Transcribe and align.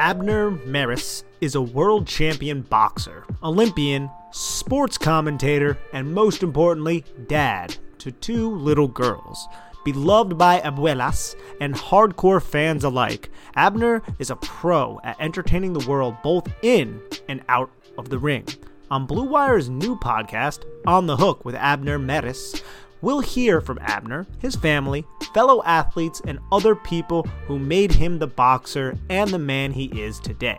Abner 0.00 0.50
Mares 0.50 1.24
is 1.42 1.54
a 1.54 1.60
world 1.60 2.06
champion 2.06 2.62
boxer, 2.62 3.26
Olympian, 3.42 4.10
sports 4.30 4.96
commentator, 4.96 5.76
and 5.92 6.14
most 6.14 6.42
importantly, 6.42 7.04
dad 7.26 7.76
to 7.98 8.10
two 8.10 8.50
little 8.50 8.88
girls. 8.88 9.46
Beloved 9.84 10.38
by 10.38 10.58
abuelas 10.62 11.36
and 11.60 11.74
hardcore 11.74 12.42
fans 12.42 12.82
alike, 12.82 13.28
Abner 13.54 14.02
is 14.18 14.30
a 14.30 14.36
pro 14.36 14.98
at 15.04 15.20
entertaining 15.20 15.74
the 15.74 15.86
world 15.86 16.16
both 16.22 16.48
in 16.62 17.02
and 17.28 17.44
out 17.50 17.70
of 17.98 18.08
the 18.08 18.18
ring. 18.18 18.46
On 18.90 19.04
Blue 19.04 19.26
Wire's 19.26 19.68
new 19.68 19.98
podcast, 19.98 20.64
On 20.86 21.04
the 21.04 21.18
Hook 21.18 21.44
with 21.44 21.54
Abner 21.56 21.98
Mares, 21.98 22.62
we'll 23.02 23.20
hear 23.20 23.60
from 23.60 23.78
Abner, 23.80 24.26
his 24.38 24.56
family, 24.56 25.04
fellow 25.34 25.62
athletes, 25.64 26.20
and 26.26 26.38
other 26.52 26.74
people 26.74 27.22
who 27.46 27.58
made 27.58 27.92
him 27.92 28.18
the 28.18 28.26
boxer 28.26 28.96
and 29.08 29.30
the 29.30 29.38
man 29.38 29.72
he 29.72 29.86
is 30.00 30.18
today. 30.20 30.58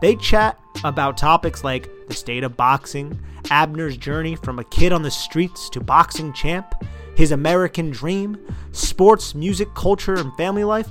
They 0.00 0.16
chat 0.16 0.58
about 0.84 1.16
topics 1.16 1.64
like 1.64 1.88
the 2.06 2.14
state 2.14 2.44
of 2.44 2.56
boxing, 2.56 3.18
Abner's 3.50 3.96
journey 3.96 4.36
from 4.36 4.58
a 4.58 4.64
kid 4.64 4.92
on 4.92 5.02
the 5.02 5.10
streets 5.10 5.68
to 5.70 5.80
boxing 5.80 6.32
champ, 6.32 6.74
his 7.16 7.32
American 7.32 7.90
dream, 7.90 8.38
sports, 8.72 9.34
music, 9.34 9.74
culture, 9.74 10.14
and 10.14 10.32
family 10.36 10.64
life, 10.64 10.88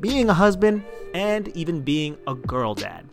being 0.00 0.28
a 0.28 0.34
husband, 0.34 0.84
and 1.14 1.48
even 1.56 1.80
being 1.80 2.16
a 2.26 2.34
girl 2.34 2.74
dad. 2.74 3.08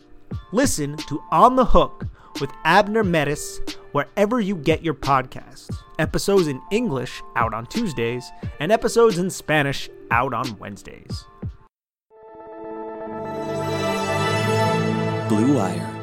Listen 0.52 0.96
to 0.96 1.22
On 1.30 1.56
the 1.56 1.64
Hook 1.64 2.06
with 2.40 2.50
Abner 2.64 3.02
Mares 3.02 3.60
wherever 3.92 4.40
you 4.40 4.54
get 4.54 4.82
your 4.82 4.94
podcasts. 4.94 5.74
Episodes 5.98 6.46
in 6.46 6.60
English 6.70 7.22
out 7.36 7.54
on 7.54 7.66
Tuesdays, 7.66 8.30
and 8.60 8.70
episodes 8.70 9.18
in 9.18 9.30
Spanish 9.30 9.88
out 10.10 10.32
on 10.32 10.58
Wednesdays. 10.58 11.24
Blue 15.28 15.56
Wire. 15.56 15.96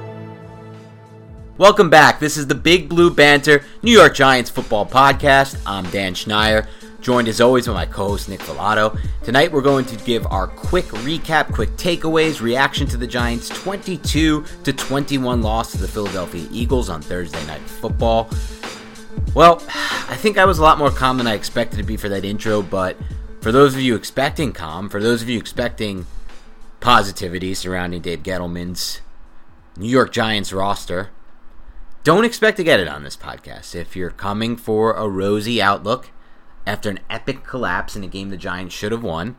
Welcome 1.57 1.89
back. 1.89 2.19
This 2.19 2.37
is 2.37 2.45
the 2.45 2.55
Big 2.55 2.87
Blue 2.87 3.09
Banter 3.09 3.63
New 3.81 3.91
York 3.91 4.13
Giants 4.13 4.49
football 4.49 4.85
podcast. 4.85 5.59
I'm 5.65 5.89
Dan 5.89 6.13
Schneier, 6.13 6.67
joined 7.01 7.27
as 7.27 7.41
always 7.41 7.67
by 7.67 7.73
my 7.73 7.85
co-host 7.85 8.29
Nick 8.29 8.39
Falato. 8.39 8.99
Tonight 9.23 9.51
we're 9.51 9.61
going 9.61 9.85
to 9.85 9.95
give 9.97 10.25
our 10.27 10.47
quick 10.47 10.85
recap, 10.85 11.53
quick 11.53 11.69
takeaways, 11.71 12.41
reaction 12.41 12.87
to 12.87 12.97
the 12.97 13.07
Giants' 13.07 13.49
22 13.49 14.43
to 14.63 14.73
21 14.73 15.41
loss 15.41 15.71
to 15.71 15.77
the 15.77 15.87
Philadelphia 15.87 16.47
Eagles 16.51 16.89
on 16.89 17.01
Thursday 17.01 17.45
Night 17.45 17.61
Football. 17.61 18.29
Well, 19.33 19.61
I 19.69 20.15
think 20.15 20.37
I 20.37 20.45
was 20.45 20.59
a 20.59 20.63
lot 20.63 20.77
more 20.77 20.91
calm 20.91 21.17
than 21.17 21.27
I 21.27 21.33
expected 21.33 21.77
to 21.77 21.83
be 21.83 21.97
for 21.97 22.09
that 22.09 22.25
intro, 22.25 22.61
but 22.61 22.97
for 23.41 23.51
those 23.51 23.75
of 23.75 23.81
you 23.81 23.95
expecting 23.95 24.51
calm, 24.51 24.89
for 24.89 25.01
those 25.01 25.21
of 25.21 25.29
you 25.29 25.37
expecting 25.37 26.05
positivity 26.79 27.53
surrounding 27.53 28.01
Dave 28.01 28.23
Gettleman's 28.23 29.01
New 29.77 29.89
York 29.89 30.11
Giants 30.11 30.51
roster, 30.51 31.09
don't 32.03 32.25
expect 32.25 32.57
to 32.57 32.63
get 32.63 32.79
it 32.79 32.87
on 32.87 33.03
this 33.03 33.17
podcast. 33.17 33.75
If 33.75 33.95
you're 33.95 34.09
coming 34.09 34.55
for 34.55 34.93
a 34.93 35.07
rosy 35.07 35.61
outlook 35.61 36.09
after 36.67 36.89
an 36.89 36.99
epic 37.09 37.43
collapse 37.43 37.95
in 37.95 38.03
a 38.03 38.07
game 38.07 38.29
the 38.29 38.37
Giants 38.37 38.75
should 38.75 38.91
have 38.91 39.03
won, 39.03 39.35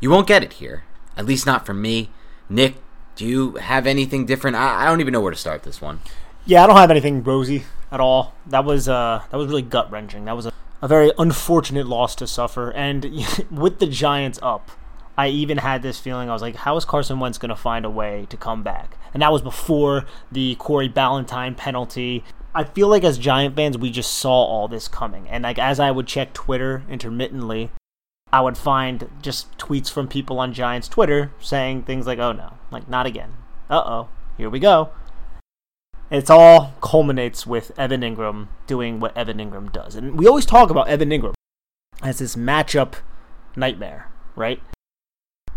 you 0.00 0.10
won't 0.10 0.26
get 0.26 0.42
it 0.42 0.54
here. 0.54 0.84
At 1.16 1.26
least 1.26 1.46
not 1.46 1.64
from 1.64 1.80
me. 1.80 2.10
Nick, 2.48 2.76
do 3.16 3.26
you 3.26 3.52
have 3.56 3.86
anything 3.86 4.26
different? 4.26 4.56
I, 4.56 4.82
I 4.82 4.84
don't 4.86 5.00
even 5.00 5.12
know 5.12 5.20
where 5.20 5.32
to 5.32 5.38
start 5.38 5.62
this 5.62 5.80
one. 5.80 6.00
Yeah, 6.46 6.64
I 6.64 6.66
don't 6.66 6.76
have 6.76 6.90
anything 6.90 7.22
rosy 7.22 7.64
at 7.92 8.00
all. 8.00 8.34
That 8.46 8.64
was 8.64 8.88
uh, 8.88 9.22
that 9.30 9.36
was 9.36 9.46
really 9.46 9.62
gut 9.62 9.90
wrenching. 9.90 10.24
That 10.24 10.36
was 10.36 10.46
a, 10.46 10.52
a 10.80 10.88
very 10.88 11.12
unfortunate 11.18 11.86
loss 11.86 12.14
to 12.16 12.26
suffer. 12.26 12.70
And 12.72 13.24
with 13.50 13.78
the 13.78 13.86
Giants 13.86 14.38
up, 14.42 14.70
I 15.18 15.28
even 15.28 15.58
had 15.58 15.82
this 15.82 15.98
feeling. 15.98 16.30
I 16.30 16.32
was 16.32 16.42
like, 16.42 16.56
how 16.56 16.76
is 16.76 16.84
Carson 16.84 17.20
Wentz 17.20 17.36
going 17.36 17.50
to 17.50 17.56
find 17.56 17.84
a 17.84 17.90
way 17.90 18.26
to 18.30 18.36
come 18.36 18.62
back? 18.62 18.96
And 19.12 19.22
that 19.22 19.32
was 19.32 19.42
before 19.42 20.06
the 20.32 20.54
Corey 20.54 20.88
Ballentine 20.88 21.56
penalty. 21.56 22.24
I 22.54 22.64
feel 22.64 22.88
like 22.88 23.04
as 23.04 23.18
Giant 23.18 23.54
fans, 23.54 23.78
we 23.78 23.90
just 23.90 24.12
saw 24.12 24.32
all 24.32 24.68
this 24.68 24.88
coming. 24.88 25.28
And 25.28 25.44
like 25.44 25.58
as 25.58 25.78
I 25.78 25.90
would 25.90 26.06
check 26.06 26.32
Twitter 26.32 26.82
intermittently, 26.88 27.70
I 28.32 28.40
would 28.40 28.56
find 28.56 29.08
just 29.22 29.56
tweets 29.58 29.90
from 29.90 30.08
people 30.08 30.38
on 30.38 30.52
Giants 30.52 30.88
Twitter 30.88 31.32
saying 31.40 31.82
things 31.82 32.06
like, 32.06 32.18
"Oh 32.18 32.32
no, 32.32 32.54
like 32.70 32.88
not 32.88 33.06
again. 33.06 33.34
Uh 33.68 33.82
oh, 33.84 34.08
here 34.36 34.50
we 34.50 34.58
go." 34.58 34.90
It's 36.10 36.30
all 36.30 36.74
culminates 36.80 37.46
with 37.46 37.70
Evan 37.78 38.00
Engram 38.00 38.48
doing 38.66 38.98
what 38.98 39.16
Evan 39.16 39.38
Engram 39.38 39.72
does. 39.72 39.94
And 39.94 40.18
we 40.18 40.26
always 40.26 40.46
talk 40.46 40.70
about 40.70 40.88
Evan 40.88 41.10
Engram 41.10 41.34
as 42.02 42.18
this 42.18 42.34
matchup 42.34 42.94
nightmare, 43.54 44.10
right? 44.34 44.60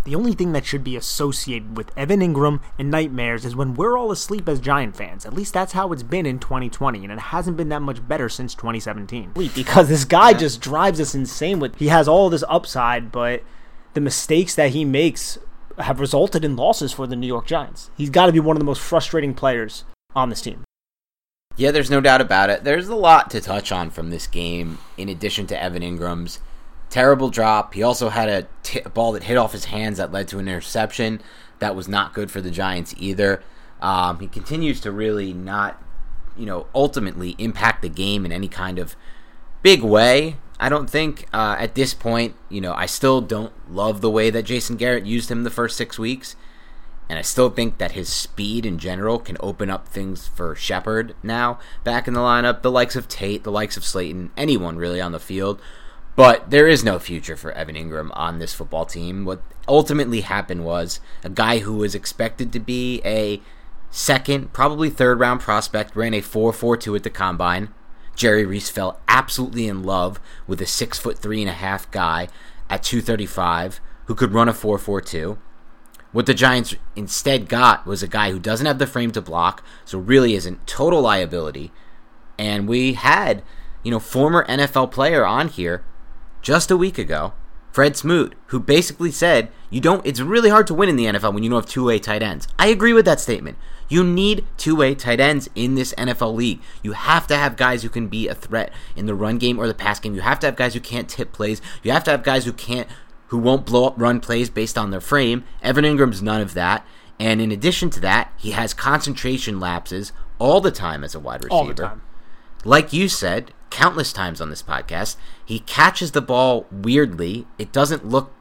The 0.06 0.16
only 0.16 0.34
thing 0.34 0.52
that 0.52 0.66
should 0.66 0.84
be 0.84 0.98
associated 0.98 1.78
with 1.78 1.98
Evan 1.98 2.20
Engram 2.20 2.60
and 2.78 2.92
nightmares 2.92 3.46
is 3.46 3.56
when 3.56 3.74
we're 3.74 3.98
all 3.98 4.12
asleep 4.12 4.50
as 4.50 4.60
Giant 4.60 4.98
fans. 4.98 5.26
At 5.26 5.34
least 5.34 5.54
that's 5.54 5.74
how 5.74 5.94
it's 5.94 6.04
been 6.04 6.26
in 6.26 6.40
2020, 6.40 7.04
and 7.04 7.12
it 7.12 7.20
hasn't 7.20 7.56
been 7.56 7.70
that 7.70 7.82
much 7.82 8.06
better 8.06 8.28
since 8.28 8.54
2017. 8.54 9.32
Because 9.56 9.88
this 9.88 10.04
guy 10.04 10.34
just 10.34 10.60
drives 10.60 11.00
us 11.00 11.16
insane 11.16 11.60
with 11.60 11.78
he 11.78 11.88
has 11.88 12.08
all 12.08 12.30
this 12.30 12.44
upside, 12.50 13.12
but 13.12 13.44
the 13.94 14.02
mistakes 14.02 14.56
that 14.56 14.72
he 14.72 14.84
makes 14.84 15.38
have 15.80 16.02
resulted 16.02 16.44
in 16.44 16.56
losses 16.56 16.92
for 16.92 17.08
the 17.08 17.16
New 17.16 17.28
York 17.28 17.48
Giants. 17.48 17.90
He's 17.98 18.10
got 18.10 18.26
to 18.26 18.32
be 18.34 18.40
one 18.40 18.58
of 18.58 18.60
the 18.60 18.66
most 18.66 18.82
frustrating 18.82 19.34
players 19.34 19.86
on 20.16 20.30
this 20.30 20.42
team. 20.42 20.64
Yeah, 21.56 21.72
there's 21.72 21.90
no 21.90 22.02
doubt 22.02 22.20
about 22.22 22.50
it. 22.50 22.64
There's 22.64 22.90
a 22.90 22.96
lot 22.96 23.30
to 23.32 23.40
touch 23.40 23.72
on 23.72 23.90
from 23.90 24.10
this 24.10 24.28
game, 24.28 24.80
in 24.98 25.08
addition 25.08 25.48
to 25.48 25.62
Evan 25.62 25.84
Engram's 25.84 26.40
terrible 26.94 27.30
drop. 27.30 27.74
He 27.74 27.82
also 27.82 28.10
had 28.10 28.30
a, 28.30 28.48
t- 28.62 28.82
ball 28.94 29.14
that 29.14 29.24
hit 29.24 29.36
off 29.36 29.52
his 29.52 29.66
hands 29.66 29.98
that 29.98 30.12
led 30.12 30.28
to 30.28 30.38
an 30.38 30.48
interception. 30.48 31.22
That 31.58 31.76
was 31.76 31.88
not 31.88 32.14
good 32.14 32.30
for 32.30 32.40
the 32.40 32.52
Giants 32.52 32.94
either. 33.00 33.42
Um, 33.82 34.20
he 34.20 34.28
continues 34.28 34.80
to 34.82 34.92
really 34.92 35.34
not, 35.34 35.82
you 36.38 36.46
know, 36.46 36.68
ultimately 36.76 37.34
impact 37.40 37.82
the 37.82 37.90
game 37.90 38.28
in 38.28 38.32
any 38.32 38.48
kind 38.48 38.78
of 38.78 38.96
big 39.64 39.82
way. 39.82 40.38
I 40.60 40.70
don't 40.70 40.88
think 40.88 41.26
uh, 41.34 41.56
at 41.58 41.74
this 41.74 41.96
point, 41.96 42.36
you 42.48 42.62
know, 42.62 42.74
I 42.74 42.86
still 42.86 43.22
don't 43.22 43.54
love 43.68 44.02
the 44.02 44.12
way 44.12 44.30
that 44.30 44.44
Jason 44.44 44.76
Garrett 44.76 45.06
used 45.08 45.32
him 45.32 45.44
the 45.44 45.50
first 45.50 45.76
six 45.76 45.98
weeks. 45.98 46.36
And 47.10 47.18
I 47.18 47.24
still 47.24 47.50
think 47.50 47.80
that 47.80 47.94
his 47.94 48.08
speed 48.08 48.68
in 48.68 48.78
general 48.78 49.18
can 49.18 49.38
open 49.40 49.72
up 49.72 49.88
things 49.88 50.28
for 50.28 50.56
Shepard 50.56 51.16
now 51.24 51.60
back 51.84 52.08
in 52.08 52.14
the 52.14 52.20
lineup. 52.20 52.62
The 52.62 52.72
likes 52.72 52.96
of 52.96 53.08
Tate, 53.08 53.44
the 53.44 53.52
likes 53.52 53.78
of 53.78 53.84
Slayton, 53.84 54.30
anyone 54.38 54.78
really 54.78 55.02
on 55.02 55.12
the 55.12 55.20
field. 55.20 55.60
But 56.16 56.52
there 56.52 56.68
is 56.68 56.84
no 56.84 57.00
future 57.00 57.36
for 57.36 57.52
Evan 57.54 57.76
Engram 57.76 58.12
on 58.14 58.38
this 58.38 58.54
football 58.54 58.86
team. 58.86 59.26
What 59.26 59.42
ultimately 59.68 60.22
happened 60.22 60.64
was 60.64 61.00
a 61.24 61.30
guy 61.30 61.60
who 61.60 61.78
was 61.78 61.96
expected 61.96 62.54
to 62.54 62.60
be 62.60 63.02
a 63.04 63.42
second, 63.90 64.54
probably 64.54 64.90
third 64.90 65.20
round 65.20 65.40
prospect 65.40 65.96
ran 65.96 66.14
a 66.14 66.22
4.42 66.22 66.98
at 66.98 67.04
the 67.04 67.10
combine. 67.10 67.74
Jerry 68.16 68.46
Reese 68.46 68.70
fell 68.70 69.00
absolutely 69.08 69.68
in 69.68 69.84
love 69.84 70.20
with 70.46 70.62
a 70.62 70.68
six 70.68 71.00
foot 71.00 71.18
three 71.18 71.42
and 71.42 71.50
a 71.50 71.54
half 71.54 71.90
guy 71.90 72.28
at 72.70 72.84
235 72.84 73.82
who 74.06 74.14
could 74.14 74.34
run 74.34 74.50
a 74.50 74.54
4.42. 74.54 75.38
What 76.12 76.28
the 76.28 76.36
Giants 76.36 76.76
instead 76.96 77.50
got 77.50 77.88
was 77.88 78.04
a 78.04 78.08
guy 78.08 78.30
who 78.30 78.38
doesn't 78.38 78.68
have 78.68 78.78
the 78.78 78.86
frame 78.86 79.12
to 79.14 79.22
block, 79.22 79.64
so 79.84 79.98
really 79.98 80.36
isn't 80.36 80.68
total 80.68 81.02
liability. 81.02 81.72
And 82.38 82.68
we 82.68 82.94
had, 82.94 83.42
you 83.82 83.90
know, 83.90 84.00
former 84.00 84.46
NFL 84.46 84.92
player 84.92 85.26
on 85.26 85.48
here 85.48 85.84
just 86.44 86.70
a 86.70 86.78
week 86.78 87.00
ago, 87.00 87.34
Fred 87.72 87.98
Smoot, 87.98 88.36
who 88.48 88.60
basically 88.60 89.12
said, 89.12 89.50
"You 89.72 89.82
don't. 89.82 90.06
It's 90.06 90.20
really 90.20 90.50
hard 90.50 90.68
to 90.68 90.76
win 90.76 90.90
in 90.90 90.96
the 90.96 91.08
NFL 91.08 91.34
when 91.34 91.42
you 91.42 91.50
don't 91.50 91.64
have 91.64 91.70
two-way 91.70 91.98
tight 91.98 92.22
ends." 92.22 92.48
I 92.60 92.68
agree 92.68 92.94
with 92.94 93.06
that 93.06 93.20
statement. 93.20 93.58
You 93.90 94.04
need 94.04 94.46
two-way 94.58 94.94
tight 94.94 95.20
ends 95.20 95.50
in 95.56 95.74
this 95.74 95.94
NFL 95.98 96.36
league. 96.36 96.62
You 96.84 96.92
have 96.92 97.26
to 97.28 97.36
have 97.36 97.58
guys 97.58 97.82
who 97.82 97.90
can 97.90 98.08
be 98.08 98.28
a 98.28 98.36
threat 98.36 98.72
in 98.96 99.08
the 99.08 99.16
run 99.16 99.40
game 99.40 99.58
or 99.58 99.68
the 99.68 99.74
pass 99.74 100.00
game. 100.00 100.14
You 100.14 100.22
have 100.22 100.40
to 100.42 100.48
have 100.48 100.56
guys 100.56 100.76
who 100.76 100.80
can't 100.80 101.10
tip 101.10 101.32
plays. 101.32 101.62
You 101.82 101.92
have 101.92 102.04
to 102.04 102.12
have 102.12 102.24
guys 102.24 102.46
who 102.46 102.54
can't 102.54 102.88
who 103.28 103.40
won't 103.40 103.66
blow 103.66 103.88
up 103.88 103.96
run 103.98 104.20
plays 104.20 104.52
based 104.52 104.78
on 104.78 104.92
their 104.92 105.02
frame. 105.02 105.44
Evan 105.64 105.86
Engram's 105.86 106.22
none 106.22 106.42
of 106.42 106.54
that. 106.54 106.86
And 107.20 107.42
in 107.42 107.52
addition 107.52 107.90
to 107.92 108.00
that, 108.02 108.32
he 108.38 108.52
has 108.52 108.74
concentration 108.76 109.60
lapses 109.60 110.12
all 110.38 110.62
the 110.62 110.72
time 110.72 111.04
as 111.04 111.16
a 111.16 111.20
wide 111.20 111.44
receiver. 111.44 111.56
All 111.56 111.66
the 111.66 111.74
time. 111.74 112.02
Like 112.64 112.94
you 112.94 113.10
said, 113.10 113.52
countless 113.74 114.14
times 114.14 114.40
on 114.40 114.50
this 114.50 114.62
podcast, 114.62 115.18
he 115.44 115.60
catches 115.60 116.12
the 116.12 116.22
ball 116.22 116.68
weirdly. 116.72 117.48
It 117.58 117.72
doesn't 117.72 118.06
look 118.06 118.32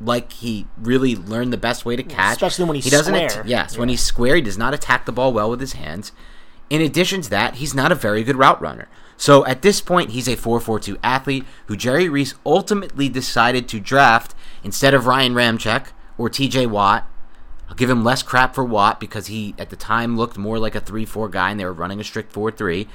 like 0.00 0.32
he 0.32 0.66
really 0.78 1.14
learned 1.14 1.52
the 1.52 1.58
best 1.58 1.84
way 1.84 1.94
to 1.94 2.02
catch. 2.02 2.36
Especially 2.36 2.64
when 2.64 2.74
he's 2.74 2.84
he 2.84 2.90
doesn't 2.90 3.30
square. 3.30 3.44
yes, 3.46 3.76
when 3.76 3.90
he's 3.90 4.02
square, 4.02 4.34
he 4.34 4.40
does 4.40 4.56
not 4.56 4.72
attack 4.72 5.04
the 5.04 5.12
ball 5.12 5.32
well 5.32 5.50
with 5.50 5.60
his 5.60 5.74
hands. 5.74 6.10
In 6.70 6.80
addition 6.80 7.20
to 7.20 7.30
that, 7.30 7.56
he's 7.56 7.74
not 7.74 7.92
a 7.92 7.94
very 7.94 8.24
good 8.24 8.36
route 8.36 8.60
runner. 8.62 8.88
So 9.18 9.44
at 9.44 9.62
this 9.62 9.80
point, 9.82 10.10
he's 10.10 10.28
a 10.28 10.36
4-4-2 10.36 10.98
athlete 11.02 11.44
who 11.66 11.76
Jerry 11.76 12.08
Reese 12.08 12.34
ultimately 12.46 13.08
decided 13.08 13.68
to 13.68 13.80
draft 13.80 14.34
instead 14.64 14.94
of 14.94 15.06
Ryan 15.06 15.34
Ramczyk 15.34 15.88
or 16.16 16.30
TJ 16.30 16.68
Watt. 16.68 17.06
I'll 17.68 17.74
give 17.74 17.90
him 17.90 18.04
less 18.04 18.22
crap 18.22 18.54
for 18.54 18.64
Watt 18.64 19.00
because 19.00 19.26
he 19.26 19.54
at 19.58 19.68
the 19.68 19.76
time 19.76 20.16
looked 20.16 20.38
more 20.38 20.58
like 20.58 20.74
a 20.74 20.80
3-4 20.80 21.30
guy 21.30 21.50
and 21.50 21.60
they 21.60 21.64
were 21.64 21.72
running 21.72 22.00
a 22.00 22.04
strict 22.04 22.32
4-3. 22.32 22.86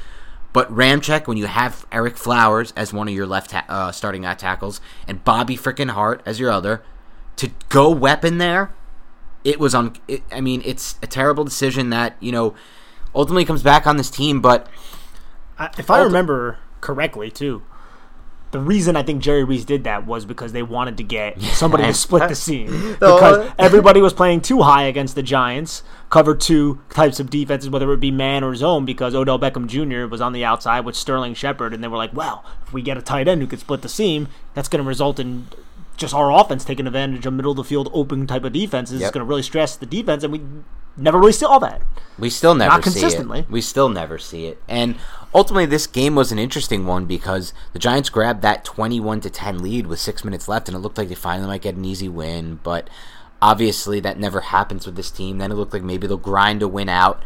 But 0.54 0.72
Ramczyk, 0.72 1.28
when 1.28 1.38
you 1.38 1.48
have 1.48 1.90
Ereck 1.92 2.16
Flowers 2.16 2.74
as 2.76 2.94
one 2.94 3.08
of 3.08 3.14
your 3.14 3.26
left 3.26 3.50
ta- 3.50 3.66
uh, 3.68 3.92
starting 3.92 4.24
at 4.24 4.38
tackles 4.38 4.80
and 5.08 5.24
Bobby 5.24 5.58
frickin' 5.58 5.90
Hart 5.90 6.22
as 6.26 6.40
your 6.40 6.52
other, 6.52 6.84
to 7.38 7.50
go 7.70 7.90
weapon 7.90 8.38
there, 8.38 8.72
it 9.44 9.60
was 9.60 9.74
on. 9.74 9.96
It, 10.08 10.22
I 10.32 10.42
mean, 10.42 10.62
it's 10.64 10.98
a 11.02 11.08
terrible 11.08 11.44
decision 11.44 11.90
that 11.90 12.16
you 12.20 12.32
know 12.32 12.54
ultimately 13.16 13.46
comes 13.46 13.64
back 13.64 13.88
on 13.88 13.98
this 13.98 14.12
team. 14.12 14.42
But 14.42 14.68
I, 15.58 15.72
if 15.78 15.90
I 15.90 16.00
Ulti- 16.00 16.06
remember 16.06 16.60
correctly, 16.82 17.32
too, 17.32 17.64
the 18.54 18.60
reason 18.62 18.96
I 18.96 19.04
think 19.04 19.22
Jerry 19.22 19.44
Reese 19.44 19.66
did 19.66 19.84
that 19.84 20.08
was 20.08 20.24
because 20.26 20.54
they 20.54 20.64
wanted 20.64 20.96
to 20.98 21.04
get 21.04 21.42
somebody 21.54 21.84
to 21.84 21.94
split 21.94 22.30
the 22.30 22.36
seam 22.48 22.94
because 22.94 23.52
everybody 23.60 24.00
was 24.00 24.14
playing 24.14 24.40
too 24.42 24.62
high 24.62 24.84
against 24.84 25.16
the 25.16 25.24
Giants, 25.24 25.84
covered 26.10 26.40
two 26.40 26.80
types 26.92 27.20
of 27.20 27.30
defenses, 27.30 27.70
whether 27.70 27.92
it 27.92 28.00
be 28.00 28.12
man 28.12 28.44
or 28.44 28.56
zone, 28.56 28.86
because 28.86 29.14
Odell 29.14 29.38
Beckham 29.38 29.68
Jr. 29.68 30.08
was 30.10 30.22
on 30.22 30.32
the 30.32 30.46
outside 30.46 30.86
with 30.86 30.96
Sterling 30.96 31.34
Shepard, 31.34 31.74
and 31.74 31.84
they 31.84 31.88
were 31.90 31.98
like, 31.98 32.14
"Well, 32.14 32.46
if 32.66 32.72
we 32.72 32.82
get 32.82 32.98
a 32.98 33.02
tight 33.02 33.28
end 33.28 33.42
who 33.42 33.48
could 33.48 33.60
split 33.60 33.82
the 33.82 33.90
seam, 33.90 34.30
that's 34.54 34.70
going 34.70 34.82
to 34.84 34.88
result 34.88 35.20
in." 35.20 35.48
Just 35.96 36.14
our 36.16 36.32
offense 36.32 36.66
taking 36.66 36.88
advantage 36.88 37.24
of 37.28 37.34
middle 37.34 37.52
of 37.52 37.58
the 37.58 37.64
field 37.64 37.88
open 37.94 38.26
type 38.26 38.44
of 38.44 38.52
defenses 38.54 39.00
Yep. 39.02 39.14
going 39.14 39.24
to 39.26 39.30
really 39.30 39.44
stress 39.44 39.76
the 39.76 39.86
defense, 39.86 40.24
and 40.24 40.34
we 40.34 40.42
never 40.98 41.20
really 41.20 41.32
saw 41.34 41.60
that. 41.60 41.84
We 42.18 42.32
still 42.32 42.56
never 42.56 42.70
Not 42.72 42.84
see 42.84 42.92
consistently. 43.00 43.40
it. 43.42 43.50
We 43.52 43.62
still 43.62 43.90
never 43.90 44.18
see 44.18 44.48
it. 44.48 44.62
And 44.68 44.96
ultimately 45.34 45.66
this 45.66 45.88
game 45.88 46.16
was 46.16 46.32
an 46.32 46.40
interesting 46.40 46.86
one 46.86 47.06
because 47.06 47.54
the 47.74 47.80
Giants 47.80 48.10
grabbed 48.10 48.42
that 48.42 48.64
21 48.66 49.22
to 49.22 49.30
10 49.30 49.62
lead 49.62 49.88
with 49.88 50.00
6 50.00 50.24
minutes 50.24 50.48
left 50.48 50.68
and 50.68 50.76
it 50.76 50.80
looked 50.80 50.98
like 50.98 51.10
they 51.10 51.16
finally 51.16 51.48
might 51.48 51.62
get 51.62 51.76
an 51.76 51.86
easy 51.86 52.10
win, 52.10 52.60
but 52.64 52.90
obviously 53.42 54.00
that 54.00 54.20
never 54.20 54.42
happens 54.42 54.86
with 54.86 54.96
this 54.96 55.12
team. 55.12 55.38
Then 55.38 55.52
it 55.52 55.56
looked 55.56 55.74
like 55.74 55.84
maybe 55.84 56.08
they'll 56.08 56.18
grind 56.18 56.62
a 56.62 56.68
win 56.68 56.90
out 56.90 57.22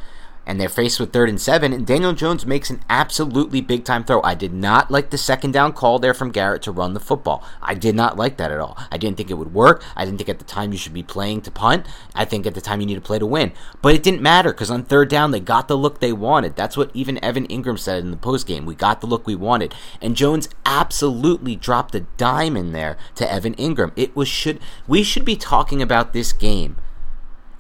and 0.48 0.60
they're 0.60 0.70
faced 0.70 1.00
with 1.00 1.12
third 1.12 1.28
and 1.28 1.40
seven, 1.40 1.74
and 1.74 1.86
Daniel 1.86 2.14
Jones 2.14 2.46
makes 2.46 2.70
an 2.70 2.80
absolutely 2.90 3.60
big 3.60 3.84
time 3.84 4.06
throw. 4.06 4.24
I 4.24 4.34
did 4.34 4.54
not 4.54 4.90
like 4.90 5.10
the 5.10 5.18
second 5.18 5.52
down 5.52 5.74
call 5.74 6.00
there 6.00 6.14
from 6.14 6.32
Garrett 6.32 6.62
to 6.64 6.72
run 6.72 6.94
the 6.94 7.02
football. 7.02 7.44
I 7.62 7.74
did 7.74 7.94
not 7.96 8.16
like 8.16 8.38
that 8.38 8.52
at 8.52 8.60
all. 8.60 8.78
I 8.90 8.98
didn't 8.98 9.18
think 9.18 9.30
it 9.30 9.34
would 9.34 9.54
work. 9.54 9.84
I 9.96 10.06
didn't 10.06 10.18
think 10.18 10.30
at 10.30 10.40
the 10.40 10.46
time 10.46 10.72
you 10.72 10.78
should 10.78 10.94
be 10.94 11.04
playing 11.04 11.42
to 11.42 11.52
punt. 11.52 11.86
I 12.16 12.24
think 12.24 12.48
at 12.48 12.56
the 12.56 12.62
time 12.62 12.80
you 12.80 12.88
need 12.88 12.96
to 12.96 13.02
play 13.02 13.20
to 13.20 13.26
win. 13.26 13.52
But 13.82 13.94
it 13.94 14.04
didn't 14.04 14.22
matter 14.22 14.54
because 14.54 14.72
on 14.72 14.86
third 14.86 15.10
down 15.10 15.32
they 15.32 15.42
got 15.42 15.68
the 15.68 15.78
look 15.78 16.00
they 16.00 16.14
wanted. 16.14 16.56
That's 16.56 16.78
what 16.78 16.92
even 16.94 17.24
Evan 17.24 17.46
Engram 17.48 17.78
said 17.78 18.02
in 18.02 18.12
the 18.12 18.18
post 18.18 18.48
game. 18.48 18.66
We 18.66 18.74
got 18.74 19.02
the 19.02 19.08
look 19.08 19.28
we 19.28 19.36
wanted, 19.36 19.76
and 20.02 20.16
Jones 20.16 20.48
absolutely 20.66 21.58
dropped 21.58 21.94
a 21.94 22.02
dime 22.16 22.56
in 22.56 22.72
there 22.72 22.98
to 23.16 23.30
Evan 23.30 23.54
Engram. 23.56 23.92
It 23.98 24.16
was 24.16 24.30
should 24.30 24.62
we 24.88 25.04
should 25.04 25.26
be 25.26 25.36
talking 25.36 25.82
about 25.82 26.14
this 26.14 26.32
game 26.32 26.78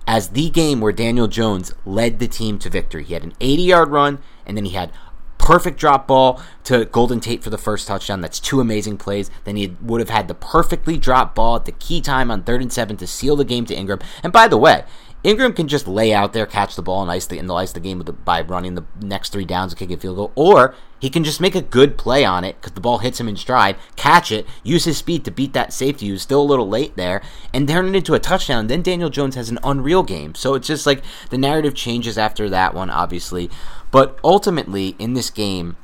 as 0.08 0.30
the 0.30 0.50
game 0.50 0.80
where 0.80 0.94
Daniel 0.94 1.28
Jones 1.28 1.74
led 1.86 2.20
the 2.20 2.28
team 2.28 2.58
to 2.60 2.70
victory. 2.70 3.04
He 3.04 3.14
had 3.14 3.24
an 3.24 3.34
80 3.42 3.62
yard 3.62 3.90
run, 3.90 4.20
and 4.46 4.58
then 4.58 4.66
he 4.66 4.72
had 4.72 4.92
perfect 5.38 5.80
drop 5.80 6.08
ball 6.08 6.42
to 6.64 6.86
Golden 6.86 7.20
Tate 7.20 7.44
for 7.44 7.50
the 7.50 7.58
first 7.58 7.88
touchdown. 7.88 8.22
That's 8.22 8.40
two 8.40 8.60
amazing 8.60 8.98
plays. 8.98 9.30
Then 9.44 9.56
he 9.56 9.76
would 9.82 10.02
have 10.02 10.10
had 10.10 10.28
the 10.28 10.34
perfectly 10.34 10.98
dropped 10.98 11.36
ball 11.36 11.56
at 11.56 11.66
the 11.66 11.72
key 11.72 12.02
time 12.02 12.32
on 12.32 12.44
third 12.44 12.62
and 12.62 12.72
seven 12.72 12.98
to 12.98 13.08
seal 13.08 13.36
the 13.36 13.46
game 13.46 13.66
to 13.66 13.76
Engram. 13.76 14.02
And 14.24 14.34
by 14.34 14.48
the 14.48 14.58
way, 14.58 14.84
Engram 15.24 15.56
can 15.56 15.68
just 15.68 15.88
lay 15.88 16.14
out 16.14 16.34
there, 16.34 16.46
catch 16.46 16.76
the 16.76 16.82
ball, 16.82 17.02
and 17.02 17.12
ice 17.12 17.26
the, 17.26 17.40
and 17.40 17.52
ice 17.52 17.72
the 17.72 17.80
game 17.80 18.00
the, 18.00 18.14
by 18.14 18.42
running 18.42 18.76
the 18.76 18.86
next 19.02 19.34
three 19.34 19.46
downs 19.46 19.72
and 19.72 19.80
kick 19.80 19.92
a 19.92 19.98
field 19.98 20.16
goal. 20.16 20.32
Or 20.36 20.76
he 21.00 21.10
can 21.10 21.24
just 21.24 21.42
make 21.42 21.56
a 21.56 21.62
good 21.62 21.98
play 21.98 22.24
on 22.24 22.44
it 22.44 22.56
because 22.56 22.74
the 22.74 22.82
ball 22.82 23.00
hits 23.00 23.20
him 23.20 23.28
in 23.28 23.36
stride, 23.36 23.78
catch 23.96 24.32
it, 24.32 24.46
use 24.64 24.86
his 24.86 24.98
speed 24.98 25.26
to 25.26 25.32
beat 25.32 25.54
that 25.54 25.74
safety 25.74 26.08
who's 26.08 26.22
still 26.22 26.42
a 26.42 26.44
little 26.44 26.70
late 26.70 26.96
there, 26.96 27.22
and 27.54 27.68
turn 27.68 27.88
it 27.88 27.96
into 27.96 28.14
a 28.14 28.20
touchdown. 28.20 28.68
Then 28.68 28.82
Daniel 28.82 29.10
Jones 29.10 29.36
has 29.36 29.50
an 29.50 29.60
unreal 29.64 30.04
game. 30.04 30.36
So 30.36 30.54
it's 30.54 30.68
just 30.68 30.86
like 30.86 31.04
the 31.30 31.38
narrative 31.38 31.74
changes 31.74 32.18
after 32.18 32.50
that 32.50 32.74
one, 32.74 32.90
obviously. 32.90 33.50
But 33.92 34.20
ultimately, 34.24 34.96
in 35.00 35.14
this 35.14 35.30
game, 35.30 35.78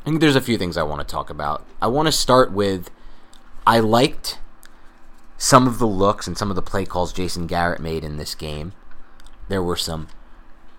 I 0.00 0.10
think 0.10 0.20
there's 0.20 0.36
a 0.36 0.40
few 0.40 0.56
things 0.56 0.76
I 0.76 0.84
want 0.84 1.06
to 1.06 1.12
talk 1.12 1.28
about. 1.28 1.66
I 1.82 1.88
want 1.88 2.06
to 2.06 2.12
start 2.12 2.52
with 2.52 2.90
I 3.66 3.80
liked 3.80 4.38
some 5.38 5.68
of 5.68 5.78
the 5.78 5.86
looks 5.86 6.26
and 6.26 6.36
some 6.36 6.50
of 6.50 6.56
the 6.56 6.62
play 6.62 6.84
calls 6.84 7.12
Jason 7.12 7.46
Garrett 7.46 7.80
made 7.80 8.04
in 8.04 8.16
this 8.16 8.34
game. 8.34 8.72
There 9.48 9.62
were 9.62 9.76
some 9.76 10.08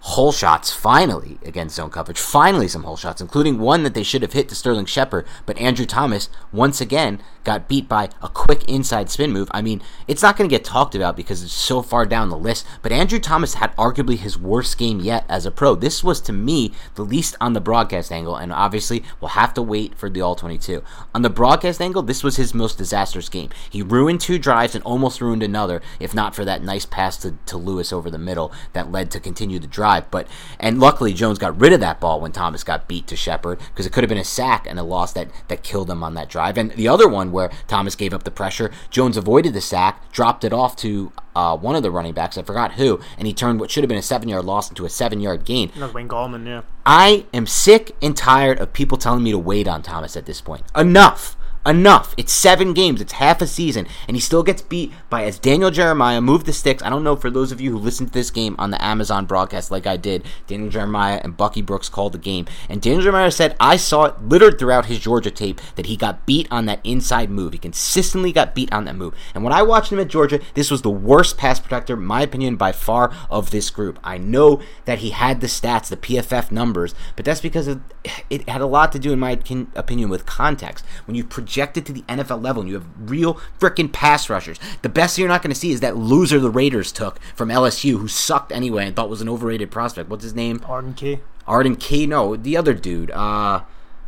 hole 0.02 0.32
shots 0.32 0.72
finally 0.72 1.40
against 1.44 1.76
zone 1.76 1.90
coverage. 1.90 2.20
Finally, 2.20 2.68
some 2.68 2.84
hole 2.84 2.98
shots, 2.98 3.22
including 3.22 3.60
one 3.60 3.84
that 3.84 3.94
they 3.94 4.04
should 4.04 4.22
have 4.22 4.34
hit 4.34 4.48
to 4.50 4.56
Sterling 4.56 4.86
Shepard, 4.86 5.28
but 5.46 5.58
Andrew 5.58 5.86
Thomas 5.86 6.30
once 6.52 6.80
again 6.80 7.22
got 7.44 7.68
beat 7.68 7.88
by 7.88 8.10
a 8.22 8.30
quick 8.30 8.64
inside 8.70 9.10
spin 9.10 9.32
move. 9.32 9.50
I 9.52 9.62
mean, 9.62 9.82
it's 10.08 10.22
not 10.22 10.38
going 10.38 10.50
to 10.50 10.56
get 10.56 10.64
talked 10.64 10.96
about 10.96 11.18
because 11.18 11.44
it's 11.44 11.54
so 11.54 11.82
far 11.82 12.06
down 12.06 12.30
the 12.30 12.38
list, 12.38 12.66
but 12.82 12.92
Andrew 12.92 13.20
Thomas 13.20 13.56
had 13.56 13.76
arguably 13.76 14.18
his 14.18 14.38
worst 14.38 14.78
game 14.78 15.00
yet 15.00 15.26
as 15.28 15.46
a 15.46 15.52
pro. 15.52 15.76
This 15.76 16.04
was 16.04 16.22
to 16.22 16.34
me 16.34 16.74
the 16.96 17.04
least 17.04 17.36
on 17.42 17.54
the 17.54 17.62
broadcast 17.62 18.12
angle, 18.12 18.36
and 18.36 18.54
obviously 18.54 19.04
we'll 19.20 19.30
have 19.30 19.54
to 19.56 19.62
wait 19.62 19.96
for 19.96 20.10
the 20.10 20.22
All 20.22 20.36
22. 20.36 20.84
On 21.14 21.22
the 21.22 21.30
broadcast 21.30 21.82
angle, 21.82 22.04
this 22.04 22.24
was 22.24 22.38
his 22.38 22.54
most 22.54 22.78
disastrous 22.78 23.30
game. 23.30 23.50
He 23.70 23.82
ruined 23.82 24.22
two 24.22 24.40
drives 24.40 24.76
and 24.76 24.84
almost 24.84 25.22
ruined 25.22 25.44
another, 25.44 25.82
if 26.00 26.14
not 26.14 26.36
for 26.36 26.46
that 26.46 26.64
nice 26.64 26.86
pass 26.86 27.18
to, 27.18 27.36
to 27.48 27.58
Lewis 27.58 27.92
over 27.92 28.10
the 28.10 28.18
middle 28.18 28.52
that 28.74 28.92
led 28.92 29.12
to 29.12 29.20
continue 29.20 29.60
the 29.60 29.68
drive. 29.68 29.89
But 30.12 30.28
and 30.60 30.80
luckily 30.80 31.14
Jones 31.14 31.40
got 31.40 31.60
rid 31.60 31.74
of 31.74 31.80
that 31.80 32.00
ball 32.00 32.22
when 32.22 32.32
Thomas 32.32 32.64
got 32.64 32.88
beat 32.88 33.08
to 33.08 33.16
Shepard 33.16 33.60
because 33.60 33.86
it 33.86 33.94
could 33.94 34.04
have 34.04 34.10
been 34.10 34.18
a 34.18 34.24
sack 34.24 34.68
and 34.68 34.78
a 34.78 34.84
loss 34.84 35.14
that 35.14 35.30
that 35.48 35.64
killed 35.64 35.90
him 35.90 36.04
on 36.04 36.14
that 36.14 36.30
drive. 36.30 36.58
And 36.58 36.72
the 36.72 36.88
other 36.88 37.08
one 37.08 37.32
where 37.32 37.50
Thomas 37.68 37.96
gave 37.96 38.14
up 38.14 38.24
the 38.24 38.32
pressure, 38.32 38.72
Jones 38.90 39.18
avoided 39.18 39.54
the 39.54 39.62
sack, 39.62 40.12
dropped 40.12 40.44
it 40.44 40.54
off 40.54 40.76
to 40.78 41.12
uh, 41.36 41.56
one 41.56 41.76
of 41.76 41.84
the 41.84 41.92
running 41.92 42.14
backs, 42.14 42.38
I 42.38 42.44
forgot 42.44 42.74
who, 42.74 43.00
and 43.18 43.26
he 43.26 43.34
turned 43.34 43.60
what 43.60 43.72
should 43.72 43.84
have 43.84 43.90
been 43.90 43.98
a 43.98 44.02
seven 44.02 44.28
yard 44.28 44.46
loss 44.46 44.70
into 44.70 44.86
a 44.86 44.90
seven 44.90 45.22
yard 45.22 45.46
gain. 45.46 45.72
That 45.76 45.86
was 45.86 45.94
Wayne 45.94 46.10
Gallman, 46.10 46.46
yeah. 46.46 46.62
I 46.86 47.26
am 47.34 47.48
sick 47.48 47.96
and 48.02 48.16
tired 48.16 48.60
of 48.60 48.74
people 48.74 48.98
telling 48.98 49.24
me 49.24 49.32
to 49.32 49.38
wait 49.38 49.68
on 49.68 49.82
Thomas 49.82 50.18
at 50.18 50.26
this 50.26 50.42
point. 50.42 50.64
Enough. 50.76 51.38
Enough. 51.66 52.16
It's 52.18 52.32
seven 52.32 52.74
games. 52.74 53.02
It's 53.02 53.14
half 53.14 53.42
a 53.42 53.48
season. 53.48 53.86
And 54.08 54.16
he 54.16 54.22
still 54.22 54.44
gets 54.44 54.62
beat 54.62 54.94
by, 55.10 55.26
as 55.26 55.38
Daniel 55.38 55.70
Jeremiah 55.72 56.22
moved 56.22 56.46
the 56.46 56.54
sticks. 56.54 56.82
I 56.82 56.90
don't 56.90 57.04
know 57.04 57.18
for 57.18 57.30
those 57.30 57.52
of 57.52 57.60
you 57.60 57.72
who 57.72 57.78
listened 57.78 58.10
to 58.10 58.14
this 58.14 58.32
game 58.32 58.56
on 58.58 58.72
the 58.72 58.84
Amazon 58.84 59.26
broadcast 59.26 59.70
like 59.70 59.86
I 59.86 59.98
did, 59.98 60.24
Daniel 60.48 60.70
Jeremiah 60.70 61.20
and 61.22 61.36
Bucky 61.36 61.62
Brooks 61.62 61.90
called 61.90 62.14
the 62.14 62.18
game. 62.18 62.46
And 62.70 62.82
Daniel 62.82 63.04
Jeremiah 63.04 63.30
said, 63.30 63.58
I 63.60 63.76
saw 63.76 64.06
it 64.06 64.22
littered 64.22 64.58
throughout 64.58 64.86
his 64.86 65.00
Georgia 65.00 65.32
tape 65.32 65.60
that 65.76 65.88
he 65.88 65.98
got 65.98 66.26
beat 66.26 66.48
on 66.50 66.66
that 66.68 66.80
inside 66.84 67.30
move. 67.30 67.52
He 67.54 67.60
consistently 67.60 68.32
got 68.32 68.56
beat 68.56 68.72
on 68.72 68.86
that 68.86 68.96
move. 68.96 69.14
And 69.36 69.44
when 69.44 69.54
I 69.54 69.62
watched 69.62 69.92
him 69.92 70.00
at 70.00 70.08
Georgia, 70.08 70.40
this 70.54 70.72
was 70.72 70.82
the 70.82 70.90
worst 70.90 71.38
pass 71.38 71.60
protector, 71.60 71.98
my 71.98 72.22
opinion, 72.22 72.56
by 72.56 72.72
far 72.72 73.14
of 73.30 73.52
this 73.52 73.70
group. 73.70 74.00
I 74.02 74.18
know 74.18 74.62
that 74.86 75.00
he 75.00 75.10
had 75.10 75.42
the 75.42 75.48
stats, 75.48 75.90
the 75.90 75.98
PFF 75.98 76.52
numbers, 76.52 76.96
but 77.18 77.26
that's 77.26 77.42
because 77.42 77.68
of, 77.68 77.82
it 78.30 78.48
had 78.48 78.62
a 78.62 78.66
lot 78.66 78.94
to 78.94 79.00
do, 79.00 79.12
in 79.12 79.20
my 79.20 79.32
opinion, 79.32 80.10
with 80.10 80.26
context. 80.26 80.86
When 81.06 81.16
you 81.16 81.26
projected 81.50 81.84
to 81.84 81.92
the 81.92 82.04
NFL 82.04 82.44
level 82.44 82.62
and 82.62 82.70
you 82.70 82.76
have 82.76 82.86
real 83.10 83.42
freaking 83.60 83.92
pass 83.92 84.30
rushers, 84.30 84.60
the 84.84 84.90
best 84.90 85.18
you're 85.18 85.28
not 85.28 85.42
going 85.42 85.52
to 85.52 85.60
see 85.60 85.72
is 85.72 85.80
that 85.80 85.98
loser 85.98 86.40
the 86.40 86.52
Raiders 86.52 86.92
took 86.92 87.20
from 87.36 87.50
LSU, 87.50 87.98
who 87.98 88.08
sucked 88.08 88.52
anyway 88.52 88.86
and 88.86 88.96
thought 88.96 89.10
was 89.10 89.20
an 89.20 89.28
overrated 89.28 89.72
prospect. 89.72 90.10
What's 90.10 90.24
his 90.24 90.36
name? 90.36 90.62
Arden 90.68 90.94
Key. 90.94 91.22
Arden 91.48 91.76
Key. 91.76 92.06
No, 92.06 92.36
the 92.36 92.56
other 92.56 92.76
dude. 92.76 93.10
Uh, 93.10 93.64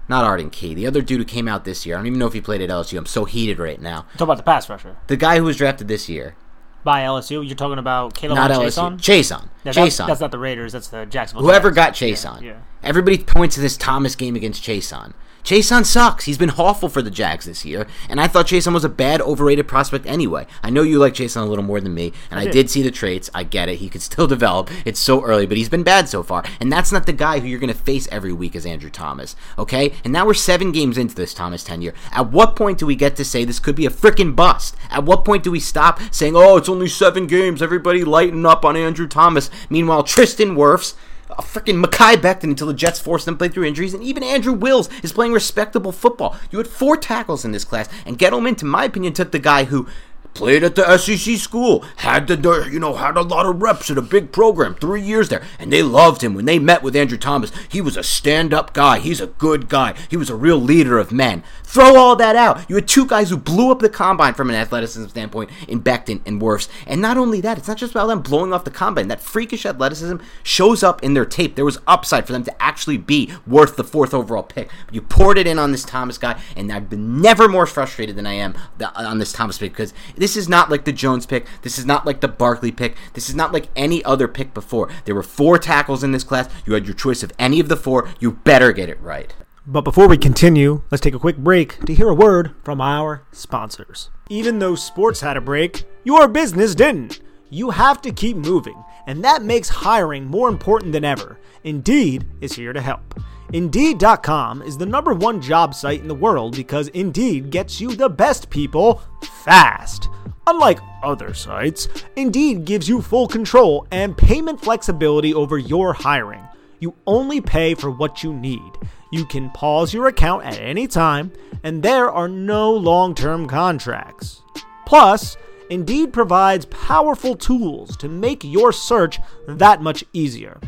not 0.07 0.23
Arden 0.23 0.51
Key. 0.51 0.75
The 0.75 0.85
other 0.85 1.01
dude 1.01 1.17
who 1.17 1.25
came 1.25 1.47
out 1.47 1.65
this 1.65 1.83
year. 1.83 1.95
I 1.95 1.99
don't 1.99 2.05
even 2.05 2.19
know 2.19 2.27
if 2.27 2.33
he 2.33 2.41
played 2.41 2.61
at 2.61 2.69
LSU. 2.69 2.95
I'm 2.95 3.07
so 3.07 3.25
heated 3.25 3.57
right 3.57 3.81
now. 3.81 4.01
Talk 4.13 4.21
about 4.21 4.37
the 4.37 4.43
pass 4.43 4.69
rusher. 4.69 4.97
The 5.07 5.17
guy 5.17 5.37
who 5.37 5.45
was 5.45 5.57
drafted 5.57 5.87
this 5.87 6.07
year 6.07 6.35
by 6.83 7.01
LSU. 7.01 7.45
You're 7.45 7.55
talking 7.55 7.79
about 7.79 8.13
Caleb 8.13 8.35
not 8.35 8.51
LSU. 8.51 8.99
Chaisson. 8.99 9.49
Yeah. 9.63 9.71
That's, 9.71 9.97
that's, 9.97 10.21
not 10.21 10.29
the 10.29 10.37
Raiders. 10.37 10.73
That's 10.73 10.89
the 10.89 11.07
Jacksonville. 11.07 11.47
Whoever 11.47 11.71
Jags. 11.71 11.75
got 11.75 11.93
Chaisson. 11.93 12.41
Yeah, 12.41 12.49
yeah. 12.49 12.59
Everybody 12.83 13.17
points 13.17 13.55
to 13.55 13.61
this 13.61 13.77
Thomas 13.77 14.15
game 14.15 14.35
against 14.35 14.63
Chaisson. 14.63 15.13
Chaisson 15.43 15.85
sucks. 15.85 16.25
He's 16.25 16.37
been 16.37 16.51
awful 16.51 16.89
for 16.89 17.01
the 17.01 17.11
Jags 17.11 17.45
this 17.45 17.65
year, 17.65 17.87
and 18.09 18.21
I 18.21 18.27
thought 18.27 18.47
Chaisson 18.47 18.73
was 18.73 18.83
a 18.83 18.89
bad, 18.89 19.21
overrated 19.21 19.67
prospect 19.67 20.05
anyway. 20.05 20.45
I 20.63 20.69
know 20.69 20.83
you 20.83 20.99
like 20.99 21.13
Chaisson 21.13 21.41
a 21.41 21.45
little 21.45 21.63
more 21.63 21.81
than 21.81 21.93
me, 21.93 22.13
and 22.29 22.39
I, 22.39 22.43
I 22.43 22.47
did 22.47 22.69
see 22.69 22.81
the 22.81 22.91
traits. 22.91 23.29
I 23.33 23.43
get 23.43 23.69
it. 23.69 23.77
He 23.77 23.89
could 23.89 24.01
still 24.01 24.27
develop. 24.31 24.69
It's 24.85 24.99
so 24.99 25.23
early, 25.23 25.45
but 25.45 25.57
he's 25.57 25.69
been 25.69 25.83
bad 25.83 26.07
so 26.09 26.23
far, 26.23 26.43
and 26.59 26.71
that's 26.71 26.91
not 26.91 27.05
the 27.05 27.13
guy 27.13 27.39
who 27.39 27.47
you're 27.47 27.59
going 27.59 27.73
to 27.73 27.79
face 27.79 28.07
every 28.11 28.33
week 28.33 28.55
as 28.55 28.65
Andrew 28.65 28.89
Thomas. 28.89 29.35
Okay, 29.57 29.93
and 30.03 30.13
now 30.13 30.25
we're 30.25 30.33
seven 30.33 30.71
games 30.71 30.97
into 30.97 31.15
this 31.15 31.33
Thomas 31.33 31.63
tenure. 31.63 31.93
At 32.11 32.31
what 32.31 32.55
point 32.55 32.77
do 32.77 32.85
we 32.85 32.95
get 32.95 33.15
to 33.15 33.25
say 33.25 33.43
this 33.43 33.59
could 33.59 33.75
be 33.75 33.85
a 33.85 33.91
freaking 33.91 34.35
bust? 34.35 34.75
At 34.89 35.03
what 35.03 35.25
point 35.25 35.43
do 35.43 35.51
we 35.51 35.59
stop 35.59 35.99
saying, 36.11 36.35
"Oh, 36.35 36.57
it's 36.57 36.69
only 36.69 36.87
seven 36.87 37.27
games. 37.27 37.61
Everybody 37.61 38.03
lighten 38.03 38.45
up 38.45 38.63
on 38.63 38.77
Andrew 38.77 39.07
Thomas"? 39.07 39.49
Meanwhile, 39.69 40.03
Tristan 40.03 40.55
Wirfs 40.55 40.93
a 41.37 41.41
freaking 41.41 41.83
Mekhi 41.83 42.15
Becton 42.15 42.43
until 42.45 42.67
the 42.67 42.73
Jets 42.73 42.99
forced 42.99 43.27
him 43.27 43.35
to 43.35 43.37
play 43.37 43.49
through 43.49 43.65
injuries, 43.65 43.93
and 43.93 44.03
even 44.03 44.23
Andrew 44.23 44.53
Wills 44.53 44.89
is 45.03 45.13
playing 45.13 45.33
respectable 45.33 45.91
football. 45.91 46.35
You 46.51 46.57
had 46.57 46.67
four 46.67 46.97
tackles 46.97 47.45
in 47.45 47.51
this 47.51 47.63
class, 47.63 47.89
and 48.05 48.19
Gettleman, 48.19 48.57
to 48.57 48.65
my 48.65 48.85
opinion, 48.85 49.13
took 49.13 49.31
the 49.31 49.39
guy 49.39 49.65
who 49.65 49.87
played 50.33 50.63
at 50.63 50.75
the 50.75 50.97
SEC 50.97 51.37
school, 51.37 51.83
had 51.97 52.27
the 52.27 52.69
you 52.71 52.79
know 52.79 52.95
had 52.95 53.17
a 53.17 53.21
lot 53.21 53.45
of 53.45 53.61
reps 53.61 53.91
at 53.91 53.97
a 53.97 54.01
big 54.01 54.31
program, 54.31 54.75
three 54.75 55.01
years 55.01 55.29
there, 55.29 55.43
and 55.59 55.71
they 55.71 55.83
loved 55.83 56.23
him 56.23 56.33
when 56.33 56.45
they 56.45 56.59
met 56.59 56.83
with 56.83 56.95
Andrew 56.95 57.17
Thomas. 57.17 57.51
He 57.69 57.81
was 57.81 57.97
a 57.97 58.03
stand-up 58.03 58.73
guy. 58.73 58.99
He's 58.99 59.21
a 59.21 59.27
good 59.27 59.69
guy. 59.69 59.93
He 60.09 60.17
was 60.17 60.29
a 60.29 60.35
real 60.35 60.57
leader 60.57 60.97
of 60.97 61.11
men. 61.11 61.43
Throw 61.71 61.95
all 61.95 62.17
that 62.17 62.35
out. 62.35 62.69
You 62.69 62.75
had 62.75 62.85
two 62.85 63.05
guys 63.05 63.29
who 63.29 63.37
blew 63.37 63.71
up 63.71 63.79
the 63.79 63.87
combine 63.87 64.33
from 64.33 64.49
an 64.49 64.57
athleticism 64.57 65.07
standpoint 65.07 65.51
in 65.69 65.81
Becton 65.81 66.19
and 66.25 66.41
Wirfs, 66.41 66.67
and 66.85 66.99
not 66.99 67.15
only 67.15 67.39
that, 67.39 67.57
it's 67.57 67.69
not 67.69 67.77
just 67.77 67.93
about 67.93 68.07
them 68.07 68.21
blowing 68.21 68.51
off 68.51 68.65
the 68.65 68.71
combine. 68.71 69.07
That 69.07 69.21
freakish 69.21 69.65
athleticism 69.65 70.17
shows 70.43 70.83
up 70.83 71.01
in 71.01 71.13
their 71.13 71.23
tape. 71.23 71.55
There 71.55 71.63
was 71.63 71.79
upside 71.87 72.27
for 72.27 72.33
them 72.33 72.43
to 72.43 72.61
actually 72.61 72.97
be 72.97 73.31
worth 73.47 73.77
the 73.77 73.85
fourth 73.85 74.13
overall 74.13 74.43
pick. 74.43 74.69
But 74.85 74.95
you 74.95 75.01
poured 75.01 75.37
it 75.37 75.47
in 75.47 75.57
on 75.57 75.71
this 75.71 75.85
Thomas 75.85 76.17
guy, 76.17 76.41
and 76.57 76.69
I've 76.73 76.89
been 76.89 77.21
never 77.21 77.47
more 77.47 77.65
frustrated 77.65 78.17
than 78.17 78.27
I 78.27 78.33
am 78.33 78.53
on 78.93 79.19
this 79.19 79.31
Thomas 79.31 79.57
pick 79.57 79.71
because 79.71 79.93
this 80.17 80.35
is 80.35 80.49
not 80.49 80.69
like 80.69 80.83
the 80.83 80.91
Jones 80.91 81.25
pick. 81.25 81.45
This 81.61 81.79
is 81.79 81.85
not 81.85 82.05
like 82.05 82.19
the 82.19 82.27
Barkley 82.27 82.73
pick. 82.73 82.97
This 83.13 83.29
is 83.29 83.35
not 83.35 83.53
like 83.53 83.69
any 83.77 84.03
other 84.03 84.27
pick 84.27 84.53
before. 84.53 84.89
There 85.05 85.15
were 85.15 85.23
four 85.23 85.57
tackles 85.57 86.03
in 86.03 86.11
this 86.11 86.25
class. 86.25 86.49
You 86.65 86.73
had 86.73 86.85
your 86.85 86.95
choice 86.95 87.23
of 87.23 87.31
any 87.39 87.61
of 87.61 87.69
the 87.69 87.77
four. 87.77 88.09
You 88.19 88.33
better 88.33 88.73
get 88.73 88.89
it 88.89 88.99
right. 88.99 89.33
But 89.67 89.81
before 89.81 90.07
we 90.07 90.17
continue, 90.17 90.81
let's 90.89 91.01
take 91.01 91.13
a 91.13 91.19
quick 91.19 91.37
break 91.37 91.85
to 91.85 91.93
hear 91.93 92.09
a 92.09 92.15
word 92.15 92.55
from 92.63 92.81
our 92.81 93.27
sponsors. 93.31 94.09
Even 94.27 94.57
though 94.57 94.73
sports 94.73 95.21
had 95.21 95.37
a 95.37 95.41
break, 95.41 95.83
your 96.03 96.27
business 96.27 96.73
didn't. 96.73 97.21
You 97.51 97.69
have 97.69 98.01
to 98.01 98.11
keep 98.11 98.37
moving, 98.37 98.83
and 99.05 99.23
that 99.23 99.43
makes 99.43 99.69
hiring 99.69 100.25
more 100.25 100.49
important 100.49 100.93
than 100.93 101.05
ever. 101.05 101.37
Indeed 101.63 102.25
is 102.41 102.53
here 102.53 102.73
to 102.73 102.81
help. 102.81 103.21
Indeed.com 103.53 104.63
is 104.63 104.79
the 104.79 104.87
number 104.87 105.13
one 105.13 105.39
job 105.39 105.75
site 105.75 106.01
in 106.01 106.07
the 106.07 106.15
world 106.15 106.55
because 106.55 106.87
Indeed 106.87 107.51
gets 107.51 107.79
you 107.79 107.95
the 107.95 108.09
best 108.09 108.49
people 108.49 109.03
fast. 109.45 110.09
Unlike 110.47 110.79
other 111.03 111.35
sites, 111.35 111.87
Indeed 112.15 112.65
gives 112.65 112.89
you 112.89 112.99
full 112.99 113.27
control 113.27 113.85
and 113.91 114.17
payment 114.17 114.59
flexibility 114.59 115.35
over 115.35 115.59
your 115.59 115.93
hiring. 115.93 116.41
You 116.81 116.95
only 117.07 117.39
pay 117.39 117.73
for 117.75 117.89
what 117.89 118.23
you 118.23 118.33
need. 118.33 118.73
You 119.13 119.25
can 119.25 119.49
pause 119.51 119.93
your 119.93 120.07
account 120.07 120.43
at 120.43 120.59
any 120.59 120.87
time, 120.87 121.31
and 121.63 121.81
there 121.81 122.11
are 122.11 122.27
no 122.27 122.73
long 122.73 123.15
term 123.15 123.47
contracts. 123.47 124.41
Plus, 124.85 125.37
Indeed 125.69 126.11
provides 126.11 126.65
powerful 126.65 127.37
tools 127.37 127.95
to 127.97 128.09
make 128.09 128.43
your 128.43 128.73
search 128.73 129.19
that 129.47 129.81
much 129.81 130.03
easier 130.11 130.59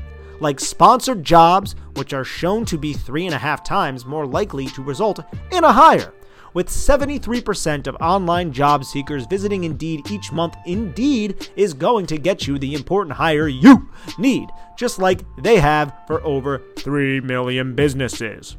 like 0.43 0.60
sponsored 0.60 1.24
jobs, 1.24 1.74
which 1.96 2.13
are 2.13 2.25
shown 2.25 2.65
to 2.65 2.77
be 2.77 2.93
three 2.93 3.25
and 3.25 3.34
a 3.34 3.39
half 3.39 3.63
times 3.63 4.05
more 4.05 4.27
likely 4.27 4.67
to 4.67 4.84
result 4.84 5.20
in 5.51 5.63
a 5.63 5.72
hire. 5.72 6.13
With 6.53 6.67
73% 6.67 7.88
of 7.88 7.95
online 7.95 8.53
job 8.53 8.86
seekers 8.86 9.25
visiting 9.25 9.63
Indeed 9.63 10.12
each 10.12 10.31
month, 10.31 10.55
Indeed 10.67 11.50
is 11.55 11.74
going 11.74 12.05
to 12.07 12.17
get 12.17 12.48
you 12.48 12.60
the 12.60 12.75
important 12.75 13.15
hire 13.15 13.48
you 13.48 13.89
need, 14.19 14.50
just 14.77 15.00
like 15.00 15.22
they 15.41 15.57
have 15.57 15.95
for 16.05 16.24
over 16.24 16.62
3 16.77 17.22
million 17.22 17.74
businesses. 17.74 18.55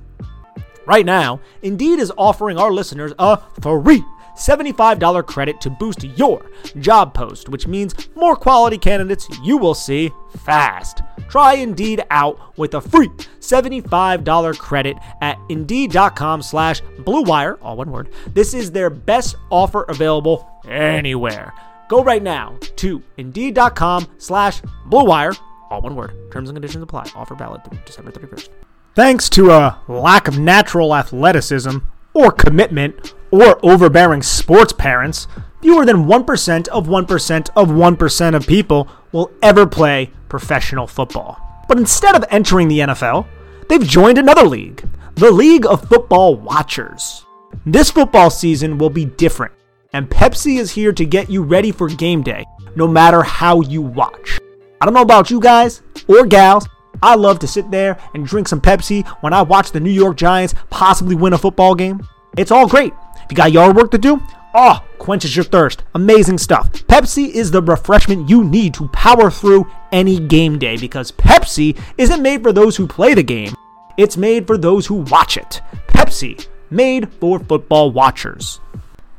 Right 0.86 1.06
now, 1.06 1.40
Indeed 1.62 2.00
is 2.00 2.12
offering 2.18 2.58
our 2.58 2.72
listeners 2.72 3.12
a 3.18 3.40
free 3.62 4.04
$75 4.35 5.26
credit 5.26 5.61
to 5.61 5.71
boost 5.71 6.05
your 6.05 6.50
job 6.81 7.14
post, 7.14 7.49
which 7.49 7.67
means 7.67 7.95
more 8.14 8.37
quality 8.37 8.79
candidates 8.79 9.29
you 9.43 9.57
will 9.57 9.75
see 9.75 10.11
fast. 10.45 11.03
Try 11.29 11.55
Indeed 11.55 12.05
out 12.11 12.57
with 12.59 12.75
a 12.75 12.81
free 12.81 13.09
$75 13.41 14.59
credit 14.59 14.97
at 15.21 15.38
Indeed.com 15.49 16.43
slash 16.43 16.83
BlueWire, 17.00 17.59
all 17.62 17.76
one 17.76 17.91
word. 17.91 18.11
This 18.29 18.55
is 18.55 18.71
their 18.71 18.91
best 18.91 19.37
offer 19.50 19.83
available 19.85 20.49
anywhere. 20.69 21.53
Go 21.88 22.03
right 22.03 22.23
now 22.23 22.57
to 22.76 23.03
Indeed.com 23.19 24.09
slash 24.19 24.62
BlueWire, 24.88 25.38
all 25.71 25.83
one 25.83 25.97
word. 25.97 26.12
Terms 26.31 26.49
and 26.49 26.57
conditions 26.57 26.83
apply. 26.83 27.11
Offer 27.14 27.35
valid 27.35 27.64
through 27.64 27.79
December 27.85 28.11
31st. 28.11 28.49
Thanks 28.95 29.29
to 29.31 29.50
a 29.50 29.79
lack 29.88 30.29
of 30.29 30.38
natural 30.38 30.95
athleticism 30.95 31.79
or 32.14 32.31
commitment 32.31 33.14
or 33.35 33.59
overbearing 33.64 34.23
sports 34.23 34.73
parents, 34.73 35.26
fewer 35.61 35.85
than 35.85 36.05
1% 36.07 36.69
of 36.69 36.87
1% 36.87 37.50
of 37.57 37.69
1% 37.69 38.35
of 38.37 38.47
people 38.47 38.88
will 39.11 39.33
ever 39.43 39.67
play 39.67 40.12
professional 40.29 40.87
football. 40.87 41.41
But 41.67 41.79
instead 41.79 42.14
of 42.14 42.25
entering 42.31 42.69
the 42.69 42.79
NFL, 42.79 43.26
they've 43.69 43.83
joined 43.85 44.19
another 44.19 44.45
league, 44.45 44.88
the 45.17 45.33
League 45.33 45.67
of 45.67 45.88
Football 45.88 46.37
Watchers. 46.37 47.25
This 47.67 47.91
football 47.91 48.31
season 48.31 48.79
will 48.79 48.91
be 48.91 49.05
different, 49.05 49.53
and 49.93 50.09
Pepsi 50.09 50.61
is 50.61 50.71
here 50.71 50.93
to 50.93 51.05
get 51.05 51.29
you 51.29 51.43
ready 51.43 51.73
for 51.73 51.88
game 51.88 52.23
day, 52.23 52.45
no 52.76 52.87
matter 52.87 53.25
how 53.25 53.62
you 53.62 53.83
watch. 53.83 54.38
I 54.81 54.85
don't 54.85 54.95
know 54.95 55.03
about 55.03 55.31
you 55.31 55.41
guys 55.41 55.83
or 56.07 56.25
gals, 56.25 56.69
I 57.03 57.17
love 57.17 57.41
to 57.41 57.49
sit 57.49 57.73
there 57.73 57.99
and 58.14 58.25
drink 58.25 58.47
some 58.47 58.61
Pepsi 58.61 59.05
when 59.23 59.33
I 59.33 59.43
watch 59.43 59.73
the 59.73 59.81
New 59.81 59.91
York 59.91 60.17
Giants 60.17 60.55
possibly 60.71 61.17
win 61.17 61.33
a 61.33 61.38
football 61.38 61.75
game. 61.75 62.07
It's 62.37 62.53
all 62.53 62.69
great. 62.69 62.93
If 63.25 63.33
you 63.33 63.37
got 63.37 63.52
yard 63.52 63.76
work 63.76 63.90
to 63.93 63.99
do, 63.99 64.23
oh, 64.54 64.85
quenches 64.99 65.35
your 65.35 65.45
thirst. 65.45 65.83
Amazing 65.95 66.38
stuff. 66.38 66.71
Pepsi 66.73 67.31
is 67.31 67.50
the 67.50 67.62
refreshment 67.62 68.28
you 68.28 68.45
need 68.45 68.75
to 68.75 68.88
power 68.88 69.31
through 69.31 69.71
any 69.93 70.19
game 70.19 70.59
day 70.59 70.76
because 70.76 71.12
Pepsi 71.12 71.78
isn't 71.99 72.23
made 72.23 72.43
for 72.43 72.52
those 72.52 72.76
who 72.76 72.87
play 72.87 73.14
the 73.14 73.23
game, 73.23 73.54
it's 73.97 74.16
made 74.16 74.47
for 74.47 74.59
those 74.59 74.87
who 74.87 74.97
watch 75.11 75.37
it. 75.37 75.61
Pepsi, 75.88 76.47
made 76.71 77.12
for 77.14 77.38
football 77.38 77.90
watchers. 77.90 78.61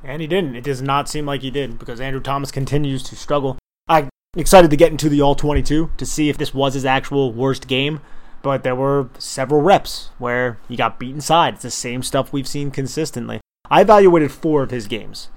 And 0.04 0.22
he 0.22 0.28
didn't. 0.28 0.56
It 0.56 0.64
does 0.64 0.82
not 0.82 1.10
seem 1.10 1.26
like 1.26 1.42
he 1.42 1.50
did 1.50 1.80
because 1.80 2.00
Andrew 2.00 2.22
Thomas 2.22 2.52
continues 2.52 3.02
to 3.04 3.16
struggle. 3.16 3.58
I'm 3.88 4.10
excited 4.38 4.70
to 4.70 4.78
get 4.78 4.92
into 4.92 5.10
the 5.10 5.22
All 5.22 5.34
22 5.34 5.92
to 5.98 6.06
see 6.06 6.30
if 6.30 6.38
this 6.38 6.54
was 6.54 6.76
his 6.76 6.86
actual 6.86 7.34
worst 7.34 7.68
game 7.68 8.02
but 8.46 8.62
there 8.62 8.76
were 8.76 9.10
several 9.18 9.60
reps 9.60 10.12
where 10.20 10.60
he 10.70 10.76
got 10.76 11.00
beat 11.00 11.16
inside. 11.16 11.56
It's 11.56 11.64
the 11.64 11.72
same 11.72 12.04
stuff 12.04 12.32
we've 12.32 12.48
seen 12.48 12.70
consistently. 12.70 13.42
I 13.70 13.82
evaluated 13.82 14.32
four 14.32 14.64
of 14.64 14.72
his 14.72 14.88
games. 14.88 15.30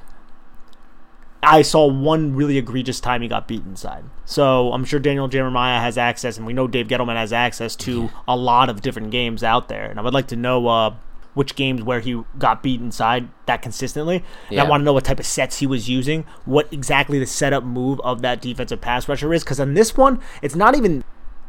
I 1.43 1.63
saw 1.63 1.87
one 1.87 2.35
really 2.35 2.59
egregious 2.59 3.01
time 3.01 3.23
he 3.23 3.29
got 3.29 3.47
beat 3.47 3.65
inside. 3.65 4.05
So 4.25 4.73
I'm 4.73 4.85
sure 4.85 4.99
Daniel 4.99 5.29
Jeremiah 5.29 5.81
has 5.81 5.97
access, 5.97 6.37
and 6.37 6.47
we 6.47 6.53
know 6.53 6.67
Dave 6.67 6.89
Gettleman 6.89 7.15
has 7.17 7.33
access 7.33 7.77
to 7.77 8.11
a 8.27 8.37
lot 8.37 8.69
of 8.69 8.83
different 8.83 9.11
games 9.11 9.43
out 9.45 9.69
there. 9.69 9.87
And 9.89 9.99
I 9.99 10.03
would 10.03 10.15
like 10.15 10.27
to 10.29 10.37
know 10.37 10.67
uh, 10.67 10.95
which 11.35 11.55
games 11.55 11.83
where 11.83 12.01
he 12.01 12.21
got 12.39 12.63
beat 12.63 12.81
inside 12.81 13.29
that 13.47 13.63
consistently. 13.63 14.17
And 14.49 14.57
Yeah. 14.57 14.65
I 14.65 14.69
want 14.69 14.81
to 14.81 14.85
know 14.85 14.93
what 14.93 15.05
type 15.05 15.21
of 15.21 15.27
sets 15.27 15.59
he 15.59 15.67
was 15.67 15.89
using, 15.89 16.25
what 16.45 16.71
exactly 16.73 17.21
the 17.21 17.27
setup 17.27 17.63
move 17.63 18.01
of 18.01 18.21
that 18.23 18.43
defensive 18.43 18.81
pass 18.81 19.09
rusher 19.09 19.33
is. 19.33 19.45
Because 19.45 19.61
on 19.61 19.75
this 19.75 19.97
one, 19.97 20.21
it's 20.43 20.57
not 20.57 20.77
even 20.77 21.05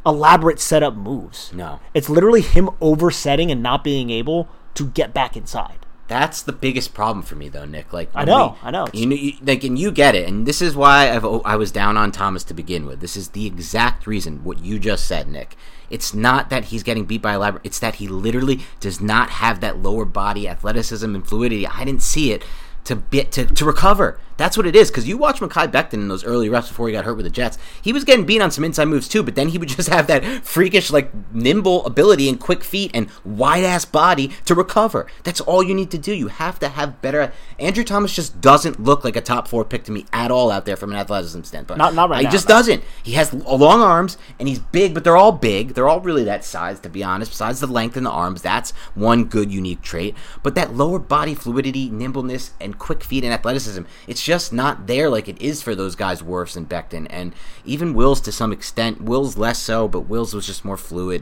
elaborate 0.06 0.60
setup 0.60 0.96
moves. 0.96 1.52
No. 1.52 1.80
It's 1.96 2.10
literally 2.10 2.42
him 2.42 2.70
oversetting 2.80 3.50
and 3.52 3.64
not 3.64 3.84
being 3.84 4.12
able 4.12 4.48
to 4.76 4.88
get 4.88 5.14
back 5.16 5.36
inside. 5.36 5.86
That's 6.10 6.42
the 6.42 6.52
biggest 6.52 6.94
problem 6.94 7.22
for 7.24 7.36
me, 7.36 7.48
though, 7.48 7.66
Nick. 7.66 7.94
Like 7.94 8.10
I 8.14 8.26
know, 8.26 8.58
we- 8.62 8.68
I 8.68 8.72
know. 8.72 8.88
You 8.92 9.08
you, 9.10 9.34
like, 9.42 9.64
and 9.64 9.80
you 9.80 9.92
get 9.92 10.16
it, 10.16 10.28
and 10.28 10.46
this 10.46 10.62
is 10.62 10.76
why 10.76 11.10
I've 11.10 11.24
I 11.46 11.56
was 11.56 11.72
down 11.72 11.96
on 11.96 12.12
Thomas 12.12 12.44
to 12.46 12.54
begin 12.54 12.86
with. 12.86 13.00
This 13.00 13.16
is 13.16 13.30
the 13.30 13.46
exact 13.46 14.06
reason 14.08 14.44
what 14.44 14.60
you 14.60 14.80
just 14.80 15.06
said, 15.06 15.30
Nick. 15.30 15.56
It's 15.90 16.14
not 16.14 16.50
that 16.50 16.66
he's 16.66 16.84
getting 16.84 17.06
beat 17.06 17.22
by 17.22 17.34
a 17.34 17.40
lab. 17.40 17.62
It's 17.64 17.80
that 17.80 17.96
he 17.96 18.08
literally 18.08 18.62
does 18.80 19.00
not 19.00 19.30
have 19.30 19.60
that 19.62 19.82
lower 19.82 20.06
body 20.06 20.48
athleticism 20.48 21.16
and 21.16 21.26
fluidity. 21.28 21.66
I 21.66 21.84
didn't 21.86 22.04
see 22.04 22.32
it 22.32 22.44
to 22.90 22.96
bit 22.96 23.32
to, 23.34 23.46
to 23.46 23.66
recover. 23.66 24.20
That's 24.38 24.56
what 24.56 24.66
it 24.66 24.74
is. 24.74 24.90
Because 24.90 25.06
you 25.06 25.18
watch 25.18 25.42
Mekhi 25.42 25.70
Becton 25.70 25.96
in 25.96 26.08
those 26.08 26.24
early 26.24 26.48
reps 26.48 26.70
before 26.70 26.88
he 26.88 26.94
got 26.94 27.04
hurt 27.04 27.16
with 27.18 27.26
the 27.26 27.30
Jets. 27.30 27.58
He 27.82 27.92
was 27.92 28.06
getting 28.06 28.26
beat 28.26 28.42
on 28.42 28.52
some 28.52 28.64
inside 28.64 28.86
moves 28.86 29.10
too, 29.10 29.22
but 29.22 29.36
then 29.36 29.50
he 29.50 29.58
would 29.58 29.68
just 29.78 29.90
have 29.90 30.08
that 30.08 30.24
freakish, 30.46 30.92
like 30.92 31.12
nimble 31.34 31.86
ability 31.86 32.30
and 32.30 32.40
quick 32.40 32.64
feet 32.64 32.90
and 32.94 33.10
wide 33.26 33.66
ass 33.66 33.84
body 33.86 34.32
to 34.46 34.56
recover. 34.56 35.08
That's 35.24 35.42
all 35.42 35.62
you 35.62 35.76
need 35.76 35.92
to 35.92 35.98
do. 35.98 36.14
You 36.14 36.30
have 36.30 36.58
to 36.60 36.70
have 36.70 37.02
better. 37.02 37.34
Andrew 37.60 37.84
Thomas 37.84 38.16
just 38.16 38.40
doesn't 38.40 38.82
look 38.82 39.04
like 39.04 39.18
a 39.18 39.22
top 39.22 39.48
four 39.48 39.66
pick 39.66 39.84
to 39.84 39.92
me 39.92 40.06
at 40.14 40.32
all 40.32 40.52
out 40.52 40.66
there 40.66 40.78
from 40.78 40.92
an 40.92 40.98
athleticism 40.98 41.44
standpoint. 41.44 41.78
Not- 41.78 41.94
not 41.94 42.10
right 42.10 42.20
He 42.20 42.24
now, 42.26 42.32
just 42.32 42.48
no. 42.48 42.56
doesn't. 42.56 42.84
He 43.04 43.12
has 43.14 43.34
long 43.34 43.82
arms 43.82 44.18
and 44.40 44.48
he's 44.48 44.60
big, 44.60 44.94
but 44.94 45.04
they're 45.04 45.18
all 45.18 45.34
big. 45.34 45.74
They're 45.74 45.90
all 45.90 46.00
really 46.00 46.24
that 46.24 46.46
size, 46.46 46.80
to 46.80 46.90
be 46.90 47.04
honest. 47.04 47.32
Besides 47.32 47.60
the 47.60 47.68
length 47.68 47.98
in 47.98 48.04
the 48.06 48.10
arms, 48.10 48.42
that's 48.42 48.72
one 48.96 49.26
good 49.26 49.52
unique 49.52 49.82
trait. 49.82 50.16
But 50.44 50.56
that 50.56 50.74
lower 50.76 50.98
body 50.98 51.36
fluidity, 51.36 51.90
nimbleness, 51.90 52.52
and 52.62 52.79
quick 52.80 53.04
feet 53.04 53.24
and 53.24 53.34
athleticism, 53.34 53.84
it's 54.08 54.24
just 54.24 54.52
not 54.52 54.88
there 54.88 55.10
like 55.10 55.28
it 55.28 55.42
is 55.42 55.62
for 55.62 55.76
those 55.76 55.96
guys, 55.96 56.22
Wirfs 56.22 56.58
and 56.58 56.68
Becton, 56.68 57.06
and 57.10 57.34
even 57.66 57.94
Wills 57.94 58.22
to 58.22 58.32
some 58.32 58.52
extent. 58.52 59.02
Wills 59.02 59.38
less 59.38 59.60
so, 59.60 59.88
but 59.88 60.02
Wills 60.02 60.34
was 60.34 60.48
just 60.48 60.66
more 60.66 60.78
fluid. 60.78 61.22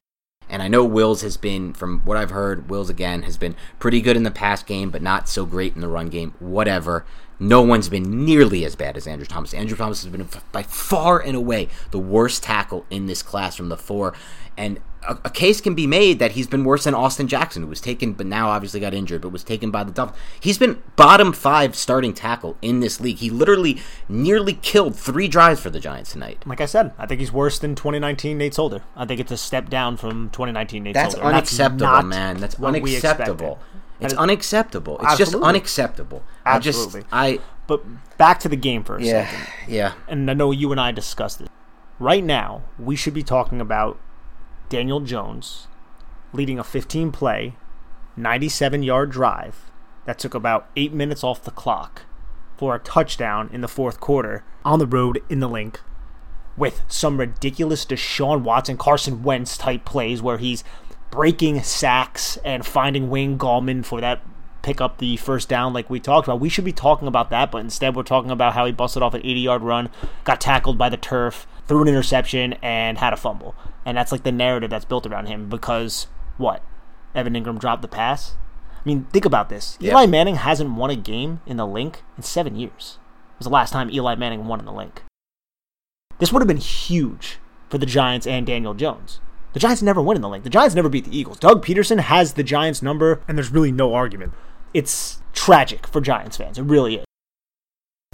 And 0.49 0.61
I 0.61 0.69
know 0.69 0.85
Wills 0.85 1.21
has 1.21 1.35
been, 1.35 1.73
from 1.73 1.99
what 2.05 2.15
I've 2.15 2.29
heard, 2.29 2.69
Wills 2.69 2.89
again 2.89 3.23
has 3.23 3.37
been 3.37 3.55
pretty 3.79 3.99
good 3.99 4.15
in 4.15 4.23
the 4.23 4.31
pass 4.31 4.63
game, 4.63 4.89
but 4.89 5.01
not 5.01 5.27
so 5.27 5.45
great 5.45 5.75
in 5.75 5.81
the 5.81 5.89
run 5.89 6.07
game. 6.07 6.33
Whatever. 6.39 7.05
No 7.39 7.61
one's 7.61 7.89
been 7.89 8.25
nearly 8.25 8.65
as 8.65 8.75
bad 8.75 8.97
as 8.97 9.05
Andrew 9.05 9.25
Thomas. 9.25 9.53
Andrew 9.53 9.77
Thomas 9.77 10.03
has 10.03 10.11
been 10.11 10.27
by 10.51 10.63
far 10.63 11.19
and 11.19 11.35
away 11.35 11.69
the 11.91 11.99
worst 11.99 12.43
tackle 12.43 12.85
in 12.89 13.05
this 13.05 13.21
class 13.21 13.55
from 13.55 13.69
the 13.69 13.77
four. 13.77 14.13
And 14.57 14.79
a, 15.07 15.17
a 15.25 15.29
case 15.29 15.61
can 15.61 15.75
be 15.75 15.85
made 15.85 16.17
that 16.19 16.31
he's 16.31 16.47
been 16.47 16.63
worse 16.63 16.85
than 16.85 16.95
Austin 16.95 17.27
Jackson, 17.27 17.61
who 17.63 17.69
was 17.69 17.79
taken, 17.79 18.13
but 18.13 18.25
now 18.25 18.49
obviously 18.49 18.79
got 18.79 18.93
injured, 18.93 19.21
but 19.21 19.29
was 19.29 19.43
taken 19.43 19.69
by 19.69 19.83
the 19.83 19.91
Dolphins. 19.91 20.17
He's 20.39 20.57
been 20.57 20.81
bottom 20.95 21.31
five 21.31 21.75
starting 21.75 22.13
tackle 22.13 22.57
in 22.61 22.79
this 22.79 22.99
league. 22.99 23.17
He 23.17 23.29
literally 23.29 23.79
nearly 24.09 24.53
killed 24.53 24.95
three 24.95 25.27
drives 25.27 25.61
for 25.61 25.69
the 25.69 25.79
Giants 25.79 26.11
tonight. 26.13 26.41
Like 26.47 26.59
I 26.59 26.65
said, 26.65 26.91
I 26.97 27.05
think 27.05 27.19
he's 27.19 27.31
worse 27.31 27.59
than 27.59 27.75
2019 27.75 28.37
Nate 28.37 28.55
Solder. 28.55 28.81
I 28.95 29.05
think 29.05 29.19
it's 29.21 29.31
a 29.31 29.37
step 29.37 29.69
down 29.69 29.95
from 29.95 30.29
2019 30.31 30.83
Nate 30.83 30.93
That's 30.95 31.13
Solder. 31.13 31.27
unacceptable, 31.27 31.85
not 31.85 32.05
man. 32.07 32.37
That's 32.37 32.57
what 32.57 32.73
we 32.81 32.95
expected. 32.95 33.23
unacceptable. 33.29 33.59
It's 33.99 34.13
unacceptable. 34.13 34.95
It's 34.99 35.09
just 35.17 35.21
Absolutely. 35.21 35.49
unacceptable. 35.49 36.23
I 36.45 36.59
just 36.59 36.79
Absolutely. 36.85 37.09
I 37.11 37.39
But 37.67 37.83
back 38.17 38.39
to 38.41 38.49
the 38.49 38.55
game 38.55 38.83
for 38.83 38.97
a 38.97 39.03
yeah 39.03 39.29
second. 39.29 39.47
yeah. 39.67 39.93
and 40.07 40.29
I 40.29 40.33
know 40.33 40.51
you 40.51 40.71
and 40.71 40.79
I 40.81 40.91
discussed 40.91 41.41
it. 41.41 41.49
Right 41.99 42.23
now, 42.23 42.63
we 42.77 42.95
should 42.95 43.13
be 43.15 43.23
talking 43.23 43.59
about 43.61 43.97
Daniel 44.69 44.99
Jones 44.99 45.67
leading 46.33 46.59
a 46.59 46.63
15 46.63 47.11
play, 47.11 47.55
97 48.15 48.83
yard 48.83 49.11
drive 49.11 49.71
that 50.05 50.19
took 50.19 50.33
about 50.33 50.69
eight 50.75 50.93
minutes 50.93 51.23
off 51.23 51.43
the 51.43 51.51
clock 51.51 52.03
for 52.57 52.75
a 52.75 52.79
touchdown 52.79 53.49
in 53.53 53.61
the 53.61 53.67
fourth 53.67 53.99
quarter 53.99 54.43
on 54.65 54.79
the 54.79 54.87
road 54.87 55.21
in 55.29 55.39
the 55.39 55.49
Linc 55.49 55.79
with 56.57 56.81
some 56.87 57.19
ridiculous 57.19 57.85
Deshaun 57.85 58.41
Watson, 58.41 58.77
Carson 58.77 59.21
Wentz 59.21 59.57
type 59.57 59.85
plays 59.85 60.21
where 60.21 60.39
he's 60.39 60.63
breaking 61.11 61.61
sacks 61.61 62.37
and 62.43 62.65
finding 62.65 63.09
Wayne 63.09 63.37
Gallman 63.37 63.85
for 63.85 64.01
that 64.01 64.21
pick 64.63 64.81
up 64.81 64.97
the 64.97 65.15
first 65.17 65.47
down 65.47 65.71
like 65.71 65.89
we 65.89 65.99
talked 65.99 66.27
about. 66.27 66.39
We 66.39 66.49
should 66.49 66.65
be 66.65 66.73
talking 66.73 67.07
about 67.07 67.29
that, 67.29 67.51
but 67.51 67.59
instead 67.59 67.95
we're 67.95 68.03
talking 68.03 68.31
about 68.31 68.53
how 68.53 68.65
he 68.65 68.71
busted 68.71 69.03
off 69.03 69.13
an 69.13 69.21
80 69.21 69.39
yard 69.39 69.61
run, 69.61 69.89
got 70.23 70.41
tackled 70.41 70.77
by 70.77 70.89
the 70.89 70.97
turf, 70.97 71.47
threw 71.67 71.81
an 71.81 71.87
interception, 71.87 72.53
and 72.61 72.97
had 72.97 73.13
a 73.13 73.17
fumble. 73.17 73.55
And 73.85 73.97
that's 73.97 74.11
like 74.11 74.23
the 74.23 74.31
narrative 74.31 74.69
that's 74.69 74.85
built 74.85 75.05
around 75.05 75.27
him 75.27 75.49
because 75.49 76.07
what? 76.37 76.63
Evan 77.15 77.33
Engram 77.33 77.59
dropped 77.59 77.81
the 77.81 77.87
pass? 77.87 78.35
I 78.73 78.81
mean, 78.85 79.05
think 79.05 79.25
about 79.25 79.49
this. 79.49 79.77
Yep. 79.79 79.91
Eli 79.91 80.05
Manning 80.05 80.35
hasn't 80.35 80.71
won 80.71 80.89
a 80.89 80.95
game 80.95 81.41
in 81.45 81.57
the 81.57 81.67
Linc 81.67 82.03
in 82.15 82.23
seven 82.23 82.55
years. 82.55 82.99
It 83.33 83.39
was 83.39 83.47
the 83.47 83.53
last 83.53 83.71
time 83.71 83.89
Eli 83.91 84.15
Manning 84.15 84.45
won 84.47 84.59
in 84.59 84.65
the 84.65 84.71
Linc. 84.71 85.03
This 86.19 86.31
would 86.31 86.41
have 86.41 86.47
been 86.47 86.57
huge 86.57 87.37
for 87.69 87.77
the 87.77 87.85
Giants 87.85 88.25
and 88.25 88.45
Daniel 88.45 88.73
Jones. 88.73 89.19
The 89.53 89.59
Giants 89.59 89.81
never 89.81 90.01
win 90.01 90.15
in 90.15 90.21
the 90.21 90.29
Linc. 90.29 90.43
The 90.43 90.49
Giants 90.49 90.75
never 90.75 90.89
beat 90.89 91.05
the 91.05 91.17
Eagles. 91.17 91.39
Doug 91.39 91.65
Pederson 91.65 91.99
has 91.99 92.33
the 92.33 92.43
Giants 92.43 92.81
number, 92.81 93.21
and 93.27 93.37
there's 93.37 93.51
really 93.51 93.71
no 93.71 93.93
argument. 93.93 94.33
It's 94.73 95.21
tragic 95.33 95.87
for 95.87 96.01
Giants 96.01 96.37
fans. 96.37 96.57
It 96.57 96.63
really 96.63 96.95
is. 96.95 97.05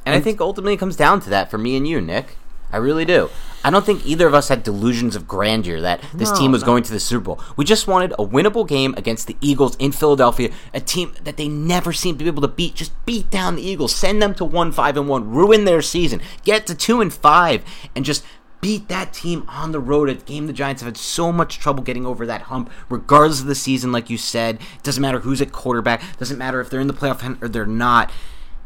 And 0.05 0.15
I 0.15 0.19
think 0.19 0.41
ultimately 0.41 0.73
it 0.73 0.79
comes 0.79 0.95
down 0.95 1.21
to 1.21 1.29
that 1.29 1.49
for 1.49 1.57
me 1.57 1.77
and 1.77 1.87
you, 1.87 2.01
Nick. 2.01 2.37
I 2.73 2.77
really 2.77 3.05
do. 3.05 3.29
I 3.63 3.69
don't 3.69 3.85
think 3.85 4.05
either 4.05 4.27
of 4.27 4.33
us 4.33 4.49
had 4.49 4.63
delusions 4.63 5.15
of 5.15 5.25
grandeur 5.27 5.79
that 5.81 6.01
this 6.13 6.31
No, 6.31 6.35
team 6.35 6.51
was 6.51 6.63
no. 6.63 6.65
going 6.65 6.83
to 6.83 6.91
the 6.91 6.99
Super 6.99 7.23
Bowl. 7.23 7.39
We 7.55 7.63
just 7.63 7.87
wanted 7.87 8.11
a 8.13 8.25
winnable 8.25 8.67
game 8.67 8.93
against 8.97 9.27
the 9.27 9.37
Eagles 9.39 9.77
in 9.77 9.93
Philadelphia, 9.93 10.49
a 10.73 10.81
team 10.81 11.13
that 11.23 11.37
they 11.37 11.47
never 11.47 11.93
seemed 11.93 12.19
to 12.19 12.25
be 12.25 12.29
able 12.29 12.41
to 12.41 12.47
beat. 12.49 12.75
Just 12.75 12.91
beat 13.05 13.29
down 13.29 13.55
the 13.55 13.61
Eagles, 13.61 13.95
send 13.95 14.21
them 14.21 14.33
to 14.35 14.43
one 14.43 14.73
five 14.73 14.97
and 14.97 15.07
one, 15.07 15.29
ruin 15.29 15.63
their 15.63 15.81
season, 15.81 16.19
get 16.43 16.67
to 16.67 16.75
two 16.75 16.99
and 16.99 17.13
five, 17.13 17.63
and 17.95 18.03
just 18.03 18.25
beat 18.59 18.87
that 18.89 19.13
team 19.13 19.45
on 19.47 19.71
the 19.71 19.79
road. 19.79 20.09
A 20.09 20.15
game 20.15 20.47
the 20.47 20.53
Giants 20.53 20.81
have 20.81 20.87
had 20.87 20.97
so 20.97 21.31
much 21.31 21.59
trouble 21.59 21.83
getting 21.83 22.05
over 22.05 22.25
that 22.25 22.43
hump, 22.43 22.69
regardless 22.89 23.39
of 23.39 23.45
the 23.45 23.55
season. 23.55 23.91
Like 23.93 24.09
you 24.09 24.17
said, 24.17 24.55
it 24.55 24.83
doesn't 24.83 25.01
matter 25.01 25.19
who's 25.19 25.41
at 25.41 25.51
quarterback, 25.53 26.01
doesn't 26.17 26.37
matter 26.37 26.59
if 26.59 26.69
they're 26.69 26.81
in 26.81 26.87
the 26.87 26.93
playoff 26.93 27.21
hunt 27.21 27.41
or 27.41 27.47
they're 27.47 27.65
not. 27.65 28.11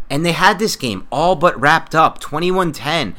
And 0.10 0.26
they 0.26 0.32
had 0.32 0.58
this 0.58 0.76
game 0.76 1.06
all 1.12 1.36
but 1.36 1.60
wrapped 1.60 1.94
up 1.94 2.20
21 2.20 2.72
10 2.72 3.16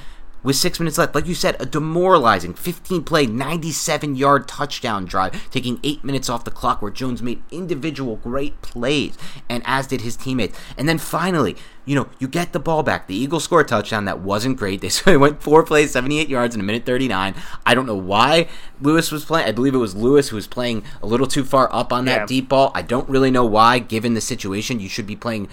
with 0.49 0.57
six 0.57 0.81
minutes 0.81 0.97
left. 0.97 1.15
Like 1.15 1.27
you 1.27 1.35
said, 1.35 1.57
a 1.61 1.67
demoralizing 1.67 2.55
15 2.55 3.05
play, 3.05 3.27
97 3.27 4.17
yard 4.17 4.49
touchdown 4.49 5.05
drive, 5.05 5.51
taking 5.51 5.79
eight 5.85 6.03
minutes 6.03 6.31
off 6.31 6.45
the 6.45 6.51
clock 6.51 6.81
where 6.81 6.91
Jones 6.91 7.23
made 7.23 7.43
individual 7.51 8.17
great 8.17 8.63
plays, 8.63 9.19
and 9.47 9.63
as 9.67 9.87
did 9.87 10.01
his 10.01 10.17
teammates. 10.17 10.59
And 10.79 10.89
then 10.89 10.97
finally, 10.97 11.55
you 11.85 11.95
know, 11.95 12.09
you 12.19 12.29
get 12.29 12.55
the 12.55 12.59
ball 12.59 12.83
back. 12.83 13.09
The 13.09 13.15
Eagles 13.15 13.45
score 13.45 13.61
a 13.61 13.65
touchdown 13.65 14.07
that 14.07 14.21
wasn't 14.21 14.57
great. 14.57 14.81
They 14.89 14.89
so 14.89 15.11
they 15.11 15.17
went 15.19 15.43
four 15.43 15.63
plays, 15.65 15.91
78 15.93 16.29
yards 16.31 16.55
in 16.55 16.61
a 16.63 16.65
minute 16.65 16.87
39. 16.87 17.35
I 17.67 17.75
don't 17.75 17.87
know 17.87 17.95
why 17.95 18.49
Lewis 18.81 19.13
was 19.13 19.27
playing. 19.27 19.49
I 19.49 19.53
believe 19.53 19.75
it 19.75 19.79
was 19.79 19.95
Lewis 19.95 20.31
who 20.31 20.37
was 20.37 20.47
playing 20.47 20.83
a 21.03 21.07
little 21.07 21.27
too 21.27 21.45
far 21.45 21.69
up 21.75 21.93
on 21.93 22.07
that 22.07 22.21
Yeah. 22.21 22.27
deep 22.27 22.49
ball. 22.49 22.73
I 22.75 22.81
don't 22.83 23.09
really 23.09 23.31
know 23.31 23.45
why, 23.45 23.81
given 23.81 24.15
the 24.15 24.21
situation. 24.23 24.81
You 24.81 24.89
should 24.89 25.07
be 25.07 25.17
playing 25.17 25.49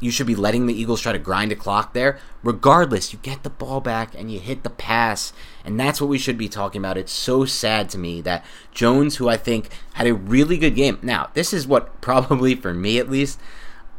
you 0.00 0.10
should 0.10 0.26
be 0.26 0.34
letting 0.34 0.66
the 0.66 0.74
Eagles 0.74 1.02
try 1.02 1.12
to 1.12 1.18
grind 1.18 1.52
a 1.52 1.56
clock 1.56 1.92
there. 1.92 2.18
Regardless, 2.42 3.12
you 3.12 3.18
get 3.22 3.42
the 3.42 3.50
ball 3.50 3.80
back 3.80 4.14
and 4.14 4.32
you 4.32 4.40
hit 4.40 4.62
the 4.62 4.70
pass, 4.70 5.32
and 5.64 5.78
that's 5.78 6.00
what 6.00 6.08
we 6.08 6.18
should 6.18 6.38
be 6.38 6.48
talking 6.48 6.80
about. 6.80 6.96
It's 6.96 7.12
so 7.12 7.44
sad 7.44 7.90
to 7.90 7.98
me 7.98 8.20
that 8.22 8.44
Jones, 8.72 9.16
who 9.16 9.28
I 9.28 9.36
think 9.36 9.68
had 9.94 10.06
a 10.06 10.14
really 10.14 10.56
good 10.56 10.74
game. 10.74 10.98
Now, 11.02 11.28
this 11.34 11.52
is 11.52 11.66
what 11.66 12.00
probably 12.00 12.54
for 12.54 12.72
me 12.72 12.98
at 12.98 13.10
least, 13.10 13.38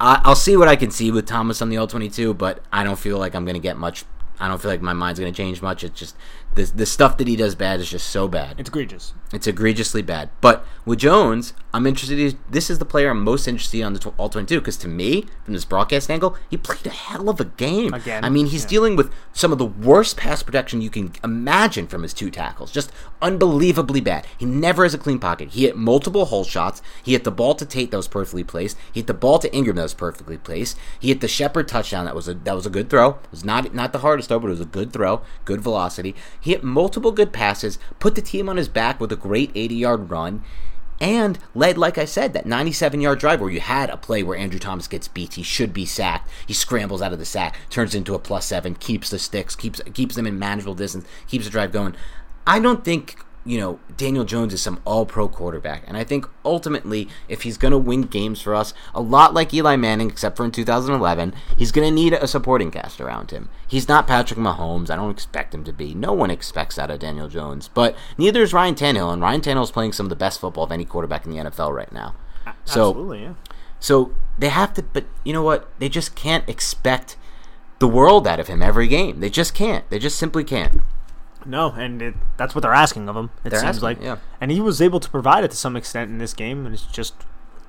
I'll 0.03 0.35
see 0.35 0.57
what 0.57 0.67
I 0.67 0.75
can 0.75 0.89
see 0.89 1.11
with 1.11 1.27
Thomas 1.27 1.61
on 1.61 1.69
the 1.69 1.77
All 1.77 1.85
22, 1.85 2.33
but 2.33 2.63
I 2.73 2.83
don't 2.83 2.97
feel 2.97 3.19
like 3.19 3.35
I'm 3.35 3.45
going 3.45 3.53
to 3.53 3.59
get 3.61 3.77
much. 3.77 4.03
I 4.39 4.47
don't 4.47 4.59
feel 4.59 4.71
like 4.71 4.81
my 4.81 4.93
mind's 4.93 5.19
going 5.19 5.31
to 5.31 5.37
change 5.37 5.61
much. 5.61 5.83
It's 5.83 5.99
just 5.99 6.15
the 6.55 6.63
the 6.63 6.87
stuff 6.87 7.17
that 7.17 7.27
he 7.27 7.35
does 7.35 7.53
bad 7.53 7.79
is 7.79 7.91
just 7.91 8.09
so 8.09 8.27
bad. 8.27 8.59
It's 8.59 8.69
egregious. 8.69 9.13
It's 9.31 9.45
egregiously 9.45 10.01
bad. 10.01 10.31
But 10.41 10.65
with 10.85 10.97
Jones, 10.97 11.53
I'm 11.73 11.87
interested. 11.87 12.19
in- 12.19 12.37
This 12.49 12.69
is 12.69 12.79
the 12.79 12.85
player 12.85 13.09
I'm 13.09 13.23
most 13.23 13.47
interested 13.47 13.79
in 13.79 13.85
on 13.85 13.93
the 13.93 14.11
all 14.17 14.29
22 14.29 14.59
because 14.59 14.77
to 14.77 14.87
me, 14.87 15.25
from 15.45 15.53
this 15.53 15.63
broadcast 15.65 16.09
angle, 16.11 16.35
he 16.49 16.57
played 16.57 16.85
a 16.85 16.89
hell 16.89 17.29
of 17.29 17.39
a 17.39 17.45
game. 17.45 17.93
Again, 17.93 18.25
I 18.25 18.29
mean, 18.29 18.47
he's 18.47 18.63
yeah. 18.63 18.69
dealing 18.69 18.95
with 18.95 19.11
some 19.33 19.51
of 19.51 19.57
the 19.57 19.65
worst 19.65 20.17
pass 20.17 20.43
protection 20.43 20.81
you 20.81 20.89
can 20.89 21.13
imagine 21.23 21.87
from 21.87 22.03
his 22.03 22.13
two 22.13 22.29
tackles. 22.29 22.71
Just 22.71 22.91
unbelievably 23.21 24.01
bad. 24.01 24.27
He 24.37 24.45
never 24.45 24.83
has 24.83 24.93
a 24.93 24.97
clean 24.97 25.19
pocket. 25.19 25.51
He 25.51 25.63
hit 25.63 25.77
multiple 25.77 26.25
hole 26.25 26.43
shots. 26.43 26.81
He 27.03 27.13
hit 27.13 27.23
the 27.23 27.31
ball 27.31 27.55
to 27.55 27.65
Tate 27.65 27.91
that 27.91 27.97
was 27.97 28.07
perfectly 28.07 28.43
placed. 28.43 28.77
He 28.91 28.99
hit 28.99 29.07
the 29.07 29.13
ball 29.13 29.39
to 29.39 29.49
Engram 29.51 29.75
that 29.75 29.83
was 29.83 29.93
perfectly 29.93 30.37
placed. 30.37 30.77
He 30.99 31.07
hit 31.09 31.21
the 31.21 31.27
Shepard 31.27 31.67
touchdown 31.67 32.05
that 32.05 32.15
was 32.15 32.27
a 32.27 32.33
that 32.33 32.55
was 32.55 32.65
a 32.65 32.69
good 32.69 32.89
throw. 32.89 33.11
It 33.11 33.31
was 33.31 33.45
not 33.45 33.73
not 33.73 33.93
the 33.93 33.99
hardest 33.99 34.27
throw, 34.29 34.39
but 34.39 34.47
it 34.47 34.51
was 34.51 34.61
a 34.61 34.65
good 34.65 34.91
throw, 34.91 35.21
good 35.45 35.61
velocity. 35.61 36.15
He 36.39 36.51
hit 36.51 36.63
multiple 36.63 37.11
good 37.11 37.31
passes, 37.31 37.79
put 37.99 38.15
the 38.15 38.21
team 38.21 38.49
on 38.49 38.57
his 38.57 38.67
back 38.67 38.99
with 38.99 39.11
a 39.11 39.15
great 39.15 39.51
80 39.55 39.75
yard 39.75 40.09
run 40.09 40.43
and 41.01 41.39
led, 41.55 41.79
like 41.79 41.97
I 41.97 42.05
said, 42.05 42.33
that 42.33 42.45
97 42.45 43.01
yard 43.01 43.19
drive 43.19 43.41
where 43.41 43.49
you 43.49 43.59
had 43.59 43.89
a 43.89 43.97
play 43.97 44.21
where 44.21 44.37
Andrew 44.37 44.59
Thomas 44.59 44.87
gets 44.87 45.07
beat. 45.07 45.33
He 45.33 45.43
should 45.43 45.73
be 45.73 45.85
sacked. 45.85 46.29
He 46.45 46.53
scrambles 46.53 47.01
out 47.01 47.11
of 47.11 47.19
the 47.19 47.25
sack, 47.25 47.57
turns 47.71 47.95
into 47.95 48.13
a 48.13 48.19
plus 48.19 48.45
seven, 48.45 48.75
keeps 48.75 49.09
the 49.09 49.19
sticks, 49.19 49.55
keeps 49.55 49.81
keeps 49.93 50.15
them 50.15 50.27
in 50.27 50.37
manageable 50.37 50.75
distance, 50.75 51.05
keeps 51.27 51.45
the 51.45 51.51
drive 51.51 51.71
going. 51.71 51.95
I 52.45 52.59
don't 52.59 52.85
think 52.85 53.17
you 53.43 53.57
know, 53.59 53.79
Daniel 53.97 54.23
Jones 54.23 54.53
is 54.53 54.61
some 54.61 54.79
all 54.85 55.05
pro 55.05 55.27
quarterback. 55.27 55.83
And 55.87 55.97
I 55.97 56.03
think 56.03 56.27
ultimately, 56.45 57.07
if 57.27 57.41
he's 57.41 57.57
going 57.57 57.71
to 57.71 57.77
win 57.77 58.03
games 58.03 58.41
for 58.41 58.53
us, 58.53 58.73
a 58.93 59.01
lot 59.01 59.33
like 59.33 59.53
Eli 59.53 59.75
Manning, 59.75 60.09
except 60.09 60.37
for 60.37 60.45
in 60.45 60.51
2011, 60.51 61.33
he's 61.57 61.71
going 61.71 61.87
to 61.87 61.93
need 61.93 62.13
a 62.13 62.27
supporting 62.27 62.69
cast 62.69 63.01
around 63.01 63.31
him. 63.31 63.49
He's 63.67 63.87
not 63.87 64.07
Patrick 64.07 64.39
Mahomes. 64.39 64.89
I 64.89 64.95
don't 64.95 65.11
expect 65.11 65.55
him 65.55 65.63
to 65.63 65.73
be. 65.73 65.93
No 65.93 66.13
one 66.13 66.29
expects 66.29 66.75
that 66.75 66.91
of 66.91 66.99
Daniel 66.99 67.27
Jones. 67.27 67.67
But 67.67 67.95
neither 68.17 68.41
is 68.41 68.53
Ryan 68.53 68.75
Tannehill. 68.75 69.11
And 69.11 69.21
Ryan 69.21 69.41
Tannehill 69.41 69.63
is 69.63 69.71
playing 69.71 69.93
some 69.93 70.05
of 70.05 70.11
the 70.11 70.15
best 70.15 70.39
football 70.39 70.65
of 70.65 70.71
any 70.71 70.85
quarterback 70.85 71.25
in 71.25 71.31
the 71.31 71.37
NFL 71.37 71.75
right 71.75 71.91
now. 71.91 72.15
So, 72.65 72.89
Absolutely, 72.89 73.21
yeah. 73.21 73.33
so 73.79 74.15
they 74.37 74.49
have 74.49 74.73
to, 74.73 74.83
but 74.83 75.05
you 75.23 75.33
know 75.33 75.43
what? 75.43 75.67
They 75.79 75.89
just 75.89 76.15
can't 76.15 76.47
expect 76.49 77.17
the 77.79 77.87
world 77.87 78.27
out 78.27 78.39
of 78.39 78.47
him 78.47 78.61
every 78.61 78.87
game. 78.87 79.19
They 79.19 79.29
just 79.29 79.53
can't. 79.55 79.89
They 79.89 79.99
just 79.99 80.17
simply 80.17 80.43
can't. 80.43 80.81
No, 81.45 81.71
and 81.71 82.01
it, 82.01 82.15
that's 82.37 82.53
what 82.55 82.61
they're 82.61 82.73
asking 82.73 83.09
of 83.09 83.15
him. 83.15 83.31
It 83.43 83.49
They're 83.49 83.59
seems 83.59 83.77
asking, 83.77 83.83
like, 83.83 84.01
yeah. 84.01 84.17
and 84.39 84.51
he 84.51 84.61
was 84.61 84.81
able 84.81 84.99
to 84.99 85.09
provide 85.09 85.43
it 85.43 85.51
to 85.51 85.57
some 85.57 85.75
extent 85.75 86.11
in 86.11 86.17
this 86.17 86.33
game, 86.33 86.65
and 86.65 86.75
it 86.75 86.83
just 86.91 87.13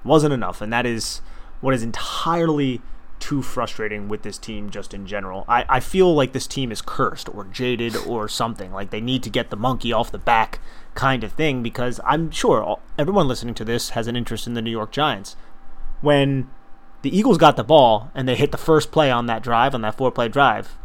wasn't 0.04 0.32
enough. 0.32 0.60
And 0.60 0.72
that 0.72 0.86
is 0.86 1.20
what 1.60 1.74
is 1.74 1.82
entirely 1.82 2.80
too 3.22 3.40
frustrating 3.40 4.08
with 4.08 4.22
this 4.22 4.36
team, 4.36 4.68
just 4.68 4.92
in 4.92 5.06
general. 5.06 5.44
I, 5.46 5.64
I 5.68 5.80
feel 5.80 6.12
like 6.12 6.32
this 6.32 6.48
team 6.48 6.72
is 6.72 6.82
cursed 6.82 7.28
or 7.32 7.44
jaded 7.44 7.96
or 7.96 8.28
something. 8.28 8.72
Like 8.72 8.90
they 8.90 9.00
need 9.00 9.22
to 9.22 9.30
get 9.30 9.50
the 9.50 9.56
monkey 9.56 9.92
off 9.92 10.10
the 10.10 10.18
back, 10.18 10.58
kind 10.94 11.22
of 11.22 11.32
thing. 11.32 11.62
Because 11.62 12.00
I'm 12.04 12.32
sure 12.32 12.62
all, 12.64 12.80
everyone 12.98 13.28
listening 13.28 13.54
to 13.54 13.64
this 13.64 13.90
has 13.90 14.08
an 14.08 14.16
interest 14.16 14.48
in 14.48 14.54
the 14.54 14.62
New 14.62 14.72
York 14.72 14.90
Giants. 14.90 15.36
When 16.00 16.50
the 17.02 17.16
Eagles 17.16 17.38
got 17.38 17.54
the 17.56 17.62
ball 17.62 18.10
and 18.12 18.26
they 18.28 18.34
hit 18.34 18.50
the 18.50 18.58
first 18.58 18.90
play 18.90 19.08
on 19.08 19.26
that 19.26 19.42
drive, 19.42 19.72
on 19.72 19.82
that 19.82 19.96
four 19.96 20.10
play 20.10 20.28
drive, 20.28 20.76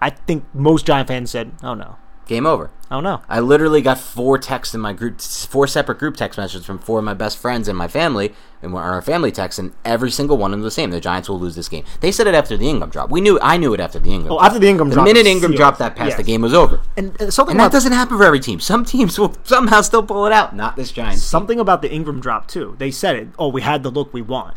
I 0.00 0.10
think 0.10 0.44
most 0.52 0.84
Giant 0.86 1.08
fans 1.08 1.30
said, 1.30 1.52
"Oh 1.62 1.72
no, 1.74 1.96
Game 2.28 2.46
over. 2.46 2.70
oh 2.90 3.00
no." 3.00 3.22
I 3.28 3.40
literally 3.40 3.82
got 3.82 3.98
four 3.98 4.38
texts 4.38 4.74
in 4.74 4.80
my 4.80 4.92
group, 4.92 5.20
four 5.20 5.66
separate 5.66 5.98
group 5.98 6.16
text 6.16 6.38
messages 6.38 6.64
from 6.64 6.78
four 6.78 6.98
of 7.00 7.04
my 7.04 7.14
best 7.14 7.38
friends 7.38 7.66
and 7.66 7.76
my 7.76 7.88
family, 7.88 8.32
and 8.62 8.74
our 8.74 9.02
family 9.02 9.32
text, 9.32 9.58
and 9.58 9.72
every 9.84 10.10
single 10.10 10.36
one 10.36 10.52
of 10.52 10.58
them 10.58 10.64
the 10.64 10.70
same. 10.70 10.90
The 10.90 11.00
Giants 11.00 11.28
will 11.28 11.40
lose 11.40 11.56
this 11.56 11.68
game. 11.68 11.84
They 12.00 12.12
said 12.12 12.26
it 12.26 12.34
after 12.34 12.56
the 12.56 12.66
Engram 12.66 12.92
drop. 12.92 13.10
We 13.10 13.20
knew. 13.20 13.38
I 13.42 13.56
knew 13.56 13.74
it 13.74 13.80
after 13.80 13.98
the 13.98 14.10
Engram. 14.10 14.26
Oh, 14.26 14.36
drop. 14.38 14.42
after 14.44 14.58
the 14.58 14.66
Engram 14.68 14.88
the 14.90 14.94
drop, 14.94 15.04
minute 15.06 15.26
Engram 15.26 15.40
sealed. 15.40 15.56
dropped 15.56 15.78
that 15.80 15.96
pass, 15.96 16.08
Yes. 16.08 16.16
the 16.18 16.22
game 16.22 16.42
was 16.42 16.54
over. 16.54 16.80
And 16.96 17.20
uh, 17.20 17.30
something 17.30 17.52
And 17.52 17.60
that 17.60 17.72
doesn't 17.72 17.92
happen 17.92 18.16
for 18.18 18.24
every 18.24 18.40
team. 18.40 18.60
Some 18.60 18.84
teams 18.84 19.18
will 19.18 19.34
somehow 19.44 19.80
still 19.80 20.02
pull 20.02 20.26
it 20.26 20.32
out. 20.32 20.54
Not 20.54 20.76
this 20.76 20.92
Giants. 20.92 21.16
team. 21.22 21.26
something 21.26 21.58
about 21.58 21.82
the 21.82 21.88
Engram 21.88 22.20
drop 22.20 22.46
too. 22.46 22.76
They 22.78 22.90
said 22.90 23.16
it. 23.16 23.28
Oh, 23.38 23.48
we 23.48 23.62
had 23.62 23.82
the 23.82 23.90
look 23.90 24.12
we 24.12 24.20
want, 24.22 24.54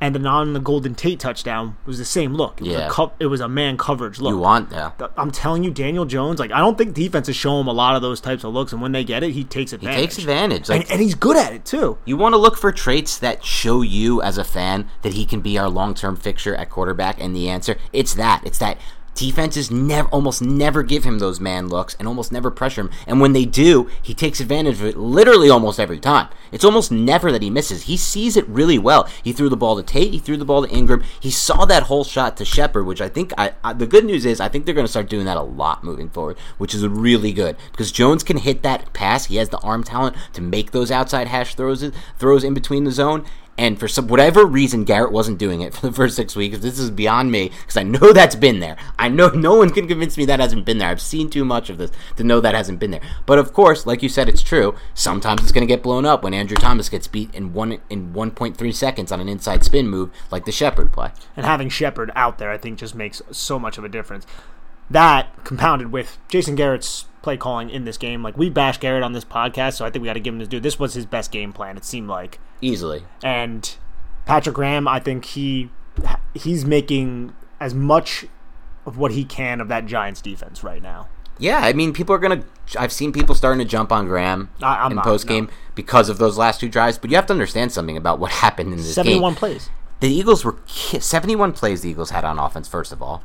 and 0.00 0.14
then 0.14 0.26
on 0.26 0.52
the 0.54 0.60
Golden 0.60 0.94
Tate 0.94 1.20
touchdown 1.20 1.76
was 1.84 1.98
the 1.98 2.04
same 2.04 2.34
look. 2.34 2.60
It 2.60 2.64
was 2.64 2.72
Yeah. 2.72 2.86
a 2.86 2.90
co- 2.90 3.12
it 3.20 3.26
was 3.26 3.40
a 3.40 3.48
man 3.48 3.76
coverage 3.76 4.18
look. 4.20 4.30
You 4.32 4.38
want, 4.38 4.70
yeah. 4.72 4.90
I'm 5.16 5.30
telling 5.30 5.62
you, 5.64 5.70
Daniel 5.70 6.04
Jones. 6.06 6.38
Like 6.40 6.52
I 6.52 6.58
don't 6.58 6.78
think 6.78 6.94
defenses 6.94 7.36
show 7.36 7.60
him 7.60 7.66
a 7.66 7.72
lot 7.72 7.96
of 7.96 8.02
those 8.02 8.20
types 8.20 8.44
of 8.44 8.52
looks, 8.54 8.72
and 8.72 8.80
when 8.80 8.92
they 8.92 9.04
get 9.04 9.22
it, 9.22 9.32
he 9.32 9.44
takes 9.44 9.72
advantage. 9.72 9.96
He 10.00 10.06
takes 10.06 10.18
advantage. 10.18 10.68
Like 10.68 10.82
and, 10.82 10.92
and 10.92 11.00
he's 11.00 11.14
good 11.14 11.36
at 11.36 11.52
it 11.52 11.64
too. 11.64 11.98
You 12.04 12.16
want 12.16 12.32
to 12.32 12.38
look 12.38 12.56
for 12.56 12.72
traits 12.72 13.18
that 13.18 13.44
show 13.44 13.82
you 13.82 14.22
as 14.22 14.38
a 14.38 14.44
fan 14.44 14.88
that 15.02 15.12
he 15.14 15.24
can 15.26 15.40
be 15.40 15.58
our 15.58 15.68
long-term 15.68 16.16
fixture 16.16 16.54
at 16.56 16.70
quarterback, 16.70 17.20
and 17.20 17.34
the 17.36 17.48
answer 17.48 17.76
it's 17.92 18.14
that. 18.14 18.42
It's 18.44 18.58
that 18.58 18.78
defenses 19.14 19.70
never, 19.70 20.08
almost 20.08 20.42
never 20.42 20.82
give 20.82 21.04
him 21.04 21.18
those 21.18 21.40
man 21.40 21.68
looks, 21.68 21.94
and 21.94 22.08
almost 22.08 22.32
never 22.32 22.50
pressure 22.50 22.82
him. 22.82 22.90
And 23.06 23.20
when 23.20 23.32
they 23.32 23.44
do, 23.44 23.88
he 24.00 24.14
takes 24.14 24.40
advantage 24.40 24.80
of 24.80 24.84
it. 24.84 24.96
Literally, 24.96 25.50
almost 25.50 25.80
every 25.80 25.98
time. 25.98 26.28
It's 26.52 26.64
almost 26.64 26.90
never 26.90 27.30
that 27.32 27.42
he 27.42 27.50
misses. 27.50 27.84
He 27.84 27.96
sees 27.96 28.36
it 28.36 28.48
really 28.48 28.78
well. 28.78 29.08
He 29.22 29.32
threw 29.32 29.48
the 29.48 29.56
ball 29.56 29.76
to 29.76 29.82
Tate. 29.82 30.12
He 30.12 30.18
threw 30.18 30.36
the 30.36 30.44
ball 30.44 30.66
to 30.66 30.72
Engram. 30.72 31.04
He 31.20 31.30
saw 31.30 31.64
that 31.64 31.84
hole 31.84 32.04
shot 32.04 32.36
to 32.38 32.44
Shepard, 32.44 32.86
which 32.86 33.00
I 33.00 33.08
think. 33.08 33.32
I, 33.36 33.52
I 33.62 33.72
the 33.72 33.86
good 33.86 34.04
news 34.04 34.24
is 34.24 34.40
I 34.40 34.48
think 34.48 34.64
they're 34.64 34.74
going 34.74 34.86
to 34.86 34.90
start 34.90 35.08
doing 35.08 35.26
that 35.26 35.36
a 35.36 35.42
lot 35.42 35.84
moving 35.84 36.10
forward, 36.10 36.38
which 36.58 36.74
is 36.74 36.86
really 36.86 37.32
good 37.32 37.56
because 37.72 37.92
Jones 37.92 38.22
can 38.22 38.38
hit 38.38 38.62
that 38.62 38.92
pass. 38.92 39.26
He 39.26 39.36
has 39.36 39.48
the 39.48 39.58
arm 39.58 39.84
talent 39.84 40.16
to 40.32 40.42
make 40.42 40.70
those 40.70 40.90
outside 40.90 41.28
hash 41.28 41.54
throws, 41.54 41.90
throws 42.18 42.44
in 42.44 42.54
between 42.54 42.84
the 42.84 42.92
zone. 42.92 43.24
And 43.60 43.78
for 43.78 43.88
some 43.88 44.08
whatever 44.08 44.46
reason, 44.46 44.84
Garrett 44.84 45.12
wasn't 45.12 45.36
doing 45.36 45.60
it 45.60 45.74
for 45.74 45.86
the 45.86 45.92
first 45.92 46.16
six 46.16 46.34
weeks. 46.34 46.60
This 46.60 46.78
is 46.78 46.90
beyond 46.90 47.30
me 47.30 47.50
because 47.60 47.76
I 47.76 47.82
know 47.82 48.14
that's 48.14 48.34
been 48.34 48.60
there. 48.60 48.78
I 48.98 49.10
know 49.10 49.28
no 49.34 49.54
one 49.54 49.68
can 49.68 49.86
convince 49.86 50.16
me 50.16 50.24
that 50.24 50.40
hasn't 50.40 50.64
been 50.64 50.78
there. 50.78 50.88
I've 50.88 50.98
seen 50.98 51.28
too 51.28 51.44
much 51.44 51.68
of 51.68 51.76
this 51.76 51.90
to 52.16 52.24
know 52.24 52.40
that 52.40 52.54
hasn't 52.54 52.78
been 52.78 52.90
there. 52.90 53.02
But 53.26 53.38
of 53.38 53.52
course, 53.52 53.84
like 53.84 54.02
you 54.02 54.08
said, 54.08 54.30
it's 54.30 54.42
true. 54.42 54.74
Sometimes 54.94 55.42
it's 55.42 55.52
going 55.52 55.60
to 55.60 55.72
get 55.72 55.82
blown 55.82 56.06
up 56.06 56.22
when 56.24 56.32
Andrew 56.32 56.56
Thomas 56.56 56.88
gets 56.88 57.06
beat 57.06 57.34
in 57.34 57.52
one 57.52 57.82
in 57.90 58.14
1.3 58.14 58.74
seconds 58.74 59.12
on 59.12 59.20
an 59.20 59.28
inside 59.28 59.62
spin 59.62 59.88
move 59.88 60.10
like 60.30 60.46
the 60.46 60.52
Shepard 60.52 60.90
play. 60.90 61.10
And 61.36 61.44
having 61.44 61.68
Shepard 61.68 62.10
out 62.16 62.38
there, 62.38 62.50
I 62.50 62.56
think, 62.56 62.78
just 62.78 62.94
makes 62.94 63.20
so 63.30 63.58
much 63.58 63.76
of 63.76 63.84
a 63.84 63.90
difference. 63.90 64.26
That 64.90 65.44
compounded 65.44 65.92
with 65.92 66.18
Jason 66.28 66.54
Garrett's 66.56 67.04
play 67.22 67.36
calling 67.36 67.70
in 67.70 67.84
this 67.84 67.96
game. 67.96 68.22
Like 68.22 68.36
we 68.36 68.50
bash 68.50 68.78
Garrett 68.78 69.02
on 69.02 69.12
this 69.12 69.24
podcast, 69.24 69.74
so 69.74 69.84
I 69.84 69.90
think 69.90 70.02
we 70.02 70.06
got 70.06 70.14
to 70.14 70.20
give 70.20 70.34
him 70.34 70.40
his 70.40 70.48
due. 70.48 70.60
This 70.60 70.78
was 70.78 70.94
his 70.94 71.06
best 71.06 71.30
game 71.30 71.52
plan. 71.52 71.76
It 71.76 71.84
seemed 71.84 72.08
like. 72.08 72.38
Easily. 72.60 73.04
and 73.22 73.76
Patrick 74.26 74.54
Graham, 74.54 74.86
I 74.86 75.00
think 75.00 75.24
he 75.24 75.70
he's 76.34 76.64
making 76.64 77.34
as 77.58 77.72
much 77.74 78.26
of 78.86 78.98
what 78.98 79.12
he 79.12 79.24
can 79.24 79.60
of 79.60 79.68
that 79.68 79.86
Giants 79.86 80.20
defense 80.20 80.62
right 80.62 80.82
now. 80.82 81.08
Yeah, 81.38 81.60
I 81.60 81.72
mean, 81.72 81.92
people 81.94 82.14
are 82.14 82.18
gonna. 82.18 82.44
I've 82.78 82.92
seen 82.92 83.12
people 83.12 83.34
starting 83.34 83.58
to 83.60 83.64
jump 83.64 83.90
on 83.92 84.06
Graham 84.06 84.50
I- 84.62 84.84
I'm 84.84 84.92
in 84.92 85.00
post 85.00 85.26
game 85.26 85.46
no. 85.46 85.50
because 85.74 86.08
of 86.10 86.18
those 86.18 86.36
last 86.36 86.60
two 86.60 86.68
drives. 86.68 86.98
But 86.98 87.10
you 87.10 87.16
have 87.16 87.26
to 87.26 87.32
understand 87.32 87.72
something 87.72 87.96
about 87.96 88.18
what 88.18 88.30
happened 88.30 88.72
in 88.72 88.76
this 88.76 88.88
game. 88.88 89.04
Seventy-one 89.04 89.34
plays. 89.36 89.70
The 90.00 90.08
Eagles 90.08 90.44
were 90.44 90.56
ki- 90.66 91.00
71 91.00 91.52
plays 91.52 91.82
the 91.82 91.90
Eagles 91.90 92.10
had 92.10 92.24
on 92.24 92.38
offense, 92.38 92.68
first 92.68 92.90
of 92.92 93.02
all. 93.02 93.22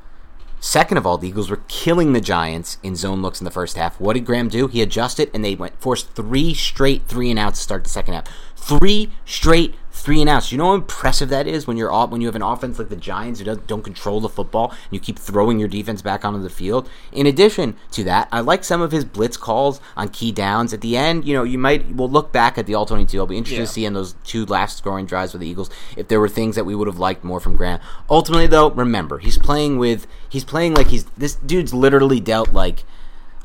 Second 0.65 0.97
of 0.97 1.05
all, 1.05 1.19
the 1.19 1.27
Eagles 1.27 1.51
were 1.51 1.61
killing 1.67 2.13
the 2.13 2.19
Giants 2.19 2.79
in 2.81 2.95
zone 2.95 3.21
looks 3.21 3.39
in 3.39 3.45
the 3.45 3.51
first 3.51 3.77
half. 3.77 3.99
What 3.99 4.13
did 4.13 4.25
Graham 4.25 4.49
do? 4.49 4.65
He 4.65 4.81
adjusted 4.81 5.29
and 5.31 5.45
they 5.45 5.53
went 5.53 5.79
forced 5.79 6.09
three 6.15 6.55
straight 6.55 7.07
three 7.07 7.29
and 7.29 7.37
outs 7.37 7.59
to 7.59 7.63
start 7.63 7.83
the 7.83 7.89
second 7.91 8.15
half. 8.15 8.25
Three 8.55 9.11
straight 9.25 9.75
three 10.05 10.21
and 10.21 10.29
outs. 10.29 10.51
You 10.51 10.59
know 10.59 10.65
how 10.67 10.73
impressive 10.75 11.29
that 11.29 11.47
is 11.47 11.65
when 11.65 11.77
you're 11.77 11.91
off, 11.91 12.11
when 12.11 12.21
you 12.21 12.27
have 12.27 12.35
an 12.35 12.43
offense 12.43 12.77
like 12.77 12.89
the 12.89 12.95
Giants 12.95 13.39
who 13.39 13.45
don't, 13.45 13.65
don't 13.65 13.81
control 13.81 14.21
the 14.21 14.29
football 14.29 14.69
and 14.69 14.77
you 14.91 14.99
keep 14.99 15.17
throwing 15.17 15.57
your 15.57 15.67
defense 15.67 16.03
back 16.03 16.23
onto 16.23 16.39
the 16.41 16.49
field. 16.49 16.87
In 17.11 17.25
addition 17.25 17.75
to 17.91 18.03
that, 18.03 18.27
I 18.31 18.41
like 18.41 18.63
some 18.63 18.81
of 18.81 18.91
his 18.91 19.03
blitz 19.03 19.35
calls 19.35 19.81
on 19.97 20.09
key 20.09 20.31
downs. 20.31 20.73
At 20.73 20.81
the 20.81 20.95
end, 20.95 21.25
you 21.27 21.33
know, 21.33 21.43
you 21.43 21.57
might 21.57 21.87
we'll 21.95 22.09
look 22.09 22.31
back 22.31 22.59
at 22.59 22.67
the 22.67 22.75
all 22.75 22.85
twenty 22.85 23.05
two. 23.07 23.17
I'll 23.19 23.25
be 23.25 23.35
interested 23.37 23.61
Yeah. 23.61 23.65
to 23.65 23.71
see 23.71 23.85
in 23.85 23.93
those 23.93 24.13
two 24.23 24.45
last 24.45 24.77
scoring 24.77 25.07
drives 25.07 25.33
with 25.33 25.41
the 25.41 25.47
Eagles 25.47 25.71
if 25.97 26.07
there 26.07 26.19
were 26.19 26.29
things 26.29 26.55
that 26.55 26.65
we 26.65 26.75
would 26.75 26.87
have 26.87 26.99
liked 26.99 27.23
more 27.23 27.39
from 27.39 27.55
Graham. 27.55 27.79
Ultimately, 28.07 28.45
though, 28.47 28.69
remember 28.69 29.17
he's 29.17 29.39
playing 29.39 29.79
with 29.79 30.05
he's 30.29 30.43
playing 30.45 30.75
like 30.75 30.87
he's 30.89 31.05
this 31.17 31.33
dude's 31.35 31.73
literally 31.73 32.19
dealt 32.19 32.53
like 32.53 32.83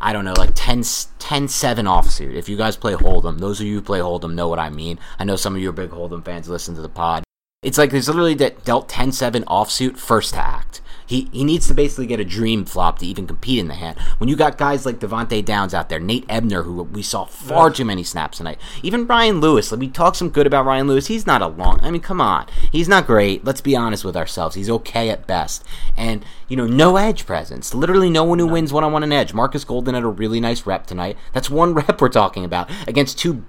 I 0.00 0.12
don't 0.12 0.24
know, 0.24 0.34
like 0.36 0.52
10, 0.54 0.82
10 1.18 1.48
7 1.48 1.86
offsuit. 1.86 2.34
If 2.34 2.48
you 2.48 2.56
guys 2.56 2.76
play 2.76 2.94
Hold'em, 2.94 3.38
those 3.38 3.60
of 3.60 3.66
you 3.66 3.74
who 3.74 3.82
play 3.82 3.98
Hold'em 3.98 4.34
know 4.34 4.48
what 4.48 4.58
I 4.58 4.70
mean. 4.70 4.98
I 5.18 5.24
know 5.24 5.36
some 5.36 5.54
of 5.54 5.60
you 5.60 5.68
are 5.68 5.72
big 5.72 5.90
Hold'em 5.90 6.24
fans 6.24 6.48
listen 6.48 6.74
to 6.74 6.80
the 6.80 6.88
pod. 6.88 7.22
It's 7.62 7.76
like 7.76 7.92
he's 7.92 8.08
literally 8.08 8.34
that 8.34 8.64
dealt 8.64 8.88
10 8.88 9.12
7 9.12 9.44
offsuit 9.44 9.98
first 9.98 10.34
act. 10.34 10.79
He, 11.10 11.28
he 11.32 11.42
needs 11.42 11.66
to 11.66 11.74
basically 11.74 12.06
get 12.06 12.20
a 12.20 12.24
dream 12.24 12.64
flop 12.64 13.00
to 13.00 13.06
even 13.06 13.26
compete 13.26 13.58
in 13.58 13.66
the 13.66 13.74
hand. 13.74 13.98
When 14.18 14.28
you 14.28 14.36
got 14.36 14.56
guys 14.56 14.86
like 14.86 15.00
Devante 15.00 15.44
Downs 15.44 15.74
out 15.74 15.88
there, 15.88 15.98
Nate 15.98 16.24
Ebner, 16.28 16.62
who 16.62 16.84
we 16.84 17.02
saw 17.02 17.24
far 17.24 17.68
too 17.68 17.84
many 17.84 18.04
snaps 18.04 18.38
tonight, 18.38 18.60
even 18.84 19.08
Ryan 19.08 19.40
Lewis. 19.40 19.72
Let 19.72 19.80
me 19.80 19.88
talk 19.88 20.14
some 20.14 20.28
good 20.28 20.46
about 20.46 20.66
Ryan 20.66 20.86
Lewis. 20.86 21.08
He's 21.08 21.26
not 21.26 21.42
a 21.42 21.48
long. 21.48 21.80
I 21.82 21.90
mean, 21.90 22.00
come 22.00 22.20
on, 22.20 22.46
he's 22.70 22.86
not 22.86 23.08
great. 23.08 23.44
Let's 23.44 23.60
be 23.60 23.74
honest 23.74 24.04
with 24.04 24.16
ourselves. 24.16 24.54
He's 24.54 24.70
okay 24.70 25.10
at 25.10 25.26
best, 25.26 25.64
and 25.96 26.24
you 26.46 26.56
know, 26.56 26.68
no 26.68 26.96
edge 26.96 27.26
presence. 27.26 27.74
Literally, 27.74 28.08
no 28.08 28.22
one 28.22 28.38
who 28.38 28.46
wins 28.46 28.72
one 28.72 28.84
on 28.84 28.92
one 28.92 29.02
an 29.02 29.12
edge. 29.12 29.34
Markus 29.34 29.64
Golden 29.64 29.94
had 29.94 30.04
a 30.04 30.08
really 30.08 30.38
nice 30.38 30.64
rep 30.64 30.86
tonight. 30.86 31.16
That's 31.32 31.50
one 31.50 31.74
rep 31.74 32.00
we're 32.00 32.08
talking 32.08 32.44
about 32.44 32.70
against 32.86 33.18
two 33.18 33.46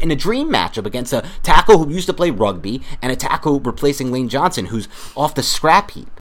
in 0.00 0.10
a 0.10 0.16
dream 0.16 0.50
matchup 0.50 0.86
against 0.86 1.12
a 1.12 1.26
tackle 1.42 1.84
who 1.84 1.92
used 1.92 2.06
to 2.06 2.12
play 2.14 2.30
rugby 2.30 2.82
and 3.02 3.12
a 3.12 3.16
tackle 3.16 3.60
replacing 3.60 4.10
Lane 4.10 4.30
Johnson 4.30 4.66
who's 4.66 4.88
off 5.14 5.34
the 5.34 5.42
scrap 5.42 5.90
heap. 5.90 6.19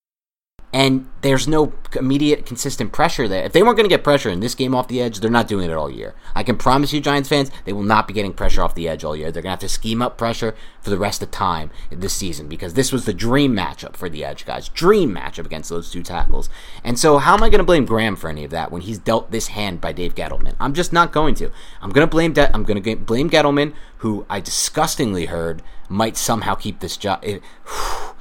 And 0.71 1.09
there's 1.21 1.47
no 1.47 1.73
immediate 1.95 2.45
consistent 2.45 2.91
pressure 2.91 3.27
there. 3.27 3.43
If 3.43 3.53
they 3.53 3.63
weren't 3.63 3.75
going 3.75 3.89
to 3.89 3.93
get 3.93 4.03
pressure 4.03 4.29
in 4.29 4.39
this 4.39 4.53
game 4.53 4.75
off 4.75 4.87
the 4.87 5.01
edge, 5.01 5.19
they're 5.19 5.31
not 5.31 5.47
doing 5.47 5.69
it 5.69 5.73
all 5.73 5.89
year. 5.89 6.13
I 6.35 6.43
can 6.43 6.57
promise 6.57 6.93
you, 6.93 7.01
Giants 7.01 7.27
fans, 7.27 7.49
they 7.65 7.73
will 7.73 7.83
not 7.83 8.07
be 8.07 8.13
getting 8.13 8.33
pressure 8.33 8.61
off 8.61 8.75
the 8.75 8.87
edge 8.87 9.03
all 9.03 9.15
year. 9.15 9.31
They're 9.31 9.41
going 9.41 9.49
to 9.49 9.61
have 9.63 9.69
to 9.69 9.69
scheme 9.69 10.01
up 10.01 10.17
pressure 10.17 10.53
for 10.81 10.91
the 10.91 10.97
rest 10.97 11.23
of 11.23 11.31
time 11.31 11.71
this 11.89 12.13
season 12.13 12.47
because 12.47 12.75
this 12.75 12.91
was 12.91 13.05
the 13.05 13.13
dream 13.13 13.55
matchup 13.55 13.95
for 13.95 14.09
the 14.09 14.23
edge 14.23 14.45
guys. 14.45 14.69
Dream 14.69 15.15
matchup 15.15 15.45
against 15.45 15.69
those 15.69 15.89
two 15.89 16.03
tackles. 16.03 16.49
And 16.83 16.99
so, 16.99 17.17
how 17.17 17.33
am 17.33 17.43
I 17.43 17.49
going 17.49 17.59
to 17.59 17.65
blame 17.65 17.85
Graham 17.85 18.15
for 18.15 18.29
any 18.29 18.43
of 18.43 18.51
that 18.51 18.71
when 18.71 18.83
he's 18.83 18.99
dealt 18.99 19.31
this 19.31 19.47
hand 19.47 19.81
by 19.81 19.91
Dave 19.91 20.13
Gettleman? 20.13 20.55
I'm 20.59 20.73
just 20.73 20.93
not 20.93 21.11
going 21.11 21.33
to. 21.35 21.51
I'm 21.81 21.89
going 21.89 22.07
to 22.07 22.11
blame. 22.11 22.33
De- 22.33 22.53
I'm 22.53 22.63
going 22.63 22.81
to 22.81 22.95
blame 22.95 23.29
Gettleman, 23.29 23.73
who 23.97 24.25
I 24.29 24.39
disgustingly 24.39 25.25
heard 25.25 25.63
might 25.89 26.15
somehow 26.15 26.55
keep 26.55 26.79
this 26.79 26.95
job. 26.95 27.19
It, 27.23 27.41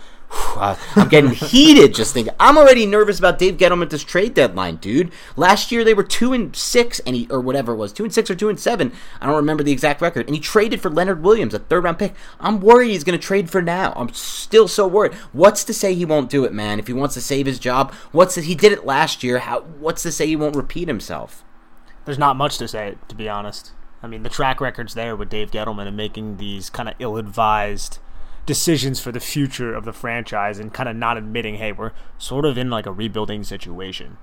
Uh, 0.57 0.77
I'm 0.97 1.09
getting 1.09 1.31
heated 1.31 1.95
just 1.95 2.15
thinking. 2.15 2.35
I'm 2.41 2.59
already 2.59 2.87
nervous 2.87 3.19
about 3.19 3.39
Dave 3.39 3.57
Gettleman 3.57 3.83
at 3.83 3.91
this 3.91 4.05
trade 4.05 4.35
deadline, 4.35 4.77
dude. 4.77 5.13
Last 5.37 5.71
year 5.71 5.85
they 5.85 5.95
were 5.95 6.03
two 6.03 6.33
and 6.33 6.55
six, 6.55 7.01
and 7.01 7.15
he 7.15 7.29
or 7.31 7.41
whatever 7.41 7.73
it 7.73 7.77
was, 7.77 7.93
two 7.93 8.05
and 8.05 8.13
six 8.13 8.31
or 8.31 8.35
two 8.35 8.49
and 8.49 8.59
seven. 8.59 8.93
I 9.21 9.27
don't 9.27 9.37
remember 9.37 9.63
the 9.63 9.73
exact 9.73 10.01
record. 10.01 10.27
And 10.27 10.35
he 10.35 10.41
traded 10.41 10.81
for 10.81 10.91
Leonard 10.91 11.23
Williams, 11.23 11.55
a 11.55 11.59
third 11.59 11.85
round 11.85 11.99
pick. 11.99 12.15
I'm 12.41 12.61
worried 12.61 12.91
he's 12.91 13.05
going 13.05 13.19
to 13.19 13.25
trade 13.25 13.51
for 13.51 13.63
now. 13.63 13.93
I'm 13.97 14.13
still 14.13 14.69
so 14.69 14.87
worried. 14.87 15.15
What's 15.33 15.65
to 15.65 15.75
say 15.75 15.95
he 15.95 16.05
won't 16.05 16.31
do 16.31 16.45
it, 16.45 16.53
man? 16.53 16.79
If 16.79 16.87
he 16.87 16.93
wants 16.93 17.15
to 17.15 17.21
save 17.21 17.47
his 17.47 17.59
job, 17.59 17.93
what's 18.13 18.35
to, 18.35 18.41
he 18.41 18.55
did 18.55 18.73
it 18.73 18.87
last 18.87 19.23
year? 19.23 19.41
How? 19.41 19.61
What's 19.61 20.03
to 20.03 20.13
say 20.13 20.27
he 20.27 20.37
won't 20.37 20.57
repeat 20.57 20.89
himself? 20.89 21.45
There's 22.05 22.19
not 22.19 22.37
much 22.37 22.59
to 22.59 22.69
say, 22.69 22.97
to 23.09 23.15
be 23.15 23.29
honest. 23.29 23.73
I 24.03 24.07
mean, 24.07 24.23
the 24.23 24.29
track 24.29 24.61
record's 24.61 24.95
there 24.95 25.17
with 25.17 25.29
Dave 25.29 25.51
Gettleman 25.51 25.87
and 25.87 25.97
making 25.97 26.37
these 26.37 26.71
kind 26.71 26.89
of 26.89 26.95
ill-advised 26.99 27.99
decisions 28.49 28.99
for 28.99 29.13
the 29.13 29.21
future 29.21 29.75
of 29.75 29.85
the 29.85 29.93
franchise 29.93 30.59
and 30.59 30.73
kind 30.73 30.89
of 30.89 30.97
not 30.97 31.19
admitting, 31.19 31.57
hey, 31.57 31.71
we're 31.71 31.93
sort 32.17 32.47
of 32.47 32.57
in 32.57 32.71
like 32.71 32.87
a 32.87 32.93
rebuilding 32.93 33.45
situation. 33.45 34.17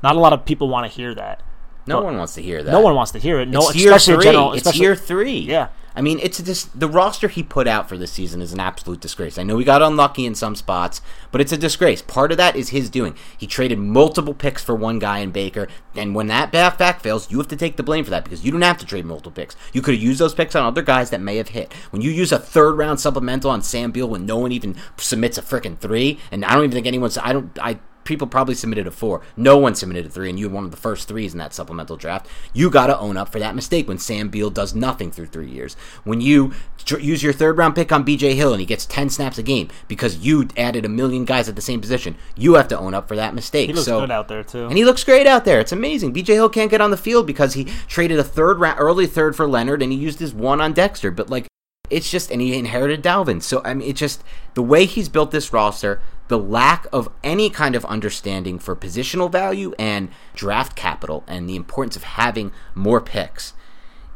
Not 0.00 0.14
a 0.14 0.20
lot 0.20 0.32
of 0.32 0.44
people 0.44 0.68
want 0.68 0.88
to 0.88 0.96
hear 0.96 1.12
that. 1.16 1.42
No 1.86 1.96
But 1.98 2.04
one 2.04 2.16
wants 2.18 2.34
to 2.34 2.42
hear 2.42 2.62
that. 2.62 2.70
No 2.70 2.80
one 2.80 2.94
wants 2.94 3.12
to 3.12 3.18
hear 3.18 3.40
it. 3.40 3.48
No, 3.48 3.68
it's 3.68 3.76
year 3.76 3.92
especially 3.92 4.14
three. 4.14 4.24
general. 4.24 4.52
it's 4.52 4.76
year 4.78 4.96
three. 4.96 5.38
Yeah. 5.38 5.68
I 5.96 6.00
mean, 6.02 6.18
it's 6.22 6.42
just 6.42 6.78
the 6.78 6.88
roster 6.88 7.28
he 7.28 7.44
put 7.44 7.68
out 7.68 7.88
for 7.88 7.96
this 7.96 8.10
season 8.10 8.42
is 8.42 8.52
an 8.52 8.58
absolute 8.58 9.00
disgrace. 9.00 9.38
I 9.38 9.44
know 9.44 9.58
he 9.58 9.64
got 9.64 9.80
unlucky 9.80 10.26
in 10.26 10.34
some 10.34 10.56
spots, 10.56 11.00
but 11.30 11.40
it's 11.40 11.52
a 11.52 11.56
disgrace. 11.56 12.02
Part 12.02 12.32
of 12.32 12.36
that 12.38 12.56
is 12.56 12.70
his 12.70 12.90
doing. 12.90 13.14
He 13.38 13.46
traded 13.46 13.78
multiple 13.78 14.34
picks 14.34 14.62
for 14.62 14.74
one 14.74 14.98
guy 14.98 15.18
in 15.18 15.30
Baker, 15.30 15.68
and 15.94 16.12
when 16.12 16.26
that 16.26 16.50
back 16.50 16.78
back 16.78 17.00
fails, 17.00 17.30
you 17.30 17.38
have 17.38 17.46
to 17.48 17.56
take 17.56 17.76
the 17.76 17.84
blame 17.84 18.02
for 18.02 18.10
that 18.10 18.24
because 18.24 18.44
you 18.44 18.50
don't 18.50 18.62
have 18.62 18.78
to 18.78 18.86
trade 18.86 19.04
multiple 19.04 19.30
picks. 19.30 19.54
You 19.72 19.82
could 19.82 19.94
have 19.94 20.02
used 20.02 20.18
those 20.20 20.34
picks 20.34 20.56
on 20.56 20.64
other 20.64 20.82
guys 20.82 21.10
that 21.10 21.20
may 21.20 21.36
have 21.36 21.50
hit. 21.50 21.72
When 21.90 22.02
you 22.02 22.10
use 22.10 22.32
a 22.32 22.40
third 22.40 22.76
round 22.76 22.98
supplemental 22.98 23.52
on 23.52 23.62
Sam 23.62 23.92
Beal 23.92 24.08
when 24.08 24.26
no 24.26 24.38
one 24.38 24.50
even 24.50 24.74
submits 24.96 25.38
a 25.38 25.42
freaking 25.42 25.78
three, 25.78 26.18
and 26.32 26.44
I 26.44 26.54
don't 26.54 26.64
even 26.64 26.72
think 26.72 26.88
anyone's. 26.88 27.18
I 27.18 27.32
don't. 27.32 27.56
I 27.62 27.78
people 28.04 28.26
probably 28.26 28.54
submitted 28.54 28.86
a 28.86 28.90
four. 28.90 29.22
No 29.36 29.56
one 29.56 29.74
submitted 29.74 30.06
a 30.06 30.08
three, 30.08 30.30
and 30.30 30.38
you 30.38 30.48
were 30.48 30.54
one 30.54 30.64
of 30.64 30.70
the 30.70 30.76
first 30.76 31.08
threes 31.08 31.32
in 31.32 31.38
that 31.38 31.54
supplemental 31.54 31.96
draft. 31.96 32.26
You 32.52 32.70
got 32.70 32.86
to 32.88 32.98
own 32.98 33.16
up 33.16 33.30
for 33.30 33.38
that 33.38 33.54
mistake 33.54 33.88
when 33.88 33.98
Sam 33.98 34.28
Beal 34.28 34.50
does 34.50 34.74
nothing 34.74 35.10
through 35.10 35.26
three 35.26 35.50
years. 35.50 35.76
When 36.04 36.20
you 36.20 36.52
tr- 36.84 36.98
use 36.98 37.22
your 37.22 37.32
third 37.32 37.58
round 37.58 37.74
pick 37.74 37.92
on 37.92 38.04
BJ 38.04 38.34
Hill 38.34 38.52
and 38.52 38.60
he 38.60 38.66
gets 38.66 38.86
10 38.86 39.10
snaps 39.10 39.38
a 39.38 39.42
game 39.42 39.68
because 39.88 40.18
you 40.18 40.48
added 40.56 40.84
a 40.84 40.88
million 40.88 41.24
guys 41.24 41.48
at 41.48 41.56
the 41.56 41.62
same 41.62 41.80
position, 41.80 42.16
you 42.36 42.54
have 42.54 42.68
to 42.68 42.78
own 42.78 42.94
up 42.94 43.08
for 43.08 43.16
that 43.16 43.34
mistake. 43.34 43.68
He 43.68 43.72
looks 43.72 43.86
so, 43.86 44.00
good 44.00 44.10
out 44.10 44.28
there 44.28 44.44
too. 44.44 44.66
and 44.66 44.76
he 44.76 44.84
looks 44.84 45.04
great 45.04 45.26
out 45.26 45.44
there. 45.44 45.60
It's 45.60 45.72
amazing. 45.72 46.12
BJ 46.12 46.34
Hill 46.34 46.48
can't 46.48 46.70
get 46.70 46.80
on 46.80 46.90
the 46.90 46.96
field 46.96 47.26
because 47.26 47.54
he 47.54 47.64
traded 47.88 48.18
a 48.18 48.24
third 48.24 48.58
round, 48.58 48.78
early 48.78 49.06
third 49.06 49.36
for 49.36 49.46
Leonard, 49.46 49.82
and 49.82 49.92
he 49.92 49.98
used 49.98 50.18
his 50.18 50.34
one 50.34 50.60
on 50.60 50.72
Dexter. 50.72 51.10
But 51.10 51.30
like, 51.30 51.46
it's 51.94 52.10
just, 52.10 52.30
and 52.30 52.40
he 52.40 52.58
inherited 52.58 53.02
Dalvin. 53.04 53.40
So 53.40 53.62
I 53.64 53.72
mean, 53.72 53.88
it's 53.88 54.00
just 54.00 54.24
the 54.54 54.62
way 54.62 54.84
he's 54.84 55.08
built 55.08 55.30
this 55.30 55.52
roster, 55.52 56.00
the 56.26 56.38
lack 56.38 56.86
of 56.92 57.08
any 57.22 57.48
kind 57.50 57.76
of 57.76 57.84
understanding 57.84 58.58
for 58.58 58.74
positional 58.74 59.30
value 59.30 59.74
and 59.78 60.08
draft 60.34 60.74
capital, 60.74 61.22
and 61.28 61.48
the 61.48 61.54
importance 61.54 61.94
of 61.94 62.02
having 62.02 62.50
more 62.74 63.00
picks. 63.00 63.52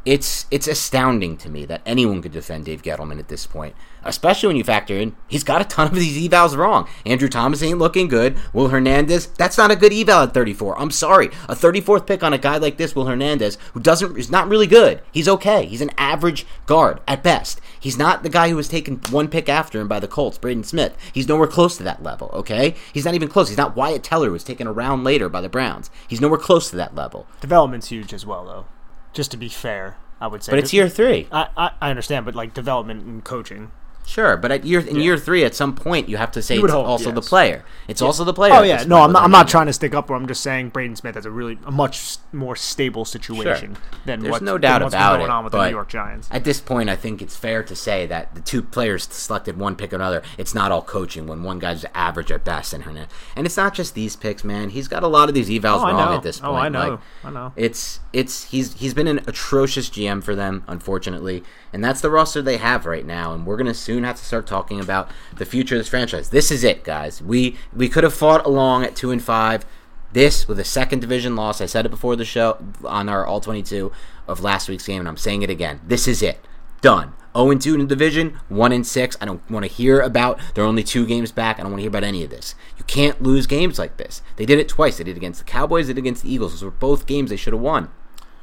It's 0.05 0.45
it's 0.49 0.67
astounding 0.67 1.35
to 1.37 1.49
me 1.49 1.65
that 1.65 1.81
anyone 1.85 2.21
could 2.21 2.31
defend 2.31 2.65
Dave 2.65 2.81
Gettleman 2.81 3.19
at 3.19 3.27
this 3.27 3.45
point, 3.45 3.75
especially 4.03 4.47
when 4.47 4.55
you 4.55 4.63
factor 4.63 4.95
in 4.95 5.15
he's 5.27 5.43
got 5.43 5.61
a 5.61 5.65
ton 5.65 5.87
of 5.87 5.95
these 5.95 6.17
evals 6.17 6.55
wrong. 6.55 6.87
Andrew 7.05 7.27
Thomas 7.27 7.61
ain't 7.61 7.79
looking 7.79 8.07
good. 8.07 8.37
Will 8.53 8.69
Hernandez, 8.69 9.27
that's 9.27 9.57
not 9.57 9.71
a 9.71 9.75
good 9.75 9.91
eval 9.91 10.23
at 10.23 10.33
34. 10.33 10.79
I'm 10.79 10.89
sorry, 10.89 11.27
a 11.49 11.55
34th 11.55 12.07
pick 12.07 12.23
on 12.23 12.31
a 12.31 12.37
guy 12.37 12.57
like 12.57 12.77
this, 12.77 12.95
Will 12.95 13.07
Hernandez, 13.07 13.57
who 13.73 13.81
doesn't 13.81 14.17
is 14.17 14.31
not 14.31 14.47
really 14.47 14.67
good. 14.67 15.01
He's 15.11 15.27
okay. 15.27 15.65
He's 15.65 15.81
an 15.81 15.91
average 15.97 16.45
guard 16.65 17.01
at 17.05 17.21
best. 17.21 17.59
He's 17.77 17.97
not 17.97 18.23
the 18.23 18.29
guy 18.29 18.49
who 18.49 18.55
was 18.55 18.69
taken 18.69 19.01
one 19.09 19.27
pick 19.27 19.49
after 19.49 19.81
him 19.81 19.89
by 19.89 19.99
the 19.99 20.07
Colts, 20.07 20.37
Braden 20.37 20.63
Smith. 20.63 20.95
He's 21.13 21.27
nowhere 21.27 21.47
close 21.47 21.75
to 21.77 21.83
that 21.83 22.03
level. 22.03 22.29
Okay, 22.33 22.75
he's 22.93 23.05
not 23.05 23.15
even 23.15 23.27
close. 23.27 23.49
He's 23.49 23.57
not 23.57 23.75
Wyatt 23.75 24.03
Teller, 24.03 24.27
who 24.27 24.33
was 24.33 24.45
taken 24.45 24.65
a 24.65 24.71
round 24.71 25.03
later 25.03 25.27
by 25.27 25.41
the 25.41 25.49
Browns. 25.49 25.89
He's 26.07 26.21
nowhere 26.21 26.39
close 26.39 26.69
to 26.69 26.77
that 26.77 26.95
level. 26.95 27.27
Development's 27.41 27.89
huge 27.89 28.13
as 28.13 28.25
well, 28.25 28.45
though. 28.45 28.65
Just 29.13 29.31
to 29.31 29.37
be 29.37 29.49
fair, 29.49 29.97
I 30.21 30.27
would 30.27 30.43
say. 30.43 30.51
But 30.51 30.59
it's 30.59 30.73
year 30.73 30.89
three. 30.89 31.27
I, 31.31 31.47
I, 31.57 31.71
I 31.81 31.89
understand, 31.89 32.25
but 32.25 32.35
like 32.35 32.53
development 32.53 33.05
and 33.05 33.23
coaching. 33.23 33.71
Sure, 34.09 34.37
but 34.37 34.51
at 34.51 34.65
year 34.65 34.79
in 34.79 34.95
year 34.95 35.19
three, 35.19 35.43
at 35.43 35.53
some 35.53 35.75
point, 35.75 36.09
you 36.09 36.17
have 36.17 36.31
to 36.31 36.41
say 36.41 36.57
it's 36.57 36.71
hope, 36.71 36.87
also 36.87 37.11
the 37.11 37.21
player. 37.21 37.63
It's 37.87 38.01
also 38.01 38.23
the 38.23 38.33
player. 38.33 38.53
Oh 38.55 38.63
yeah, 38.63 38.83
no, 38.87 39.03
I'm 39.03 39.11
not. 39.11 39.21
I'm 39.21 39.29
not 39.29 39.47
trying 39.47 39.67
to 39.67 39.73
stick 39.73 39.93
up. 39.93 40.09
Where 40.09 40.17
I'm 40.17 40.25
just 40.25 40.41
saying 40.41 40.69
Braden 40.69 40.95
Smith 40.95 41.13
has 41.13 41.27
a 41.27 41.31
really 41.31 41.59
a 41.63 41.69
much 41.69 42.17
more 42.33 42.55
stable 42.55 43.05
situation 43.05 43.77
than 44.05 44.21
There's 44.21 44.31
what's, 44.31 44.43
no 44.43 44.57
doubt 44.57 44.81
what's 44.81 44.95
about 44.95 45.21
it, 45.21 45.29
on 45.29 45.43
with 45.43 45.53
the 45.53 45.63
New 45.63 45.69
York 45.69 45.89
Giants. 45.89 46.27
At 46.31 46.43
this 46.43 46.59
point, 46.59 46.89
I 46.89 46.95
think 46.95 47.21
it's 47.21 47.35
fair 47.35 47.61
to 47.61 47.75
say 47.75 48.07
that 48.07 48.33
the 48.33 48.41
two 48.41 48.63
players 48.63 49.03
selected 49.03 49.59
one 49.59 49.75
pick 49.75 49.93
or 49.93 49.97
another. 49.97 50.23
It's 50.39 50.55
not 50.55 50.71
all 50.71 50.81
coaching 50.81 51.27
when 51.27 51.43
one 51.43 51.59
guy's 51.59 51.85
average 51.93 52.31
at 52.31 52.43
best 52.43 52.73
and 52.73 52.85
Hernandez. 52.85 53.13
And 53.35 53.45
it's 53.45 53.57
not 53.57 53.75
just 53.75 53.93
these 53.93 54.15
picks, 54.15 54.43
man. 54.43 54.71
He's 54.71 54.87
got 54.87 55.03
a 55.03 55.07
lot 55.07 55.29
of 55.29 55.35
these 55.35 55.49
evals 55.49 55.81
Oh, 55.81 55.93
wrong 55.93 56.15
at 56.15 56.23
this 56.23 56.39
oh, 56.39 56.47
point. 56.47 56.57
Oh. 56.57 56.57
I 56.57 56.69
know. 56.69 56.89
Like, 56.89 56.99
I 57.25 57.29
know. 57.29 57.53
It's 57.55 57.99
it's 58.11 58.45
he's 58.45 58.73
he's 58.73 58.95
been 58.95 59.07
an 59.07 59.19
atrocious 59.27 59.87
GM 59.87 60.23
for 60.23 60.33
them, 60.33 60.63
unfortunately, 60.67 61.43
and 61.73 61.83
that's 61.83 62.01
the 62.01 62.09
roster 62.09 62.41
they 62.41 62.57
have 62.57 62.85
right 62.85 63.05
now. 63.05 63.33
And 63.33 63.45
we're 63.45 63.57
gonna 63.57 63.73
soon 63.73 64.03
have 64.03 64.17
to 64.17 64.25
start 64.25 64.47
talking 64.47 64.79
about 64.79 65.09
the 65.35 65.45
future 65.45 65.75
of 65.75 65.79
this 65.79 65.89
franchise. 65.89 66.29
This 66.29 66.51
is 66.51 66.63
it, 66.63 66.83
guys. 66.83 67.21
We 67.21 67.57
we 67.73 67.89
could 67.89 68.03
have 68.03 68.13
fought 68.13 68.45
along 68.45 68.83
at 68.83 68.95
two 68.95 69.11
and 69.11 69.23
five. 69.23 69.65
This 70.11 70.47
with 70.47 70.59
a 70.59 70.63
second 70.63 70.99
division 70.99 71.35
loss. 71.35 71.61
I 71.61 71.67
said 71.67 71.85
it 71.85 71.89
before 71.89 72.15
the 72.15 72.25
show 72.25 72.57
on 72.83 73.09
our 73.09 73.25
all 73.25 73.41
twenty 73.41 73.63
two 73.63 73.91
of 74.27 74.41
last 74.41 74.69
week's 74.69 74.87
game, 74.87 74.99
and 74.99 75.07
I'm 75.07 75.17
saying 75.17 75.41
it 75.41 75.49
again. 75.49 75.81
This 75.85 76.07
is 76.07 76.21
it. 76.21 76.45
Done. 76.81 77.13
0 77.35 77.55
2 77.55 77.73
in 77.75 77.81
the 77.81 77.85
division, 77.85 78.39
1 78.49 78.71
and 78.71 78.85
6. 78.85 79.17
I 79.21 79.25
don't 79.25 79.47
want 79.51 79.63
to 79.63 79.71
hear 79.71 80.01
about 80.01 80.39
they're 80.53 80.63
only 80.63 80.83
two 80.83 81.05
games 81.05 81.31
back. 81.31 81.59
I 81.59 81.61
don't 81.61 81.71
want 81.71 81.79
to 81.79 81.83
hear 81.83 81.89
about 81.89 82.03
any 82.03 82.23
of 82.23 82.29
this. 82.29 82.55
You 82.77 82.83
can't 82.85 83.21
lose 83.21 83.45
games 83.45 83.77
like 83.77 83.97
this. 83.97 84.21
They 84.35 84.45
did 84.45 84.59
it 84.59 84.67
twice. 84.67 84.97
They 84.97 85.03
did 85.03 85.11
it 85.11 85.17
against 85.17 85.39
the 85.39 85.45
Cowboys, 85.45 85.87
they 85.87 85.93
did 85.93 85.99
it 85.99 86.05
against 86.05 86.23
the 86.23 86.33
Eagles. 86.33 86.53
Those 86.53 86.63
were 86.63 86.71
both 86.71 87.05
games 87.05 87.29
they 87.29 87.35
should 87.35 87.53
have 87.53 87.61
won. 87.61 87.89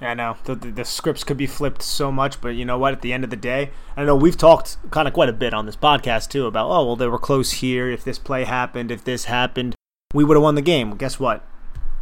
Yeah, 0.00 0.10
I 0.10 0.14
know 0.14 0.36
the, 0.44 0.54
the 0.54 0.70
the 0.70 0.84
scripts 0.84 1.24
could 1.24 1.36
be 1.36 1.46
flipped 1.46 1.82
so 1.82 2.12
much, 2.12 2.40
but 2.40 2.50
you 2.50 2.64
know 2.64 2.78
what? 2.78 2.92
At 2.92 3.00
the 3.00 3.12
end 3.12 3.24
of 3.24 3.30
the 3.30 3.36
day, 3.36 3.70
I 3.96 4.04
know 4.04 4.14
we've 4.14 4.36
talked 4.36 4.76
kind 4.90 5.08
of 5.08 5.14
quite 5.14 5.30
a 5.30 5.32
bit 5.32 5.54
on 5.54 5.64
this 5.64 5.76
podcast 5.76 6.28
too 6.28 6.46
about 6.46 6.68
oh 6.68 6.84
well 6.84 6.96
they 6.96 7.06
were 7.06 7.18
close 7.18 7.52
here. 7.52 7.90
If 7.90 8.04
this 8.04 8.18
play 8.18 8.44
happened, 8.44 8.90
if 8.90 9.04
this 9.04 9.24
happened, 9.24 9.74
we 10.12 10.24
would 10.24 10.36
have 10.36 10.42
won 10.42 10.54
the 10.54 10.62
game. 10.62 10.90
Well, 10.90 10.98
guess 10.98 11.18
what? 11.18 11.44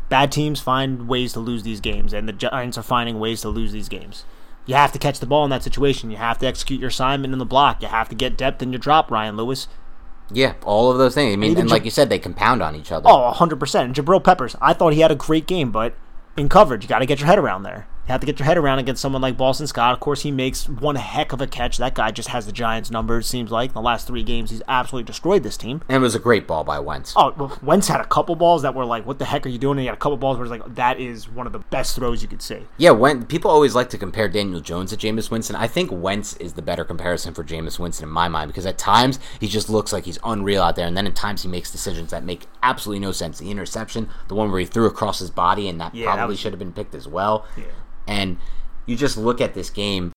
Bad 0.08 0.32
teams 0.32 0.60
find 0.60 1.08
ways 1.08 1.32
to 1.34 1.40
lose 1.40 1.62
these 1.62 1.80
games, 1.80 2.12
and 2.12 2.28
the 2.28 2.32
Giants 2.32 2.76
are 2.76 2.82
finding 2.82 3.18
ways 3.20 3.40
to 3.42 3.48
lose 3.48 3.72
these 3.72 3.88
games. 3.88 4.24
You 4.66 4.74
have 4.74 4.92
to 4.92 4.98
catch 4.98 5.20
the 5.20 5.26
ball 5.26 5.44
in 5.44 5.50
that 5.50 5.62
situation. 5.62 6.10
You 6.10 6.16
have 6.16 6.38
to 6.38 6.46
execute 6.46 6.80
your 6.80 6.88
assignment 6.88 7.32
in 7.32 7.38
the 7.38 7.44
block. 7.44 7.82
You 7.82 7.88
have 7.88 8.08
to 8.08 8.14
get 8.14 8.36
depth 8.36 8.62
in 8.62 8.72
your 8.72 8.78
drop, 8.78 9.10
Ryan 9.10 9.36
Lewis. 9.36 9.68
Yeah, 10.30 10.54
all 10.64 10.90
of 10.90 10.98
those 10.98 11.14
things. 11.14 11.34
I 11.34 11.36
mean, 11.36 11.50
Even 11.50 11.62
and 11.62 11.70
like 11.70 11.84
you 11.84 11.90
said, 11.90 12.08
they 12.08 12.18
compound 12.18 12.62
on 12.62 12.74
each 12.74 12.90
other. 12.90 13.08
Oh, 13.08 13.32
100%. 13.34 13.80
And 13.80 13.94
Jabril 13.94 14.24
Peppers, 14.24 14.56
I 14.60 14.72
thought 14.72 14.94
he 14.94 15.00
had 15.00 15.10
a 15.10 15.16
great 15.16 15.46
game, 15.46 15.70
but 15.70 15.94
in 16.36 16.48
coverage, 16.48 16.82
you 16.82 16.88
got 16.88 16.98
to 17.00 17.06
get 17.06 17.20
your 17.20 17.26
head 17.26 17.38
around 17.38 17.62
there. 17.62 17.86
You 18.06 18.12
have 18.12 18.20
to 18.20 18.26
get 18.26 18.38
your 18.38 18.44
head 18.44 18.58
around 18.58 18.80
against 18.80 19.00
someone 19.00 19.22
like 19.22 19.38
Boston 19.38 19.66
Scott. 19.66 19.94
Of 19.94 20.00
course, 20.00 20.22
he 20.22 20.30
makes 20.30 20.68
one 20.68 20.96
heck 20.96 21.32
of 21.32 21.40
a 21.40 21.46
catch. 21.46 21.78
That 21.78 21.94
guy 21.94 22.10
just 22.10 22.28
has 22.28 22.44
the 22.44 22.52
Giants' 22.52 22.90
number, 22.90 23.18
it 23.20 23.24
seems 23.24 23.50
like. 23.50 23.70
In 23.70 23.74
the 23.74 23.80
last 23.80 24.06
three 24.06 24.22
games, 24.22 24.50
he's 24.50 24.60
absolutely 24.68 25.06
destroyed 25.06 25.42
this 25.42 25.56
team. 25.56 25.80
And 25.88 25.96
it 25.96 26.00
was 26.00 26.14
a 26.14 26.18
great 26.18 26.46
ball 26.46 26.64
by 26.64 26.78
Wentz. 26.80 27.14
Oh, 27.16 27.32
well, 27.34 27.58
Wentz 27.62 27.88
had 27.88 28.02
a 28.02 28.04
couple 28.04 28.36
balls 28.36 28.60
that 28.60 28.74
were 28.74 28.84
like, 28.84 29.06
what 29.06 29.18
the 29.18 29.24
heck 29.24 29.46
are 29.46 29.48
you 29.48 29.56
doing? 29.56 29.78
And 29.78 29.80
he 29.80 29.86
had 29.86 29.94
a 29.94 29.98
couple 29.98 30.18
balls 30.18 30.36
where 30.36 30.44
it's 30.44 30.50
like, 30.50 30.74
that 30.74 31.00
is 31.00 31.30
one 31.30 31.46
of 31.46 31.54
the 31.54 31.60
best 31.60 31.96
throws 31.96 32.20
you 32.20 32.28
could 32.28 32.42
see. 32.42 32.64
Yeah, 32.76 32.90
when 32.90 33.24
people 33.24 33.50
always 33.50 33.74
like 33.74 33.88
to 33.90 33.96
compare 33.98 34.28
Daniel 34.28 34.60
Jones 34.60 34.90
to 34.90 34.98
Jameis 34.98 35.30
Winston, 35.30 35.56
I 35.56 35.66
think 35.66 35.88
Wentz 35.90 36.36
is 36.36 36.52
the 36.52 36.62
better 36.62 36.84
comparison 36.84 37.32
for 37.32 37.42
Jameis 37.42 37.78
Winston 37.78 38.06
in 38.06 38.12
my 38.12 38.28
mind 38.28 38.48
because 38.48 38.66
at 38.66 38.76
times 38.76 39.18
he 39.40 39.48
just 39.48 39.70
looks 39.70 39.94
like 39.94 40.04
he's 40.04 40.18
unreal 40.24 40.62
out 40.62 40.76
there, 40.76 40.86
and 40.86 40.94
then 40.94 41.06
at 41.06 41.16
times 41.16 41.40
he 41.40 41.48
makes 41.48 41.70
decisions 41.70 42.10
that 42.10 42.22
make 42.22 42.48
absolutely 42.62 43.00
no 43.00 43.12
sense. 43.12 43.38
The 43.38 43.50
interception, 43.50 44.10
the 44.28 44.34
one 44.34 44.50
where 44.50 44.60
he 44.60 44.66
threw 44.66 44.84
across 44.84 45.20
his 45.20 45.30
body, 45.30 45.70
and 45.70 45.80
that 45.80 45.94
Yeah, 45.94 46.04
that 46.06 46.16
probably 46.16 46.34
was- 46.34 46.40
should 46.40 46.52
have 46.52 46.58
been 46.58 46.72
picked 46.74 46.94
as 46.94 47.08
well. 47.08 47.46
Yeah. 47.56 47.64
And 48.06 48.38
you 48.86 48.96
just 48.96 49.16
look 49.16 49.40
at 49.40 49.54
this 49.54 49.70
game, 49.70 50.12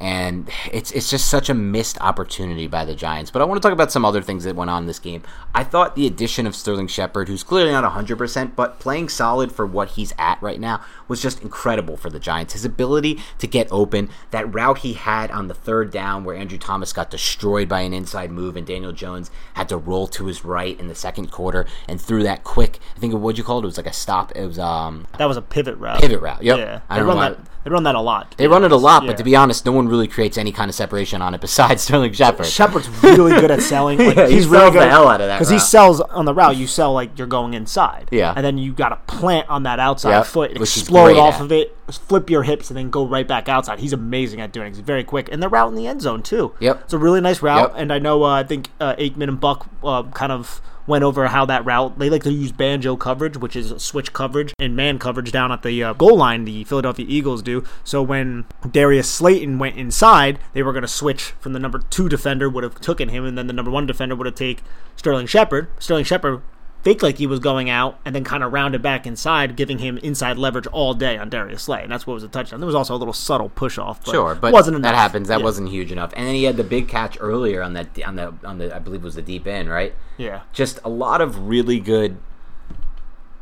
and 0.00 0.48
it's 0.72 0.90
it's 0.92 1.10
just 1.10 1.28
such 1.28 1.48
a 1.48 1.54
missed 1.54 1.98
opportunity 2.00 2.66
by 2.66 2.84
the 2.84 2.94
Giants. 2.94 3.30
But 3.30 3.42
I 3.42 3.44
want 3.44 3.60
to 3.60 3.66
talk 3.66 3.72
about 3.72 3.92
some 3.92 4.04
other 4.04 4.22
things 4.22 4.44
that 4.44 4.56
went 4.56 4.70
on 4.70 4.84
in 4.84 4.86
this 4.86 4.98
game. 4.98 5.22
I 5.54 5.64
thought 5.64 5.94
the 5.96 6.06
addition 6.06 6.46
of 6.46 6.56
Sterling 6.56 6.86
Shepard, 6.88 7.28
who's 7.28 7.42
clearly 7.42 7.72
not 7.72 7.84
100%, 7.84 8.56
but 8.56 8.80
playing 8.80 9.08
solid 9.08 9.52
for 9.52 9.66
what 9.66 9.90
he's 9.90 10.12
at 10.18 10.40
right 10.42 10.60
now, 10.60 10.80
was 11.12 11.22
just 11.22 11.42
incredible 11.42 11.96
for 11.96 12.10
the 12.10 12.18
Giants. 12.18 12.54
His 12.54 12.64
ability 12.64 13.20
to 13.38 13.46
get 13.46 13.68
open, 13.70 14.08
that 14.30 14.52
route 14.52 14.78
he 14.78 14.94
had 14.94 15.30
on 15.30 15.46
the 15.48 15.54
third 15.54 15.90
down 15.90 16.24
where 16.24 16.34
Andrew 16.34 16.58
Thomas 16.58 16.92
got 16.92 17.10
destroyed 17.10 17.68
by 17.68 17.82
an 17.82 17.92
inside 17.92 18.30
move 18.30 18.56
and 18.56 18.66
Daniel 18.66 18.92
Jones 18.92 19.30
had 19.54 19.68
to 19.68 19.76
roll 19.76 20.06
to 20.08 20.26
his 20.26 20.44
right 20.44 20.78
in 20.80 20.88
the 20.88 20.94
second 20.94 21.30
quarter 21.30 21.66
and 21.86 22.00
threw 22.00 22.22
that 22.22 22.42
quick, 22.44 22.78
I 22.96 22.98
think 23.00 23.12
what'd 23.14 23.36
you 23.38 23.44
call 23.44 23.58
it? 23.58 23.62
It 23.62 23.66
was 23.66 23.76
like 23.76 23.86
a 23.86 23.92
stop. 23.92 24.32
It 24.34 24.46
was 24.46 24.58
um 24.58 25.06
That 25.18 25.26
was 25.26 25.36
a 25.36 25.42
pivot 25.42 25.76
route. 25.78 26.00
pivot 26.00 26.20
route. 26.20 26.42
Yep. 26.42 26.58
Yeah. 26.58 26.80
I 26.88 26.94
They 26.94 26.98
don't 27.00 27.08
run, 27.08 27.16
know 27.16 27.22
why- 27.22 27.28
that, 27.30 27.38
they 27.64 27.70
run 27.70 27.82
that 27.84 27.94
a 27.94 28.00
lot. 28.00 28.34
they 28.38 28.46
be 28.46 28.48
run 28.48 28.64
it 28.64 28.72
a 28.72 28.76
lot, 28.76 29.04
Yeah. 29.04 29.10
but 29.10 29.18
to 29.18 29.22
be 29.22 29.36
honest, 29.36 29.64
no 29.64 29.70
one 29.70 29.86
really 29.86 30.08
creates 30.08 30.36
any 30.36 30.50
kind 30.50 30.68
of 30.68 30.74
separation 30.74 31.22
on 31.22 31.32
it 31.32 31.40
besides 31.40 31.82
Sterling 31.86 32.12
Shepard. 32.12 32.46
Shepard's 32.46 32.88
really 33.04 33.30
good 33.40 33.50
at 33.52 33.60
selling. 33.62 33.98
Like, 34.02 34.16
Yeah, 34.16 34.26
he 34.26 34.34
he's 34.34 34.46
really 34.48 34.62
sells 34.62 34.74
the 34.74 34.80
good 34.80 34.88
hell 34.88 35.06
out 35.06 35.20
of 35.20 35.28
that 35.28 35.36
because 35.38 35.50
he 35.50 35.58
sells 35.60 36.00
on 36.00 36.24
the 36.24 36.34
route. 36.34 36.56
You 36.56 36.66
sell 36.66 36.92
like 36.92 37.16
you're 37.18 37.28
going 37.28 37.54
inside. 37.54 38.08
Yeah. 38.10 38.32
and 38.34 38.44
then 38.44 38.58
you 38.58 38.72
got 38.72 38.88
to 38.88 38.96
plant 39.16 39.48
on 39.48 39.62
that 39.64 39.78
outside 39.78 40.10
Yep, 40.10 40.26
foot, 40.26 40.58
which 40.58 40.74
he's 40.74 40.82
off 41.10 41.34
at. 41.34 41.40
of 41.42 41.52
it, 41.52 41.76
flip 41.90 42.30
your 42.30 42.42
hips, 42.42 42.70
and 42.70 42.76
then 42.76 42.90
go 42.90 43.06
right 43.06 43.26
back 43.26 43.48
outside. 43.48 43.80
He's 43.80 43.92
amazing 43.92 44.40
at 44.40 44.52
doing 44.52 44.68
it. 44.68 44.70
He's 44.76 44.80
very 44.80 45.04
quick, 45.04 45.28
and 45.30 45.42
the 45.42 45.48
route 45.48 45.68
in 45.68 45.74
the 45.74 45.86
end 45.86 46.02
zone 46.02 46.22
too. 46.22 46.54
Yep. 46.60 46.82
it's 46.84 46.92
a 46.92 46.98
really 46.98 47.20
nice 47.20 47.42
route. 47.42 47.70
Yep. 47.70 47.80
And 47.80 47.92
I 47.92 47.98
know 47.98 48.24
uh, 48.24 48.40
I 48.40 48.44
think 48.44 48.70
uh, 48.80 48.94
Aikman 48.96 49.28
and 49.28 49.40
Buck 49.40 49.68
uh, 49.82 50.04
kind 50.04 50.32
of 50.32 50.60
went 50.86 51.04
over 51.04 51.28
how 51.28 51.44
that 51.44 51.64
route 51.64 51.98
they 51.98 52.10
like 52.10 52.22
to 52.24 52.32
use 52.32 52.52
banjo 52.52 52.96
coverage, 52.96 53.36
which 53.36 53.56
is 53.56 53.72
switch 53.82 54.12
coverage 54.12 54.52
and 54.58 54.74
man 54.74 54.98
coverage 54.98 55.32
down 55.32 55.52
at 55.52 55.62
the 55.62 55.82
uh, 55.82 55.92
goal 55.92 56.16
line. 56.16 56.44
The 56.44 56.64
Philadelphia 56.64 57.06
Eagles 57.08 57.42
do. 57.42 57.64
So 57.84 58.02
when 58.02 58.46
Darius 58.68 59.08
Slayton 59.08 59.58
went 59.58 59.76
inside, 59.76 60.38
they 60.52 60.62
were 60.62 60.72
going 60.72 60.82
to 60.82 60.88
switch 60.88 61.32
from 61.40 61.52
the 61.52 61.58
number 61.58 61.80
two 61.90 62.08
defender 62.08 62.48
would 62.48 62.64
have 62.64 62.80
taken 62.80 63.08
him, 63.08 63.24
and 63.24 63.36
then 63.36 63.46
the 63.46 63.52
number 63.52 63.70
one 63.70 63.86
defender 63.86 64.16
would 64.16 64.26
have 64.26 64.34
take 64.34 64.62
Sterling 64.96 65.26
Shepard. 65.26 65.68
Sterling 65.78 66.04
Shepard 66.04 66.42
fake 66.82 67.02
like 67.02 67.18
he 67.18 67.26
was 67.26 67.38
going 67.40 67.70
out 67.70 67.98
and 68.04 68.14
then 68.14 68.24
kind 68.24 68.42
of 68.42 68.52
rounded 68.52 68.82
back 68.82 69.06
inside, 69.06 69.56
giving 69.56 69.78
him 69.78 69.98
inside 69.98 70.36
leverage 70.36 70.66
all 70.68 70.94
day 70.94 71.16
on 71.16 71.28
Darius 71.28 71.62
Slay, 71.62 71.82
and 71.82 71.90
that's 71.92 72.06
what 72.06 72.14
was 72.14 72.22
a 72.24 72.28
touchdown. 72.28 72.60
There 72.60 72.66
was 72.66 72.74
also 72.74 72.94
a 72.94 72.98
little 72.98 73.14
subtle 73.14 73.48
push 73.48 73.78
off, 73.78 74.04
but 74.04 74.10
Sure, 74.12 74.34
but 74.34 74.52
wasn't 74.52 74.76
enough. 74.76 74.90
that 74.92 74.96
happens. 74.98 75.28
That 75.28 75.38
Yeah. 75.38 75.44
wasn't 75.44 75.68
huge 75.70 75.92
enough. 75.92 76.12
And 76.16 76.26
then 76.26 76.34
he 76.34 76.44
had 76.44 76.56
the 76.56 76.64
big 76.64 76.88
catch 76.88 77.16
earlier 77.20 77.62
on 77.62 77.72
that 77.74 77.86
on 78.06 78.16
the 78.16 78.34
on 78.44 78.58
the 78.58 78.74
I 78.74 78.78
believe 78.78 79.00
it 79.02 79.04
was 79.04 79.14
the 79.14 79.22
deep 79.22 79.46
end, 79.46 79.70
right? 79.70 79.94
Yeah. 80.16 80.40
Just 80.52 80.78
a 80.84 80.88
lot 80.88 81.20
of 81.20 81.48
really 81.48 81.78
good 81.80 82.16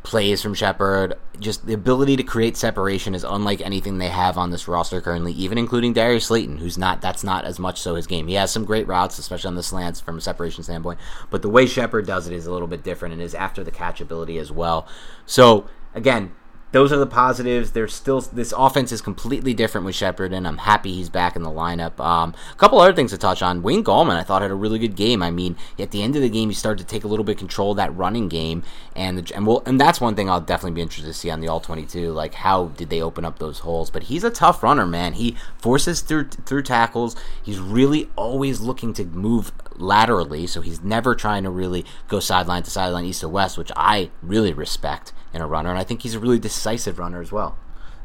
plays 0.03 0.41
from 0.41 0.53
Shepard. 0.53 1.15
Just 1.39 1.65
the 1.65 1.73
ability 1.73 2.15
to 2.17 2.23
create 2.23 2.57
separation 2.57 3.13
is 3.13 3.23
unlike 3.23 3.61
anything 3.61 3.97
they 3.97 4.09
have 4.09 4.37
on 4.37 4.49
this 4.49 4.67
roster 4.67 5.01
currently, 5.01 5.33
even 5.33 5.57
including 5.57 5.93
Darius 5.93 6.25
Slayton, 6.25 6.57
who's 6.57 6.77
not 6.77 7.01
that's 7.01 7.23
not 7.23 7.45
as 7.45 7.59
much 7.59 7.79
so 7.79 7.95
his 7.95 8.07
game. 8.07 8.27
He 8.27 8.35
has 8.35 8.51
some 8.51 8.65
great 8.65 8.87
routes, 8.87 9.19
especially 9.19 9.49
on 9.49 9.55
the 9.55 9.63
slants 9.63 9.99
from 9.99 10.17
a 10.17 10.21
separation 10.21 10.63
standpoint. 10.63 10.99
But 11.29 11.41
the 11.41 11.49
way 11.49 11.65
Shepard 11.65 12.07
does 12.07 12.27
it 12.27 12.33
is 12.33 12.45
a 12.45 12.51
little 12.51 12.67
bit 12.67 12.83
different 12.83 13.13
and 13.13 13.21
is 13.21 13.35
after 13.35 13.63
the 13.63 13.71
catch 13.71 14.01
ability 14.01 14.37
as 14.37 14.51
well. 14.51 14.87
So 15.25 15.67
again, 15.93 16.31
those 16.71 16.93
are 16.93 16.97
the 16.97 17.07
positives. 17.07 17.71
There's 17.71 17.93
still 17.93 18.21
this 18.21 18.53
offense 18.55 18.91
is 18.91 19.01
completely 19.01 19.53
different 19.53 19.85
with 19.85 19.95
Shepard, 19.95 20.31
and 20.31 20.47
I'm 20.47 20.59
happy 20.59 20.93
he's 20.93 21.09
back 21.09 21.35
in 21.35 21.43
the 21.43 21.49
lineup. 21.49 21.99
Um, 21.99 22.33
a 22.51 22.55
couple 22.55 22.79
other 22.79 22.93
things 22.93 23.11
to 23.11 23.17
touch 23.17 23.41
on. 23.41 23.61
Wayne 23.61 23.83
Gallman, 23.83 24.15
I 24.15 24.23
thought 24.23 24.41
had 24.41 24.51
a 24.51 24.55
really 24.55 24.79
good 24.79 24.95
game. 24.95 25.21
I 25.21 25.31
mean, 25.31 25.57
at 25.77 25.91
the 25.91 26.01
end 26.01 26.15
of 26.15 26.21
the 26.21 26.29
game, 26.29 26.49
he 26.49 26.55
started 26.55 26.87
to 26.87 26.93
take 26.93 27.03
a 27.03 27.07
little 27.07 27.25
bit 27.25 27.33
of 27.33 27.39
control 27.39 27.71
of 27.71 27.77
that 27.77 27.95
running 27.95 28.29
game, 28.29 28.63
and 28.95 29.17
the, 29.17 29.35
and 29.35 29.45
we'll, 29.45 29.63
and 29.65 29.79
that's 29.79 29.99
one 29.99 30.15
thing 30.15 30.29
I'll 30.29 30.41
definitely 30.41 30.75
be 30.75 30.81
interested 30.81 31.07
to 31.07 31.13
see 31.13 31.29
on 31.29 31.41
the 31.41 31.49
All 31.49 31.59
22. 31.59 32.11
Like 32.11 32.35
how 32.35 32.67
did 32.69 32.89
they 32.89 33.01
open 33.01 33.25
up 33.25 33.39
those 33.39 33.59
holes? 33.59 33.89
But 33.89 34.03
he's 34.03 34.23
a 34.23 34.31
tough 34.31 34.63
runner, 34.63 34.85
man. 34.85 35.13
He 35.13 35.35
forces 35.57 36.01
through 36.01 36.29
through 36.29 36.63
tackles. 36.63 37.15
He's 37.43 37.59
really 37.59 38.09
always 38.15 38.61
looking 38.61 38.93
to 38.93 39.05
move 39.05 39.51
laterally, 39.75 40.47
so 40.47 40.61
he's 40.61 40.81
never 40.81 41.15
trying 41.15 41.43
to 41.43 41.49
really 41.49 41.85
go 42.07 42.19
sideline 42.19 42.63
to 42.63 42.71
sideline, 42.71 43.03
east 43.05 43.21
to 43.21 43.29
west, 43.29 43.57
which 43.57 43.71
I 43.75 44.11
really 44.21 44.53
respect 44.53 45.11
in 45.33 45.41
a 45.41 45.47
runner, 45.47 45.69
and 45.69 45.79
I 45.79 45.83
think 45.83 46.01
he's 46.01 46.15
a 46.15 46.19
really 46.19 46.39
decisive 46.39 46.99
runner 46.99 47.21
as 47.21 47.31
well. 47.31 47.57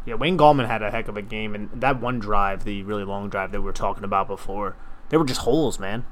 Yeah, 0.05 0.15
Wayne 0.15 0.39
Gallman 0.39 0.67
had 0.69 0.83
a 0.83 0.91
heck 0.91 1.09
of 1.09 1.17
a 1.17 1.23
game, 1.23 1.55
and 1.55 1.69
that 1.75 2.01
one 2.01 2.21
drive, 2.21 2.65
the 2.65 2.83
really 2.85 3.05
long 3.05 3.29
drive 3.29 3.51
that 3.53 3.61
we 3.61 3.65
were 3.65 3.73
talking 3.73 4.05
about 4.05 4.29
before, 4.29 4.77
they 5.09 5.17
were 5.17 5.25
just 5.25 5.41
holes, 5.41 5.79
man. 5.79 6.05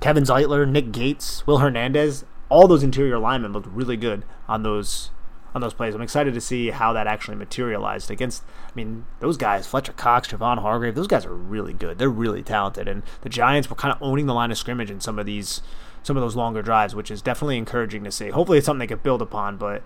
Kevin 0.00 0.24
Zeitler, 0.24 0.68
Nick 0.68 0.90
Gates, 0.90 1.46
Will 1.46 1.58
Hernandez, 1.58 2.24
all 2.48 2.66
those 2.66 2.82
interior 2.82 3.18
linemen 3.18 3.52
looked 3.52 3.68
really 3.68 3.96
good 3.96 4.24
on 4.48 4.62
those 4.62 5.10
on 5.54 5.60
those 5.60 5.74
plays. 5.74 5.94
I'm 5.94 6.00
excited 6.00 6.32
to 6.32 6.40
see 6.40 6.70
how 6.70 6.92
that 6.94 7.06
actually 7.06 7.36
materialized 7.36 8.10
against. 8.10 8.42
I 8.66 8.70
mean, 8.74 9.04
those 9.20 9.36
guys, 9.36 9.66
Fletcher 9.66 9.92
Cox, 9.92 10.28
Javon 10.28 10.58
Hargrave, 10.58 10.94
those 10.94 11.06
guys 11.06 11.26
are 11.26 11.34
really 11.34 11.74
good. 11.74 11.98
They're 11.98 12.08
really 12.08 12.42
talented, 12.42 12.88
and 12.88 13.02
the 13.20 13.28
Giants 13.28 13.68
were 13.68 13.76
kind 13.76 13.94
of 13.94 14.02
owning 14.02 14.26
the 14.26 14.34
line 14.34 14.50
of 14.50 14.58
scrimmage 14.58 14.90
in 14.90 15.00
some 15.00 15.18
of 15.18 15.26
these 15.26 15.62
some 16.02 16.16
of 16.16 16.22
those 16.22 16.34
longer 16.34 16.62
drives, 16.62 16.94
which 16.94 17.10
is 17.10 17.22
definitely 17.22 17.58
encouraging 17.58 18.02
to 18.04 18.10
see. 18.10 18.30
Hopefully, 18.30 18.58
it's 18.58 18.66
something 18.66 18.80
they 18.80 18.86
can 18.86 18.98
build 18.98 19.22
upon, 19.22 19.56
but 19.56 19.82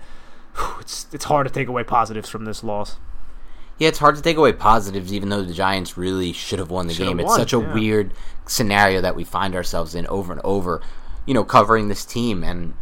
whew, 0.56 0.80
it's 0.80 1.06
it's 1.12 1.24
hard 1.24 1.46
to 1.46 1.52
take 1.52 1.68
away 1.68 1.84
positives 1.84 2.28
from 2.28 2.44
this 2.44 2.64
loss. 2.64 2.96
Yeah, 3.78 3.88
it's 3.88 3.98
hard 3.98 4.16
to 4.16 4.22
take 4.22 4.38
away 4.38 4.52
positives, 4.52 5.12
even 5.12 5.28
though 5.28 5.42
the 5.42 5.52
Giants 5.52 5.98
really 5.98 6.32
should 6.32 6.58
have 6.58 6.70
won 6.70 6.86
the 6.86 6.94
Should 6.94 7.06
game. 7.06 7.18
have 7.18 7.26
It's 7.26 7.36
such 7.36 7.52
a 7.52 7.58
yeah. 7.60 7.74
weird 7.74 8.14
scenario 8.46 9.02
that 9.02 9.14
we 9.14 9.22
find 9.22 9.54
ourselves 9.54 9.94
in 9.94 10.06
over 10.06 10.32
and 10.32 10.40
over. 10.44 10.80
You 11.26 11.34
know, 11.34 11.44
covering 11.44 11.88
this 11.88 12.04
team, 12.04 12.42
and 12.42 12.74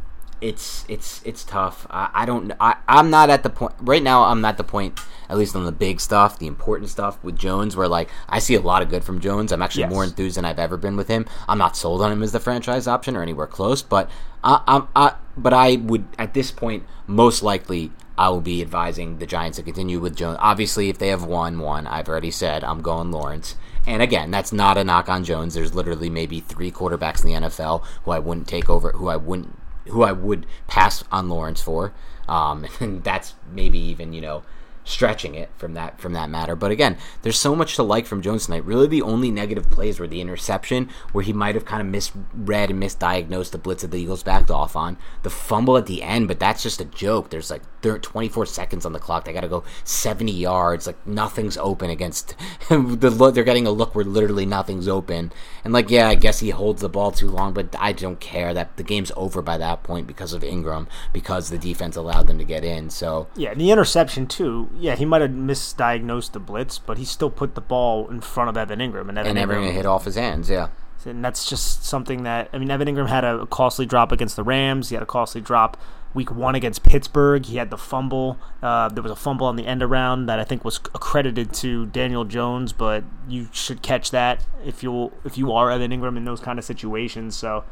it's 0.45 0.85
it's 0.89 1.23
it's 1.25 1.43
tough. 1.43 1.87
I, 1.89 2.11
I 2.13 2.27
don't. 2.27 2.53
I, 2.61 2.77
I'm 2.87 3.09
not 3.09 3.31
at 3.31 3.43
the 3.43 3.51
point 3.51 3.73
right 3.81 4.03
now. 4.03 4.25
I'm 4.25 4.45
at 4.45 4.59
the 4.59 4.65
point, 4.65 5.01
at 5.31 5.39
least 5.39 5.57
on 5.57 5.65
the 5.65 5.73
big 5.73 6.01
stuff, 6.01 6.39
the 6.39 6.47
important 6.47 6.91
stuff 6.91 7.23
with 7.25 7.39
Jones, 7.39 7.77
where 7.77 7.89
like 7.89 8.11
I 8.29 8.41
see 8.41 8.55
a 8.55 8.61
lot 8.61 8.83
of 8.83 8.91
good 8.91 9.05
from 9.05 9.21
Jones. 9.21 9.53
I'm 9.53 9.63
actually 9.63 9.85
Yes. 9.85 9.93
more 9.93 10.05
enthused 10.05 10.37
than 10.37 10.45
I've 10.45 10.59
ever 10.59 10.77
been 10.77 10.97
with 10.97 11.09
him. 11.09 11.25
I'm 11.49 11.57
not 11.57 11.79
sold 11.79 12.03
on 12.03 12.13
him 12.13 12.23
as 12.23 12.33
the 12.33 12.41
franchise 12.41 12.87
option 12.87 13.17
or 13.17 13.23
anywhere 13.23 13.47
close, 13.47 13.81
but 13.81 14.11
I, 14.43 14.61
I'm. 14.67 14.89
I, 14.95 15.15
but 15.37 15.55
I 15.55 15.77
would 15.77 16.05
at 16.19 16.35
this 16.35 16.51
point 16.51 16.85
most 17.07 17.43
likely 17.43 17.91
I 18.19 18.29
will 18.29 18.43
be 18.43 18.61
advising 18.61 19.19
the 19.19 19.27
Giants 19.27 19.57
to 19.57 19.65
continue 19.65 19.99
with 19.99 20.15
Jones. 20.15 20.37
Obviously, 20.41 20.91
if 20.91 20.99
they 20.99 21.09
have 21.09 21.25
won 21.25 21.59
one, 21.59 21.87
I've 21.87 22.09
already 22.09 22.31
said 22.31 22.63
I'm 22.63 22.83
going 22.83 23.11
Lawrence. 23.11 23.57
And 23.87 24.03
again, 24.03 24.31
that's 24.31 24.53
not 24.53 24.77
a 24.79 24.85
knock 24.85 25.09
on 25.09 25.25
Jones. 25.25 25.55
There's 25.55 25.75
literally 25.75 26.09
maybe 26.11 26.41
three 26.41 26.71
quarterbacks 26.71 27.25
in 27.25 27.31
the 27.33 27.49
NFL 27.49 27.83
who 28.05 28.13
I 28.13 28.19
wouldn't 28.19 28.47
take 28.47 28.71
over, 28.71 28.93
who 28.93 29.09
I 29.09 29.17
wouldn't, 29.17 29.59
who 29.88 30.03
I 30.03 30.12
would 30.12 30.47
pass 30.66 31.05
on 31.11 31.29
Lawrence 31.29 31.61
for. 31.61 31.92
Um, 32.29 32.66
and 32.81 33.05
that's 33.05 33.35
maybe 33.53 33.79
even 33.79 34.12
you 34.12 34.20
know 34.20 34.42
stretching 34.85 35.35
it 35.35 35.51
from 35.57 35.75
that 35.75 35.99
from 35.99 36.12
that 36.12 36.31
matter. 36.31 36.55
But 36.55 36.70
again, 36.70 36.97
there's 37.23 37.38
so 37.38 37.57
much 37.57 37.77
to 37.77 37.83
like 37.83 38.07
from 38.07 38.23
Jones 38.23 38.47
tonight. 38.47 38.64
Really, 38.64 38.87
the 38.87 39.03
only 39.03 39.31
negative 39.31 39.70
plays 39.70 39.99
were 39.99 40.07
the 40.07 40.20
interception, 40.20 40.90
where 41.12 41.25
he 41.25 41.33
might 41.33 41.55
have 41.55 41.64
kind 41.64 41.81
of 41.81 41.88
misread 41.88 42.70
and 42.70 42.83
misdiagnosed 42.83 43.51
the 43.51 43.59
blitz 43.59 43.83
that 43.83 43.90
the 43.90 44.01
Eagles 44.01 44.23
backed 44.23 44.51
off 44.51 44.77
on. 44.77 44.97
The 45.23 45.31
fumble 45.31 45.77
at 45.77 45.87
the 45.87 46.03
end, 46.03 46.29
but 46.29 46.38
that's 46.38 46.62
just 46.62 46.81
a 46.81 46.85
joke. 46.85 47.31
There's 47.31 47.51
like 47.51 47.62
thir 47.81 47.99
24 47.99 48.47
seconds 48.47 48.87
on 48.87 48.92
the 48.92 48.99
clock. 48.99 49.25
They 49.25 49.33
got 49.33 49.40
to 49.40 49.49
go 49.49 49.64
70 49.85 50.31
yards. 50.33 50.87
Like 50.87 51.05
nothing's 51.07 51.57
open 51.57 51.90
against 51.90 52.35
the. 52.68 53.33
They're 53.35 53.44
getting 53.44 53.66
a 53.66 53.70
look 53.70 53.94
where 53.94 54.05
literally 54.05 54.47
nothing's 54.47 54.88
open. 54.88 55.33
And 55.64 55.73
like, 55.73 55.90
yeah, 55.90 56.09
I 56.09 56.14
guess 56.14 56.40
he 56.40 56.51
holds 56.51 56.83
the 56.83 56.88
ball 56.88 57.11
too 57.11 57.29
long, 57.29 57.55
but 57.55 57.75
I 57.79 57.92
don't 57.92 58.20
care. 58.20 58.53
That 58.53 58.77
the 58.77 58.83
game's 58.83 59.12
over 59.16 59.40
by 59.40 59.59
that 59.59 59.83
point 59.83 60.07
because 60.07 60.33
of 60.33 60.42
Engram, 60.42 60.87
because 61.12 61.49
the 61.49 61.59
defense 61.59 61.97
allowed 61.97 62.27
them 62.27 62.38
to 62.38 62.44
get 62.44 62.64
in. 62.64 62.90
So 62.90 63.29
Yeah, 63.35 63.55
the 63.55 63.70
interception 63.70 64.27
too. 64.27 64.68
Yeah, 64.77 64.97
he 64.97 65.05
might 65.05 65.23
have 65.23 65.31
misdiagnosed 65.31 66.33
the 66.33 66.41
blitz, 66.41 66.79
but 66.79 66.99
he 66.99 67.05
still 67.05 67.31
put 67.31 67.55
the 67.55 67.61
ball 67.61 68.09
in 68.11 68.21
front 68.21 68.51
of 68.51 68.57
Evan 68.57 68.79
Engram, 68.81 69.09
and 69.09 69.19
Evan 69.19 69.37
and 69.37 69.39
Engram 69.39 69.55
everything 69.55 69.75
hit 69.75 69.87
off 69.87 70.05
his 70.05 70.17
hands. 70.17 70.51
Yeah. 70.51 70.69
and 71.05 71.25
that's 71.25 71.49
just 71.49 71.85
something 71.85 72.23
that 72.25 72.49
I 72.53 72.59
mean. 72.59 72.71
Evan 72.71 72.89
Engram 72.89 73.09
had 73.09 73.25
a 73.25 73.47
costly 73.47 73.87
drop 73.87 74.13
against 74.13 74.37
the 74.37 74.43
Rams. 74.43 74.89
He 74.89 74.95
had 74.95 75.03
a 75.03 75.07
costly 75.07 75.41
drop 75.41 75.77
week 76.15 76.31
one 76.31 76.55
against 76.55 76.83
Pittsburgh. 76.83 77.45
He 77.45 77.57
had 77.57 77.71
the 77.71 77.77
fumble. 77.79 78.39
Uh, 78.63 78.89
there 78.89 79.03
was 79.03 79.13
a 79.13 79.17
fumble 79.17 79.47
on 79.47 79.57
the 79.57 79.67
end 79.67 79.83
around 79.83 80.27
that 80.27 80.39
I 80.39 80.45
think 80.45 80.65
was 80.65 80.79
accredited 80.95 81.53
to 81.55 81.87
Daniel 81.87 82.25
Jones, 82.25 82.73
but 82.73 83.05
you 83.29 83.49
should 83.53 83.83
catch 83.83 84.11
that 84.13 84.45
if 84.65 84.83
you 84.83 85.13
if 85.25 85.37
you 85.37 85.53
are 85.53 85.71
Evan 85.71 85.91
Engram 85.91 86.17
in 86.17 86.25
those 86.25 86.41
kind 86.41 86.59
of 86.59 86.65
situations. 86.65 87.37
So. 87.37 87.65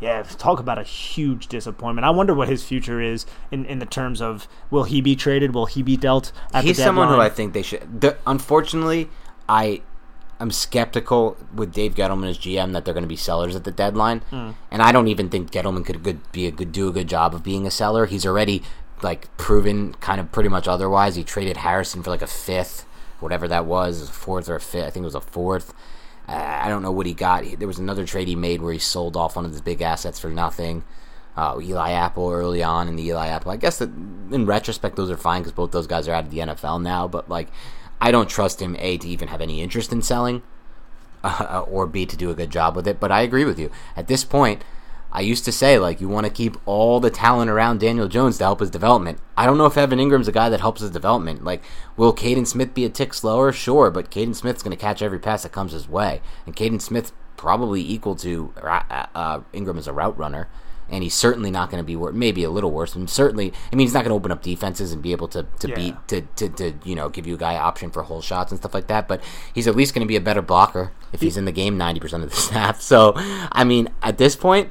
Yeah, 0.00 0.22
talk 0.22 0.58
about 0.60 0.78
a 0.78 0.82
huge 0.82 1.46
disappointment. 1.46 2.04
I 2.04 2.10
wonder 2.10 2.34
what 2.34 2.48
his 2.48 2.64
future 2.64 3.00
is 3.00 3.24
in, 3.50 3.64
in 3.64 3.78
the 3.78 3.86
terms 3.86 4.20
of 4.20 4.48
will 4.70 4.84
he 4.84 5.00
be 5.00 5.16
traded? 5.16 5.54
Will 5.54 5.66
he 5.66 5.82
be 5.82 5.96
dealt 5.96 6.32
at 6.52 6.64
He's 6.64 6.76
someone 6.76 7.08
who? 7.08 7.20
I 7.20 7.28
think 7.30 7.52
they 7.54 7.62
should. 7.62 8.00
The, 8.00 8.16
unfortunately, 8.26 9.08
I 9.48 9.82
am 10.40 10.50
skeptical 10.50 11.36
with 11.54 11.72
Dave 11.72 11.94
Gettleman 11.94 12.28
as 12.28 12.38
GM 12.38 12.72
that 12.72 12.84
they're 12.84 12.92
going 12.92 13.04
to 13.04 13.08
be 13.08 13.16
sellers 13.16 13.54
at 13.56 13.64
the 13.64 13.70
deadline, 13.70 14.20
Hmm. 14.30 14.50
and 14.70 14.82
I 14.82 14.90
don't 14.92 15.08
even 15.08 15.30
think 15.30 15.50
Gettleman 15.52 15.86
could 15.86 16.02
good, 16.02 16.20
be 16.32 16.46
a 16.46 16.50
good 16.50 16.72
do 16.72 16.88
a 16.88 16.92
good 16.92 17.08
job 17.08 17.34
of 17.34 17.42
being 17.42 17.66
a 17.66 17.70
seller. 17.70 18.06
He's 18.06 18.26
already 18.26 18.62
like 19.02 19.34
proven 19.36 19.94
kind 20.00 20.20
of 20.20 20.32
pretty 20.32 20.48
much 20.48 20.66
otherwise. 20.66 21.14
He 21.16 21.24
traded 21.24 21.58
Harrison 21.58 22.02
for 22.02 22.10
like 22.10 22.22
a 22.22 22.26
fifth, 22.26 22.84
whatever 23.20 23.46
that 23.48 23.64
was, 23.64 24.02
a 24.08 24.12
fourth 24.12 24.48
or 24.48 24.56
a 24.56 24.60
fifth. 24.60 24.86
I 24.86 24.90
think 24.90 25.04
it 25.04 25.06
was 25.06 25.14
a 25.14 25.20
fourth. 25.20 25.72
I 26.26 26.68
don't 26.68 26.82
know 26.82 26.92
what 26.92 27.06
he 27.06 27.12
got. 27.12 27.44
There 27.58 27.68
was 27.68 27.78
another 27.78 28.06
trade 28.06 28.28
he 28.28 28.36
made 28.36 28.62
where 28.62 28.72
he 28.72 28.78
sold 28.78 29.16
off 29.16 29.36
one 29.36 29.44
of 29.44 29.50
his 29.50 29.60
big 29.60 29.82
assets 29.82 30.18
for 30.18 30.30
nothing. 30.30 30.84
Uh, 31.36 31.58
Eli 31.60 31.90
Apple 31.90 32.30
early 32.30 32.62
on 32.62 32.88
in 32.88 32.96
the 32.96 33.06
Eli 33.08 33.26
Apple. 33.26 33.50
I 33.50 33.56
guess 33.56 33.78
that 33.78 33.88
in 33.88 34.46
retrospect 34.46 34.96
those 34.96 35.10
are 35.10 35.16
fine 35.16 35.42
because 35.42 35.52
both 35.52 35.72
those 35.72 35.86
guys 35.86 36.08
are 36.08 36.14
out 36.14 36.24
of 36.24 36.30
the 36.30 36.38
NFL 36.38 36.80
now. 36.80 37.08
But 37.08 37.28
like, 37.28 37.48
I 38.00 38.10
don't 38.10 38.30
trust 38.30 38.62
him 38.62 38.76
a 38.78 38.96
to 38.98 39.08
even 39.08 39.28
have 39.28 39.40
any 39.40 39.60
interest 39.60 39.92
in 39.92 40.00
selling, 40.00 40.42
uh, 41.22 41.64
or 41.68 41.86
b 41.86 42.06
to 42.06 42.16
do 42.16 42.30
a 42.30 42.34
good 42.34 42.50
job 42.50 42.76
with 42.76 42.86
it. 42.86 43.00
But 43.00 43.12
I 43.12 43.22
agree 43.22 43.44
with 43.44 43.58
you. 43.58 43.70
At 43.96 44.06
this 44.06 44.24
point, 44.24 44.62
I 45.14 45.20
used 45.20 45.44
to 45.44 45.52
say 45.52 45.78
like 45.78 46.00
you 46.00 46.08
want 46.08 46.26
to 46.26 46.32
keep 46.32 46.56
all 46.66 46.98
the 46.98 47.08
talent 47.10 47.48
around 47.50 47.78
Daniel 47.80 48.08
Jones 48.08 48.36
to 48.38 48.44
help 48.44 48.58
his 48.60 48.70
development. 48.70 49.18
I 49.36 49.46
don't 49.46 49.56
know 49.58 49.66
if 49.66 49.76
Evan 49.78 50.00
Engram's 50.00 50.26
a 50.28 50.32
guy 50.32 50.48
that 50.48 50.60
helps 50.60 50.80
his 50.80 50.90
development. 50.90 51.44
Like, 51.44 51.62
will 51.96 52.12
Kaden 52.12 52.46
Smith 52.46 52.74
be 52.74 52.84
a 52.84 52.88
tick 52.88 53.14
slower? 53.14 53.52
Sure, 53.52 53.90
but 53.90 54.10
Kaden 54.10 54.34
Smith's 54.34 54.62
going 54.62 54.76
to 54.76 54.80
catch 54.80 55.00
every 55.02 55.18
pass 55.20 55.44
that 55.44 55.52
comes 55.52 55.72
his 55.72 55.88
way, 55.88 56.20
and 56.46 56.56
Kaden 56.56 56.80
Smith's 56.80 57.12
probably 57.36 57.80
equal 57.80 58.16
to 58.16 58.52
uh, 58.62 59.06
uh, 59.14 59.40
Engram 59.52 59.78
as 59.78 59.86
a 59.86 59.92
route 59.92 60.18
runner. 60.18 60.48
And 60.90 61.02
he's 61.02 61.14
certainly 61.14 61.50
not 61.50 61.70
going 61.70 61.82
to 61.82 61.86
be 61.86 61.96
wor- 61.96 62.12
maybe 62.12 62.44
a 62.44 62.50
little 62.50 62.70
worse. 62.70 62.94
And 62.94 63.08
certainly, 63.08 63.54
I 63.72 63.76
mean, 63.76 63.86
he's 63.86 63.94
not 63.94 64.00
going 64.04 64.10
to 64.10 64.14
open 64.16 64.30
up 64.30 64.42
defenses 64.42 64.92
and 64.92 65.00
be 65.00 65.12
able 65.12 65.28
to 65.28 65.46
to 65.60 65.68
Yeah. 65.68 65.74
beat 65.74 66.08
to, 66.08 66.20
to 66.36 66.48
to 66.50 66.74
you 66.84 66.94
know 66.94 67.08
give 67.08 67.26
you 67.26 67.34
a 67.34 67.38
guy 67.38 67.56
option 67.56 67.90
for 67.90 68.02
hole 68.02 68.20
shots 68.20 68.52
and 68.52 68.60
stuff 68.60 68.74
like 68.74 68.86
that. 68.88 69.08
But 69.08 69.22
he's 69.54 69.66
at 69.66 69.74
least 69.74 69.94
going 69.94 70.04
to 70.04 70.08
be 70.08 70.16
a 70.16 70.20
better 70.20 70.42
blocker 70.42 70.92
if 71.12 71.22
he's 71.22 71.38
in 71.38 71.46
the 71.46 71.52
game 71.52 71.78
ninety 71.78 72.00
percent 72.00 72.22
of 72.22 72.28
the 72.30 72.36
snap. 72.48 72.82
So, 72.82 73.14
I 73.16 73.64
mean, 73.64 73.88
at 74.02 74.18
this 74.18 74.36
point, 74.36 74.68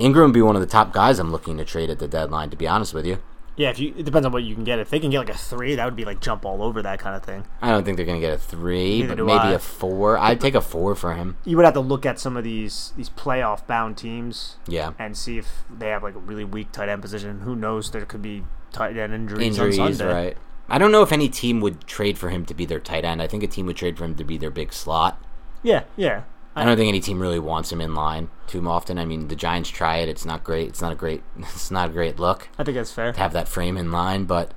Engram 0.00 0.26
would 0.26 0.34
be 0.34 0.42
one 0.42 0.56
of 0.56 0.60
the 0.60 0.66
top 0.66 0.92
guys 0.92 1.18
I'm 1.18 1.30
looking 1.30 1.56
to 1.58 1.64
trade 1.64 1.90
at 1.90 1.98
the 1.98 2.08
deadline. 2.08 2.50
To 2.50 2.56
be 2.56 2.66
honest 2.66 2.92
with 2.94 3.06
you, 3.06 3.18
yeah, 3.56 3.70
if 3.70 3.78
you 3.78 3.94
it 3.96 4.04
depends 4.04 4.26
on 4.26 4.32
what 4.32 4.42
you 4.42 4.54
can 4.54 4.64
get. 4.64 4.78
If 4.80 4.90
they 4.90 4.98
can 4.98 5.10
get 5.10 5.18
like 5.20 5.30
a 5.30 5.38
three, 5.38 5.76
that 5.76 5.84
would 5.84 5.94
be 5.94 6.04
like 6.04 6.20
jump 6.20 6.44
all 6.44 6.62
over 6.62 6.82
that 6.82 6.98
kind 6.98 7.14
of 7.14 7.22
thing. 7.22 7.46
I 7.62 7.70
don't 7.70 7.84
think 7.84 7.96
they're 7.96 8.06
going 8.06 8.20
to 8.20 8.26
get 8.26 8.34
a 8.34 8.38
three, 8.38 9.02
Neither 9.02 9.16
but 9.16 9.24
maybe 9.24 9.38
I. 9.38 9.52
a 9.52 9.58
four. 9.60 10.18
I'd 10.18 10.40
take 10.40 10.56
a 10.56 10.60
four 10.60 10.94
for 10.96 11.14
him. 11.14 11.36
You 11.44 11.56
would 11.56 11.64
have 11.64 11.74
to 11.74 11.80
look 11.80 12.04
at 12.04 12.18
some 12.18 12.36
of 12.36 12.42
these 12.42 12.92
these 12.96 13.10
playoff 13.10 13.66
bound 13.68 13.96
teams 13.96 14.56
Yeah, 14.66 14.92
and 14.98 15.16
see 15.16 15.38
if 15.38 15.64
they 15.70 15.88
have 15.88 16.02
like 16.02 16.16
a 16.16 16.18
really 16.18 16.44
weak 16.44 16.72
tight 16.72 16.88
end 16.88 17.00
position. 17.02 17.40
Who 17.40 17.54
knows? 17.54 17.90
There 17.92 18.04
could 18.04 18.22
be 18.22 18.42
tight 18.72 18.96
end 18.96 19.14
injuries, 19.14 19.46
injuries, 19.46 19.78
on 19.78 19.94
Sunday. 19.94 20.12
right? 20.12 20.36
I 20.68 20.78
don't 20.78 20.90
know 20.90 21.02
if 21.02 21.12
any 21.12 21.28
team 21.28 21.60
would 21.60 21.86
trade 21.86 22.18
for 22.18 22.30
him 22.30 22.44
to 22.46 22.54
be 22.54 22.64
their 22.64 22.80
tight 22.80 23.04
end. 23.04 23.22
I 23.22 23.26
think 23.28 23.42
a 23.44 23.46
team 23.46 23.66
would 23.66 23.76
trade 23.76 23.96
for 23.98 24.04
him 24.04 24.14
to 24.16 24.24
be 24.24 24.38
their 24.38 24.50
big 24.50 24.72
slot. 24.72 25.22
Yeah, 25.62 25.84
yeah. 25.96 26.22
I 26.56 26.64
don't 26.64 26.76
think 26.76 26.88
any 26.88 27.00
team 27.00 27.20
really 27.20 27.38
wants 27.38 27.72
him 27.72 27.80
in 27.80 27.94
line 27.94 28.30
too 28.46 28.66
often. 28.68 28.98
I 28.98 29.04
mean, 29.04 29.28
the 29.28 29.36
Giants 29.36 29.70
try 29.70 29.98
it; 29.98 30.08
it's 30.08 30.24
not 30.24 30.44
great. 30.44 30.68
It's 30.68 30.80
not 30.80 30.92
a 30.92 30.96
great. 30.96 31.22
It's 31.36 31.70
not 31.70 31.90
a 31.90 31.92
great 31.92 32.18
look 32.18 32.48
I 32.58 32.64
think 32.64 32.76
that's 32.76 32.92
fair. 32.92 33.12
to 33.12 33.18
have 33.18 33.32
that 33.32 33.48
frame 33.48 33.76
in 33.76 33.90
line, 33.90 34.24
but 34.24 34.52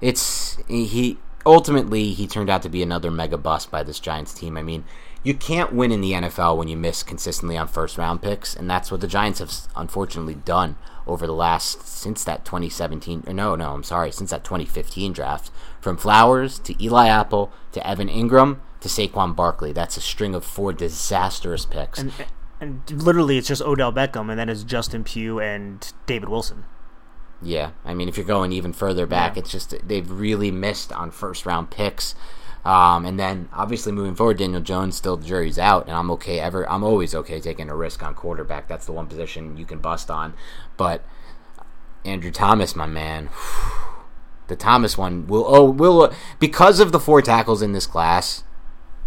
it's 0.00 0.58
he 0.68 1.18
ultimately 1.46 2.12
he 2.12 2.26
turned 2.26 2.50
out 2.50 2.62
to 2.62 2.68
be 2.68 2.82
another 2.82 3.10
mega 3.10 3.38
bust 3.38 3.70
by 3.70 3.82
this 3.82 4.00
Giants 4.00 4.34
team. 4.34 4.56
I 4.56 4.62
mean, 4.62 4.84
you 5.22 5.34
can't 5.34 5.72
win 5.72 5.90
in 5.90 6.00
the 6.00 6.12
NFL 6.12 6.56
when 6.56 6.68
you 6.68 6.76
miss 6.76 7.02
consistently 7.02 7.56
on 7.56 7.66
first 7.66 7.98
round 7.98 8.22
picks, 8.22 8.54
and 8.54 8.70
that's 8.70 8.90
what 8.90 9.00
the 9.00 9.06
Giants 9.06 9.40
have 9.40 9.52
unfortunately 9.74 10.34
done 10.34 10.76
over 11.06 11.26
the 11.26 11.32
last 11.32 11.86
since 11.86 12.24
that 12.24 12.44
2017 12.44 13.24
or 13.26 13.32
no, 13.32 13.54
no, 13.56 13.72
I'm 13.74 13.82
sorry, 13.82 14.10
since 14.10 14.30
that 14.30 14.44
2015 14.44 15.12
draft. 15.12 15.50
From 15.80 15.96
Flowers 15.96 16.58
to 16.60 16.82
Eli 16.82 17.08
Apple 17.08 17.52
to 17.72 17.86
Evan 17.86 18.08
Engram 18.08 18.58
to 18.84 18.88
Saquon 18.90 19.34
Barkley. 19.34 19.72
That's 19.72 19.96
a 19.96 20.00
string 20.00 20.34
of 20.34 20.44
four 20.44 20.72
disastrous 20.74 21.64
picks. 21.64 21.98
And, 21.98 22.12
and 22.60 22.90
literally, 22.90 23.38
it's 23.38 23.48
just 23.48 23.62
Odell 23.62 23.92
Beckham, 23.92 24.28
and 24.30 24.38
then 24.38 24.48
it's 24.50 24.62
Justin 24.62 25.04
Pugh 25.04 25.40
and 25.40 25.90
David 26.06 26.28
Wilson. 26.28 26.64
Yeah, 27.42 27.70
I 27.84 27.94
mean, 27.94 28.08
if 28.08 28.16
you're 28.18 28.26
going 28.26 28.52
even 28.52 28.72
further 28.74 29.06
back, 29.06 29.34
Yeah. 29.36 29.40
it's 29.40 29.50
just 29.50 29.74
they've 29.88 30.08
really 30.10 30.50
missed 30.50 30.92
on 30.92 31.10
first 31.10 31.46
round 31.46 31.70
picks. 31.70 32.14
Um, 32.64 33.04
and 33.04 33.18
then 33.18 33.48
obviously 33.52 33.92
moving 33.92 34.14
forward, 34.14 34.38
Daniel 34.38 34.60
Jones 34.62 34.96
still 34.96 35.16
the 35.16 35.26
jury's 35.26 35.58
out, 35.58 35.86
and 35.86 35.96
I'm 35.96 36.10
okay. 36.12 36.38
Ever, 36.40 36.70
I'm 36.70 36.84
always 36.84 37.14
okay 37.14 37.40
taking 37.40 37.68
a 37.68 37.76
risk 37.76 38.02
on 38.02 38.14
quarterback. 38.14 38.68
That's 38.68 38.86
the 38.86 38.92
one 38.92 39.06
position 39.06 39.56
you 39.56 39.64
can 39.66 39.78
bust 39.80 40.10
on. 40.10 40.32
But 40.76 41.04
Andrew 42.04 42.30
Thomas, 42.30 42.74
my 42.76 42.86
man, 42.86 43.28
the 44.46 44.56
Thomas 44.56 44.96
one 44.96 45.26
will 45.26 45.44
oh 45.46 45.64
will 45.70 46.12
because 46.38 46.80
of 46.80 46.92
the 46.92 47.00
four 47.00 47.20
tackles 47.22 47.60
in 47.62 47.72
this 47.72 47.86
class. 47.86 48.43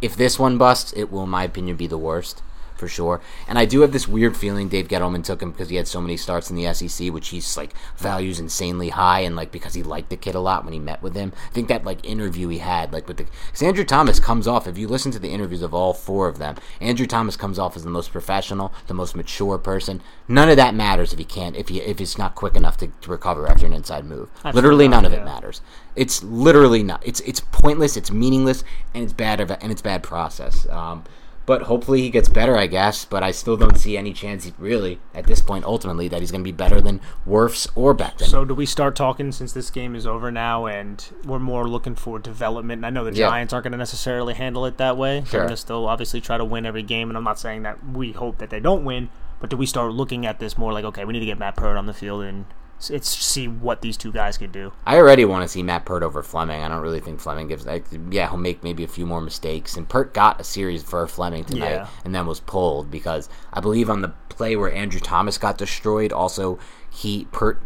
If 0.01 0.15
this 0.15 0.37
one 0.37 0.57
busts, 0.57 0.93
it 0.95 1.11
will, 1.11 1.23
in 1.23 1.29
my 1.29 1.43
opinion, 1.43 1.75
be 1.75 1.87
the 1.87 1.97
worst 1.97 2.43
for 2.77 2.87
sure. 2.87 3.21
And 3.47 3.57
I 3.57 3.65
do 3.65 3.81
have 3.81 3.91
this 3.91 4.07
weird 4.07 4.37
feeling 4.37 4.69
Dave 4.69 4.87
Gettleman 4.87 5.23
took 5.23 5.41
him 5.41 5.51
because 5.51 5.69
he 5.69 5.75
had 5.75 5.87
so 5.87 6.01
many 6.01 6.17
starts 6.17 6.49
in 6.49 6.55
the 6.55 6.73
SEC, 6.73 7.11
which 7.11 7.29
he's 7.29 7.57
like 7.57 7.73
values 7.97 8.39
insanely 8.39 8.89
high, 8.89 9.21
and 9.21 9.35
like 9.35 9.51
because 9.51 9.73
he 9.73 9.83
liked 9.83 10.09
the 10.09 10.17
kid 10.17 10.35
a 10.35 10.39
lot 10.39 10.63
when 10.63 10.73
he 10.73 10.79
met 10.79 11.01
with 11.01 11.15
him. 11.15 11.33
I 11.47 11.53
think 11.53 11.67
that 11.67 11.85
like 11.85 12.05
interview 12.05 12.47
he 12.49 12.59
had, 12.59 12.93
like 12.93 13.07
with 13.07 13.17
the 13.17 13.25
because 13.47 13.63
Andrew 13.63 13.83
Thomas 13.83 14.19
comes 14.19 14.47
off. 14.47 14.67
If 14.67 14.77
you 14.77 14.87
listen 14.87 15.11
to 15.11 15.19
the 15.19 15.29
interviews 15.29 15.61
of 15.61 15.73
all 15.73 15.93
four 15.93 16.27
of 16.27 16.37
them, 16.37 16.55
Andrew 16.79 17.07
Thomas 17.07 17.35
comes 17.35 17.59
off 17.59 17.75
as 17.75 17.83
the 17.83 17.89
most 17.89 18.11
professional, 18.11 18.73
the 18.87 18.93
most 18.93 19.15
mature 19.15 19.57
person. 19.57 20.01
None 20.27 20.49
of 20.49 20.57
that 20.57 20.75
matters 20.75 21.13
if 21.13 21.19
he 21.19 21.25
can't 21.25 21.55
if 21.55 21.69
he 21.69 21.81
if 21.81 21.99
he's 21.99 22.17
not 22.17 22.35
quick 22.35 22.55
enough 22.55 22.77
to, 22.77 22.87
to 22.87 23.11
recover 23.11 23.47
after 23.47 23.65
an 23.65 23.73
inside 23.73 24.05
move. 24.05 24.29
Literally, 24.53 24.87
none 24.87 25.05
of 25.05 25.13
it 25.13 25.23
matters. 25.23 25.61
It's 25.95 26.23
literally 26.23 26.83
not. 26.83 27.05
It's 27.05 27.19
it's 27.21 27.39
pointless. 27.39 27.97
It's 27.97 28.11
meaningless, 28.11 28.63
and 28.93 29.03
it's 29.03 29.13
bad 29.13 29.39
of 29.39 29.51
and 29.51 29.71
it's 29.71 29.81
bad 29.81 30.03
process. 30.03 30.67
Um, 30.69 31.03
but 31.47 31.63
hopefully 31.63 32.01
he 32.01 32.11
gets 32.11 32.29
better, 32.29 32.55
I 32.55 32.67
guess. 32.67 33.03
But 33.05 33.23
I 33.23 33.31
still 33.31 33.57
don't 33.57 33.77
see 33.79 33.97
any 33.97 34.13
chance, 34.13 34.43
he, 34.43 34.53
really, 34.59 34.99
at 35.15 35.25
this 35.25 35.41
point, 35.41 35.65
ultimately, 35.65 36.07
that 36.09 36.19
he's 36.19 36.29
going 36.29 36.41
to 36.41 36.47
be 36.47 36.51
better 36.51 36.79
than 36.79 37.01
Wirfs 37.27 37.67
or 37.73 37.95
Becton. 37.95 38.27
So, 38.27 38.45
do 38.45 38.53
we 38.53 38.67
start 38.67 38.95
talking 38.95 39.31
since 39.31 39.53
this 39.53 39.71
game 39.71 39.95
is 39.95 40.05
over 40.05 40.29
now 40.31 40.67
and 40.67 41.03
we're 41.25 41.39
more 41.39 41.67
looking 41.67 41.95
for 41.95 42.19
development? 42.19 42.85
I 42.85 42.91
know 42.91 43.03
the 43.05 43.13
Yeah. 43.17 43.29
Giants 43.29 43.53
aren't 43.53 43.63
going 43.63 43.71
to 43.71 43.77
necessarily 43.79 44.35
handle 44.35 44.65
it 44.67 44.77
that 44.77 44.95
way. 44.97 45.21
They're 45.21 45.25
Sure. 45.25 45.39
going 45.41 45.49
to 45.49 45.57
still 45.57 45.87
obviously 45.87 46.21
try 46.21 46.37
to 46.37 46.45
win 46.45 46.65
every 46.67 46.83
game, 46.83 47.09
and 47.09 47.17
I'm 47.17 47.23
not 47.23 47.39
saying 47.39 47.63
that 47.63 47.77
we 47.93 48.11
hope 48.11 48.37
that 48.37 48.51
they 48.51 48.59
don't 48.59 48.83
win, 48.85 49.09
but 49.39 49.49
do 49.49 49.57
we 49.57 49.65
start 49.65 49.93
looking 49.93 50.25
at 50.25 50.39
this 50.39 50.57
more 50.57 50.73
like, 50.73 50.85
okay, 50.85 51.05
we 51.05 51.13
need 51.13 51.21
to 51.21 51.25
get 51.25 51.39
Matt 51.39 51.55
Peart 51.55 51.77
on 51.77 51.85
the 51.87 51.93
field 51.93 52.23
and 52.23 52.45
it's 52.89 53.09
see 53.09 53.47
what 53.47 53.81
these 53.81 53.97
two 53.97 54.11
guys 54.11 54.37
can 54.37 54.51
do? 54.51 54.71
I 54.85 54.97
already 54.97 55.25
want 55.25 55.43
to 55.43 55.47
see 55.47 55.63
Matt 55.63 55.85
Peart 55.85 56.03
over 56.03 56.21
Fleming. 56.23 56.61
I 56.61 56.67
don't 56.67 56.81
really 56.81 56.99
think 56.99 57.19
Fleming 57.19 57.47
gives. 57.47 57.65
Like, 57.65 57.85
yeah, 58.11 58.29
he'll 58.29 58.37
make 58.37 58.63
maybe 58.63 58.83
a 58.83 58.87
few 58.87 59.05
more 59.05 59.21
mistakes. 59.21 59.75
And 59.75 59.87
Peart 59.89 60.13
got 60.13 60.39
a 60.39 60.43
series 60.43 60.83
for 60.83 61.05
Fleming 61.07 61.43
tonight, 61.45 61.69
Yeah. 61.71 61.87
and 62.05 62.13
then 62.13 62.25
was 62.27 62.39
pulled 62.39 62.91
because 62.91 63.29
I 63.51 63.59
believe 63.61 63.89
on 63.89 64.01
the 64.01 64.09
play 64.29 64.55
where 64.55 64.71
Andrew 64.71 64.99
Thomas 64.99 65.37
got 65.37 65.57
destroyed, 65.57 66.11
also 66.13 66.59
he 66.89 67.25
Peart 67.31 67.61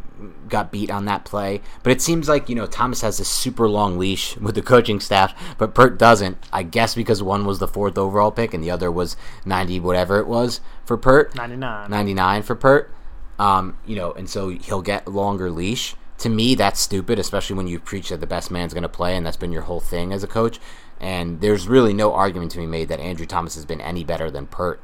got 0.50 0.72
beat 0.72 0.92
on 0.92 1.06
that 1.06 1.26
play. 1.26 1.62
But 1.84 1.92
it 1.92 2.02
seems 2.02 2.30
like 2.30 2.48
you 2.48 2.56
know 2.56 2.66
Thomas 2.68 3.02
has 3.02 3.18
this 3.18 3.28
super 3.28 3.68
long 3.68 3.98
leash 3.98 4.38
with 4.42 4.56
the 4.56 4.62
coaching 4.62 5.00
staff, 5.00 5.34
but 5.58 5.74
Peart 5.76 5.98
doesn't. 6.00 6.38
I 6.54 6.64
guess 6.64 6.96
because 6.96 7.22
one 7.22 7.46
was 7.46 7.60
the 7.60 7.68
fourth 7.68 7.98
overall 7.98 8.32
pick 8.32 8.54
and 8.54 8.64
the 8.64 8.72
other 8.72 8.92
was 8.92 9.18
ninety 9.46 9.80
whatever 9.80 10.20
it 10.20 10.28
was 10.28 10.62
for 10.86 10.98
Peart. 10.98 11.36
99. 11.36 11.90
99 11.90 12.44
for 12.44 12.56
Peart. 12.56 12.94
Um, 13.42 13.76
you 13.88 13.96
know, 13.96 14.12
and 14.12 14.30
so 14.30 14.50
he'll 14.50 14.84
get 14.84 15.08
longer 15.08 15.50
leash. 15.50 15.96
To 16.20 16.30
me, 16.30 16.54
that's 16.54 16.80
stupid, 16.80 17.18
especially 17.18 17.56
when 17.56 17.66
you 17.66 17.80
preach 17.80 18.10
that 18.10 18.20
the 18.20 18.28
best 18.28 18.52
man's 18.52 18.72
going 18.72 18.84
to 18.84 18.90
play, 18.90 19.18
and 19.18 19.26
that's 19.26 19.36
been 19.36 19.52
your 19.52 19.64
whole 19.64 19.80
thing 19.80 20.14
as 20.14 20.24
a 20.24 20.28
coach. 20.28 20.60
And 21.00 21.42
there's 21.42 21.68
really 21.68 21.92
no 21.92 22.14
argument 22.14 22.52
to 22.52 22.60
be 22.60 22.68
made 22.68 22.88
that 22.90 23.00
Andrew 23.00 23.26
Thomas 23.26 23.56
has 23.56 23.66
been 23.66 23.82
any 23.82 24.04
better 24.04 24.30
than 24.30 24.46
Peart. 24.46 24.80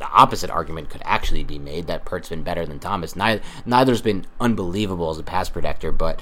The 0.00 0.08
opposite 0.10 0.50
argument 0.50 0.90
could 0.90 1.02
actually 1.04 1.44
be 1.44 1.60
made 1.60 1.86
that 1.86 2.04
Peart's 2.04 2.30
been 2.30 2.42
better 2.42 2.66
than 2.66 2.80
Thomas. 2.80 3.14
Neither, 3.14 3.42
neither's 3.64 4.02
been 4.02 4.26
unbelievable 4.40 5.10
as 5.10 5.18
a 5.18 5.22
pass 5.22 5.48
protector, 5.48 5.92
but 5.92 6.20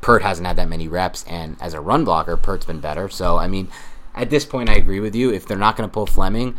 Peart 0.00 0.22
hasn't 0.22 0.48
had 0.48 0.56
that 0.56 0.68
many 0.68 0.88
reps, 0.88 1.24
and 1.28 1.56
as 1.60 1.72
a 1.72 1.80
run 1.80 2.04
blocker, 2.04 2.36
Peart's 2.36 2.66
been 2.66 2.80
better. 2.80 3.08
So, 3.08 3.36
I 3.36 3.46
mean, 3.46 3.68
at 4.12 4.30
this 4.30 4.44
point, 4.44 4.70
I 4.70 4.74
agree 4.74 4.98
with 4.98 5.14
you. 5.14 5.32
If 5.32 5.46
they're 5.46 5.56
not 5.56 5.76
going 5.76 5.88
to 5.88 5.94
pull 5.94 6.06
Fleming, 6.06 6.58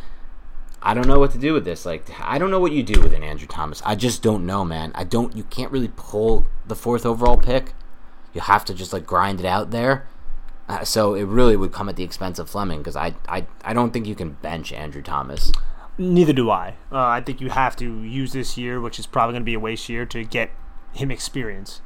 I 0.81 0.93
don't 0.93 1.07
know 1.07 1.19
what 1.19 1.31
to 1.31 1.37
do 1.37 1.53
with 1.53 1.65
this. 1.65 1.85
Like, 1.85 2.05
I 2.21 2.37
don't 2.37 2.51
know 2.51 2.59
what 2.59 2.71
you 2.71 2.83
do 2.83 3.01
with 3.01 3.13
an 3.13 3.23
Andrew 3.23 3.47
Thomas. 3.47 3.81
I 3.85 3.95
just 3.95 4.21
don't 4.21 4.45
know, 4.45 4.63
man. 4.63 4.91
I 4.95 5.03
don't. 5.03 5.35
You 5.35 5.43
can't 5.43 5.71
really 5.71 5.91
pull 5.95 6.45
the 6.65 6.75
fourth 6.75 7.05
overall 7.05 7.37
pick. 7.37 7.73
You 8.33 8.41
have 8.41 8.63
to 8.65 8.73
just 8.73 8.93
like 8.93 9.05
grind 9.05 9.39
it 9.39 9.45
out 9.45 9.71
there. 9.71 10.07
Uh, 10.67 10.83
so 10.83 11.15
it 11.15 11.23
really 11.23 11.57
would 11.57 11.73
come 11.73 11.89
at 11.89 11.95
the 11.95 12.03
expense 12.03 12.37
of 12.37 12.47
Fleming 12.49 12.79
because 12.79 12.95
I, 12.95 13.15
I, 13.27 13.47
I 13.63 13.73
don't 13.73 13.91
think 13.91 14.05
you 14.05 14.13
can 14.13 14.33
bench 14.33 14.71
Andrew 14.71 15.01
Thomas. 15.01 15.51
Neither 15.97 16.31
do 16.31 16.51
I. 16.51 16.75
Uh, 16.91 17.07
I 17.07 17.21
think 17.21 17.41
you 17.41 17.49
have 17.49 17.75
to 17.77 18.03
use 18.03 18.33
this 18.33 18.55
year, 18.55 18.79
which 18.79 18.99
is 18.99 19.07
probably 19.07 19.33
going 19.33 19.41
to 19.41 19.45
be 19.45 19.55
a 19.55 19.59
waste 19.59 19.89
year, 19.89 20.05
to 20.05 20.23
get 20.23 20.51
him 20.93 21.09
experience. 21.11 21.81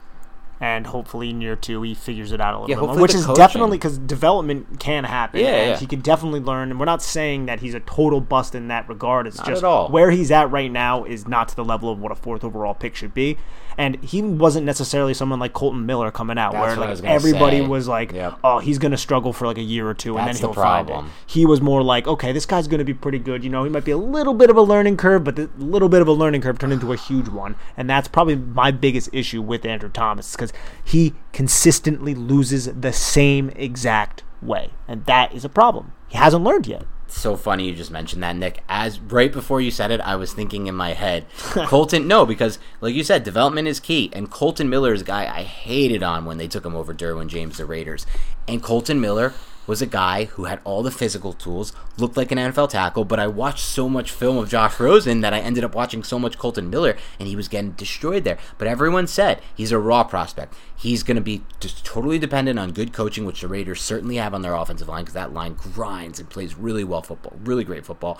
And 0.63 0.87
hopefully, 0.87 1.29
in 1.29 1.41
year 1.41 1.57
two, 1.57 1.81
he 1.81 1.93
figures 1.93 2.31
it 2.31 2.39
out 2.39 2.53
a 2.53 2.59
little 2.61 2.69
Yeah, 2.69 2.79
bit 2.79 2.85
more. 2.95 3.01
Which 3.01 3.13
is 3.13 3.25
coaching- 3.25 3.35
definitely 3.35 3.77
because 3.77 3.97
development 3.97 4.79
can 4.79 5.03
happen. 5.03 5.41
Yeah, 5.41 5.47
and 5.47 5.69
yeah. 5.71 5.77
he 5.77 5.85
can 5.85 5.99
definitely 5.99 6.39
learn. 6.39 6.71
And 6.71 6.79
we're 6.79 6.85
not 6.85 7.01
saying 7.03 7.47
that 7.47 7.59
he's 7.59 7.73
a 7.73 7.81
total 7.81 8.21
bust 8.21 8.55
in 8.55 8.69
that 8.69 8.87
regard. 8.87 9.27
It's 9.27 9.39
Not 9.39 9.47
just 9.47 9.61
at 9.63 9.67
all. 9.67 9.89
where 9.89 10.09
he's 10.11 10.31
at 10.31 10.49
right 10.51 10.71
now 10.71 11.03
is 11.03 11.27
not 11.27 11.49
to 11.49 11.55
the 11.57 11.65
level 11.65 11.89
of 11.91 11.99
what 11.99 12.13
a 12.13 12.15
fourth 12.15 12.45
overall 12.45 12.73
pick 12.73 12.95
should 12.95 13.13
be. 13.13 13.37
And 13.77 14.03
he 14.03 14.21
wasn't 14.21 14.65
necessarily 14.65 15.13
someone 15.13 15.39
like 15.39 15.53
Kolton 15.53 15.85
Miller 15.85 16.11
coming 16.11 16.37
out, 16.37 16.53
That's 16.53 16.67
where 16.67 16.75
like 16.77 16.89
was 16.89 17.01
everybody 17.01 17.59
say. 17.59 17.67
was 17.67 17.87
like, 17.87 18.11
Yep. 18.11 18.39
"Oh, 18.43 18.59
he's 18.59 18.77
going 18.77 18.91
to 18.91 18.97
struggle 18.97 19.33
for 19.33 19.47
like 19.47 19.57
a 19.57 19.61
year 19.63 19.87
or 19.87 19.93
two, 19.93 20.17
and 20.17 20.27
That's 20.27 20.39
then 20.39 20.49
the 20.49 20.53
he'll 20.53 20.63
find 20.63 20.87
it." 20.89 20.91
problem. 20.91 21.11
He 21.25 21.45
was 21.45 21.61
more 21.61 21.81
like, 21.83 22.07
"Okay, 22.07 22.31
this 22.31 22.45
guy's 22.45 22.67
going 22.67 22.79
to 22.79 22.85
be 22.85 22.93
pretty 22.93 23.19
good. 23.19 23.43
You 23.43 23.49
know, 23.49 23.63
he 23.63 23.69
might 23.69 23.85
be 23.85 23.91
a 23.91 23.97
little 23.97 24.33
bit 24.33 24.49
of 24.49 24.57
a 24.57 24.61
learning 24.61 24.97
curve, 24.97 25.23
but 25.23 25.35
the 25.35 25.49
little 25.57 25.89
bit 25.89 26.01
of 26.01 26.07
a 26.07 26.13
learning 26.13 26.41
curve 26.41 26.59
turned 26.59 26.73
into 26.73 26.93
a 26.93 26.97
huge 26.97 27.27
one." 27.29 27.55
And 27.77 27.89
that's 27.89 28.07
probably 28.07 28.35
my 28.35 28.71
biggest 28.71 29.09
issue 29.13 29.41
with 29.41 29.65
Andrew 29.65 29.89
Thomas 29.89 30.31
because 30.35 30.53
he 30.83 31.13
consistently 31.31 32.15
loses 32.15 32.65
the 32.73 32.93
same 32.93 33.49
exact 33.55 34.23
way, 34.41 34.71
and 34.87 35.05
that 35.05 35.33
is 35.33 35.43
a 35.45 35.49
problem. 35.49 35.93
He 36.09 36.17
hasn't 36.17 36.43
learned 36.43 36.67
yet. 36.67 36.83
So 37.07 37.35
funny 37.35 37.67
you 37.67 37.75
just 37.75 37.91
mentioned 37.91 38.23
that, 38.23 38.35
Nick. 38.35 38.63
As 38.67 38.99
right 38.99 39.31
before 39.31 39.61
you 39.61 39.71
said 39.71 39.91
it, 39.91 40.01
I 40.01 40.15
was 40.15 40.33
thinking 40.33 40.67
in 40.67 40.75
my 40.75 40.93
head, 40.93 41.25
Kolton. 41.37 42.07
No, 42.07 42.25
because 42.25 42.59
like 42.81 42.95
you 42.95 43.03
said, 43.03 43.23
development 43.23 43.67
is 43.67 43.79
key, 43.79 44.09
and 44.13 44.29
Kolton 44.31 44.69
Miller 44.69 44.93
is 44.93 45.01
a 45.01 45.05
guy 45.05 45.23
I 45.23 45.43
hated 45.43 46.01
on 46.03 46.25
when 46.25 46.37
they 46.37 46.47
took 46.47 46.65
him 46.65 46.75
over 46.75 46.93
Derwin 46.93 47.27
James, 47.27 47.57
the 47.57 47.65
Raiders, 47.65 48.05
and 48.47 48.63
Kolton 48.63 48.99
Miller 48.99 49.33
was 49.67 49.81
a 49.81 49.85
guy 49.85 50.25
who 50.25 50.45
had 50.45 50.59
all 50.63 50.83
the 50.83 50.91
physical 50.91 51.33
tools, 51.33 51.73
looked 51.97 52.17
like 52.17 52.31
an 52.31 52.37
NFL 52.37 52.69
tackle, 52.69 53.05
but 53.05 53.19
I 53.19 53.27
watched 53.27 53.65
so 53.65 53.87
much 53.87 54.11
film 54.11 54.37
of 54.37 54.49
Josh 54.49 54.79
Rosen 54.79 55.21
that 55.21 55.33
I 55.33 55.39
ended 55.39 55.63
up 55.63 55.75
watching 55.75 56.03
so 56.03 56.19
much 56.19 56.37
Kolton 56.37 56.69
Miller, 56.69 56.95
and 57.19 57.27
he 57.27 57.35
was 57.35 57.47
getting 57.47 57.71
destroyed 57.71 58.23
there. 58.23 58.37
But 58.57 58.67
everyone 58.67 59.07
said 59.07 59.41
he's 59.55 59.71
a 59.71 59.79
raw 59.79 60.03
prospect. 60.03 60.53
He's 60.75 61.03
going 61.03 61.15
to 61.15 61.21
be 61.21 61.43
just 61.59 61.85
totally 61.85 62.19
dependent 62.19 62.59
on 62.59 62.71
good 62.71 62.93
coaching, 62.93 63.25
which 63.25 63.41
the 63.41 63.47
Raiders 63.47 63.81
certainly 63.81 64.17
have 64.17 64.33
on 64.33 64.41
their 64.41 64.55
offensive 64.55 64.89
line 64.89 65.03
because 65.03 65.13
that 65.13 65.33
line 65.33 65.53
grinds 65.53 66.19
and 66.19 66.29
plays 66.29 66.57
really 66.57 66.83
well 66.83 67.01
football, 67.01 67.37
really 67.43 67.63
great 67.63 67.85
football. 67.85 68.19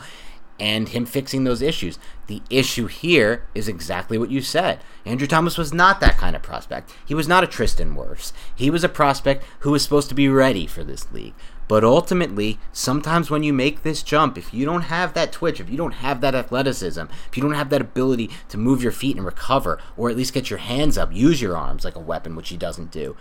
And 0.64 0.88
him 0.88 1.06
fixing 1.06 1.44
those 1.44 1.62
issues. 1.62 2.00
The 2.28 2.42
issue 2.50 2.88
here 2.88 3.44
is 3.54 3.68
exactly 3.68 4.18
what 4.18 4.32
you 4.32 4.40
said. 4.40 4.80
Andrew 5.06 5.28
Thomas 5.28 5.58
was 5.58 5.74
not 5.74 6.00
that 6.00 6.18
kind 6.18 6.38
of 6.38 6.42
prospect. 6.42 6.96
He 7.06 7.14
was 7.14 7.28
not 7.28 7.44
a 7.44 7.48
Tristan 7.48 7.96
Wirfs. 7.96 8.32
He 8.56 8.70
was 8.70 8.82
a 8.82 8.88
prospect 8.88 9.44
who 9.60 9.72
was 9.72 9.84
supposed 9.84 10.08
to 10.08 10.16
be 10.16 10.30
ready 10.30 10.66
for 10.66 10.86
this 10.86 11.12
league. 11.12 11.34
But 11.68 11.84
ultimately, 11.84 12.60
sometimes 12.72 13.30
when 13.30 13.44
you 13.44 13.52
make 13.52 13.84
this 13.84 14.04
jump, 14.04 14.38
if 14.38 14.54
you 14.54 14.64
don't 14.66 14.84
have 14.84 15.14
that 15.14 15.34
twitch, 15.34 15.60
if 15.60 15.70
you 15.70 15.76
don't 15.76 15.96
have 15.96 16.22
that 16.22 16.36
athleticism, 16.36 17.04
if 17.28 17.36
you 17.36 17.44
don't 17.44 17.56
have 17.56 17.70
that 17.70 17.82
ability 17.82 18.30
to 18.48 18.58
move 18.58 18.82
your 18.82 18.94
feet 18.94 19.18
and 19.18 19.26
recover, 19.26 19.80
or 19.98 20.10
at 20.10 20.16
least 20.16 20.34
get 20.34 20.50
your 20.50 20.60
hands 20.60 20.98
up, 20.98 21.14
use 21.14 21.42
your 21.42 21.58
arms 21.58 21.84
like 21.84 21.96
a 21.96 22.00
weapon, 22.00 22.38
which 22.38 22.50
he 22.50 22.58
doesn't 22.58 22.92
do, 22.92 23.18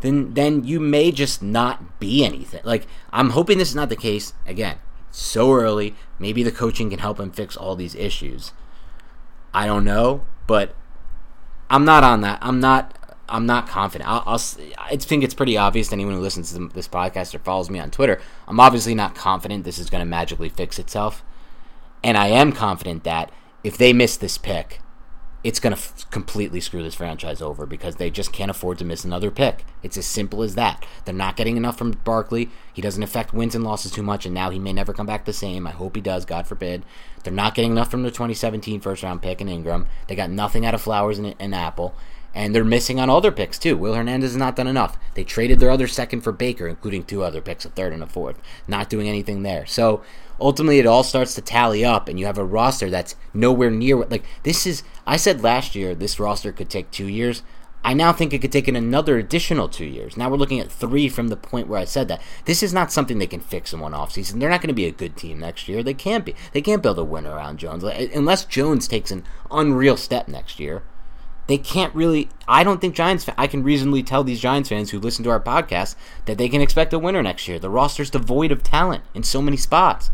then 0.00 0.32
then 0.32 0.64
you 0.64 0.80
may 0.80 1.12
just 1.12 1.42
not 1.42 2.00
be 2.00 2.24
anything. 2.24 2.62
Like 2.64 2.86
I'm 3.12 3.30
hoping 3.30 3.58
this 3.58 3.70
is 3.70 3.74
not 3.74 3.90
the 3.90 3.96
case. 3.96 4.32
Again, 4.46 4.78
so 5.16 5.54
early, 5.54 5.94
maybe 6.18 6.42
the 6.42 6.52
coaching 6.52 6.90
can 6.90 6.98
help 6.98 7.18
him 7.18 7.30
fix 7.30 7.56
all 7.56 7.74
these 7.74 7.94
issues. 7.94 8.52
I 9.54 9.66
don't 9.66 9.84
know, 9.84 10.26
but 10.46 10.74
I'm 11.70 11.86
not 11.86 12.04
on 12.04 12.20
that. 12.20 12.38
I'm 12.42 12.60
not. 12.60 12.92
I'm 13.28 13.46
not 13.46 13.66
confident. 13.66 14.08
I'll, 14.08 14.22
I'll. 14.26 14.42
I 14.78 14.96
think 14.96 15.24
it's 15.24 15.34
pretty 15.34 15.56
obvious 15.56 15.88
to 15.88 15.94
anyone 15.94 16.14
who 16.14 16.20
listens 16.20 16.52
to 16.52 16.68
this 16.68 16.86
podcast 16.86 17.34
or 17.34 17.38
follows 17.38 17.70
me 17.70 17.78
on 17.78 17.90
Twitter. 17.90 18.20
I'm 18.46 18.60
obviously 18.60 18.94
not 18.94 19.14
confident 19.14 19.64
this 19.64 19.78
is 19.78 19.88
going 19.88 20.02
to 20.02 20.04
magically 20.04 20.50
fix 20.50 20.78
itself. 20.78 21.24
And 22.04 22.18
I 22.18 22.26
am 22.28 22.52
confident 22.52 23.04
that 23.04 23.32
if 23.64 23.78
they 23.78 23.94
miss 23.94 24.18
this 24.18 24.36
pick, 24.36 24.80
it's 25.46 25.60
going 25.60 25.72
to 25.72 25.80
f- 25.80 26.10
completely 26.10 26.58
screw 26.58 26.82
this 26.82 26.96
franchise 26.96 27.40
over 27.40 27.66
because 27.66 27.96
they 27.96 28.10
just 28.10 28.32
can't 28.32 28.50
afford 28.50 28.78
to 28.78 28.84
miss 28.84 29.04
another 29.04 29.30
pick. 29.30 29.64
It's 29.80 29.96
as 29.96 30.04
simple 30.04 30.42
as 30.42 30.56
that. 30.56 30.84
They're 31.04 31.14
not 31.14 31.36
getting 31.36 31.56
enough 31.56 31.78
from 31.78 31.92
Barkley. 31.92 32.50
He 32.72 32.82
doesn't 32.82 33.02
affect 33.04 33.32
wins 33.32 33.54
and 33.54 33.62
losses 33.62 33.92
too 33.92 34.02
much, 34.02 34.26
and 34.26 34.34
now 34.34 34.50
he 34.50 34.58
may 34.58 34.72
never 34.72 34.92
come 34.92 35.06
back 35.06 35.24
the 35.24 35.32
same. 35.32 35.64
I 35.64 35.70
hope 35.70 35.94
he 35.94 36.02
does, 36.02 36.24
God 36.24 36.48
forbid. 36.48 36.84
They're 37.22 37.32
not 37.32 37.54
getting 37.54 37.70
enough 37.70 37.92
from 37.92 38.02
the 38.02 38.10
2017 38.10 38.80
first 38.80 39.04
round 39.04 39.22
pick 39.22 39.40
in 39.40 39.46
Engram. 39.46 39.86
They 40.08 40.16
got 40.16 40.30
nothing 40.30 40.66
out 40.66 40.74
of 40.74 40.82
Flowers 40.82 41.20
and, 41.20 41.36
and 41.38 41.54
Apple. 41.54 41.94
And 42.36 42.54
they're 42.54 42.64
missing 42.64 43.00
on 43.00 43.08
other 43.08 43.32
picks 43.32 43.58
too. 43.58 43.78
Will 43.78 43.94
Hernandez 43.94 44.32
has 44.32 44.36
not 44.36 44.56
done 44.56 44.66
enough. 44.66 44.98
They 45.14 45.24
traded 45.24 45.58
their 45.58 45.70
other 45.70 45.86
second 45.86 46.20
for 46.20 46.32
Baker, 46.32 46.68
including 46.68 47.04
two 47.04 47.22
other 47.22 47.40
picks, 47.40 47.64
a 47.64 47.70
third 47.70 47.94
and 47.94 48.02
a 48.02 48.06
fourth. 48.06 48.38
Not 48.68 48.90
doing 48.90 49.08
anything 49.08 49.42
there. 49.42 49.64
So 49.64 50.02
ultimately, 50.38 50.78
it 50.78 50.86
all 50.86 51.02
starts 51.02 51.34
to 51.36 51.40
tally 51.40 51.82
up, 51.82 52.08
and 52.08 52.20
you 52.20 52.26
have 52.26 52.36
a 52.36 52.44
roster 52.44 52.90
that's 52.90 53.16
nowhere 53.32 53.70
near 53.70 53.96
what. 53.96 54.10
Like 54.10 54.24
this 54.42 54.66
is. 54.66 54.82
I 55.06 55.16
said 55.16 55.42
last 55.42 55.74
year 55.74 55.94
this 55.94 56.20
roster 56.20 56.52
could 56.52 56.68
take 56.68 56.90
two 56.90 57.08
years. 57.08 57.42
I 57.82 57.94
now 57.94 58.12
think 58.12 58.34
it 58.34 58.42
could 58.42 58.52
take 58.52 58.68
an 58.68 58.76
another 58.76 59.16
additional 59.16 59.70
two 59.70 59.86
years. 59.86 60.18
Now 60.18 60.28
we're 60.28 60.36
looking 60.36 60.60
at 60.60 60.70
three 60.70 61.08
from 61.08 61.28
the 61.28 61.36
point 61.36 61.68
where 61.68 61.80
I 61.80 61.86
said 61.86 62.08
that. 62.08 62.20
This 62.44 62.62
is 62.62 62.74
not 62.74 62.92
something 62.92 63.18
they 63.18 63.26
can 63.26 63.40
fix 63.40 63.72
in 63.72 63.80
one 63.80 63.92
offseason. 63.92 64.40
They're 64.40 64.50
not 64.50 64.60
going 64.60 64.68
to 64.68 64.74
be 64.74 64.84
a 64.84 64.90
good 64.90 65.16
team 65.16 65.38
next 65.38 65.68
year. 65.68 65.82
They 65.82 65.94
can't 65.94 66.26
be. 66.26 66.34
They 66.52 66.60
can't 66.60 66.82
build 66.82 66.98
a 66.98 67.04
winner 67.04 67.30
around 67.30 67.60
Jones. 67.60 67.82
Unless 67.82 68.44
Jones 68.44 68.86
takes 68.86 69.10
an 69.10 69.24
unreal 69.50 69.96
step 69.96 70.28
next 70.28 70.60
year 70.60 70.82
they 71.46 71.58
can't 71.58 71.94
really. 71.94 72.28
I 72.48 72.64
don't 72.64 72.80
think 72.80 72.94
Giants. 72.94 73.28
I 73.36 73.46
can 73.46 73.62
reasonably 73.62 74.02
tell 74.02 74.24
these 74.24 74.40
Giants 74.40 74.68
fans 74.68 74.90
who 74.90 74.98
listen 74.98 75.24
to 75.24 75.30
our 75.30 75.40
podcast 75.40 75.94
that 76.24 76.38
they 76.38 76.48
can 76.48 76.60
expect 76.60 76.92
a 76.92 76.98
winner 76.98 77.22
next 77.22 77.46
year. 77.48 77.58
The 77.58 77.70
roster's 77.70 78.10
devoid 78.10 78.52
of 78.52 78.62
talent 78.62 79.04
in 79.14 79.22
so 79.22 79.40
many 79.40 79.56
spots. 79.56 80.10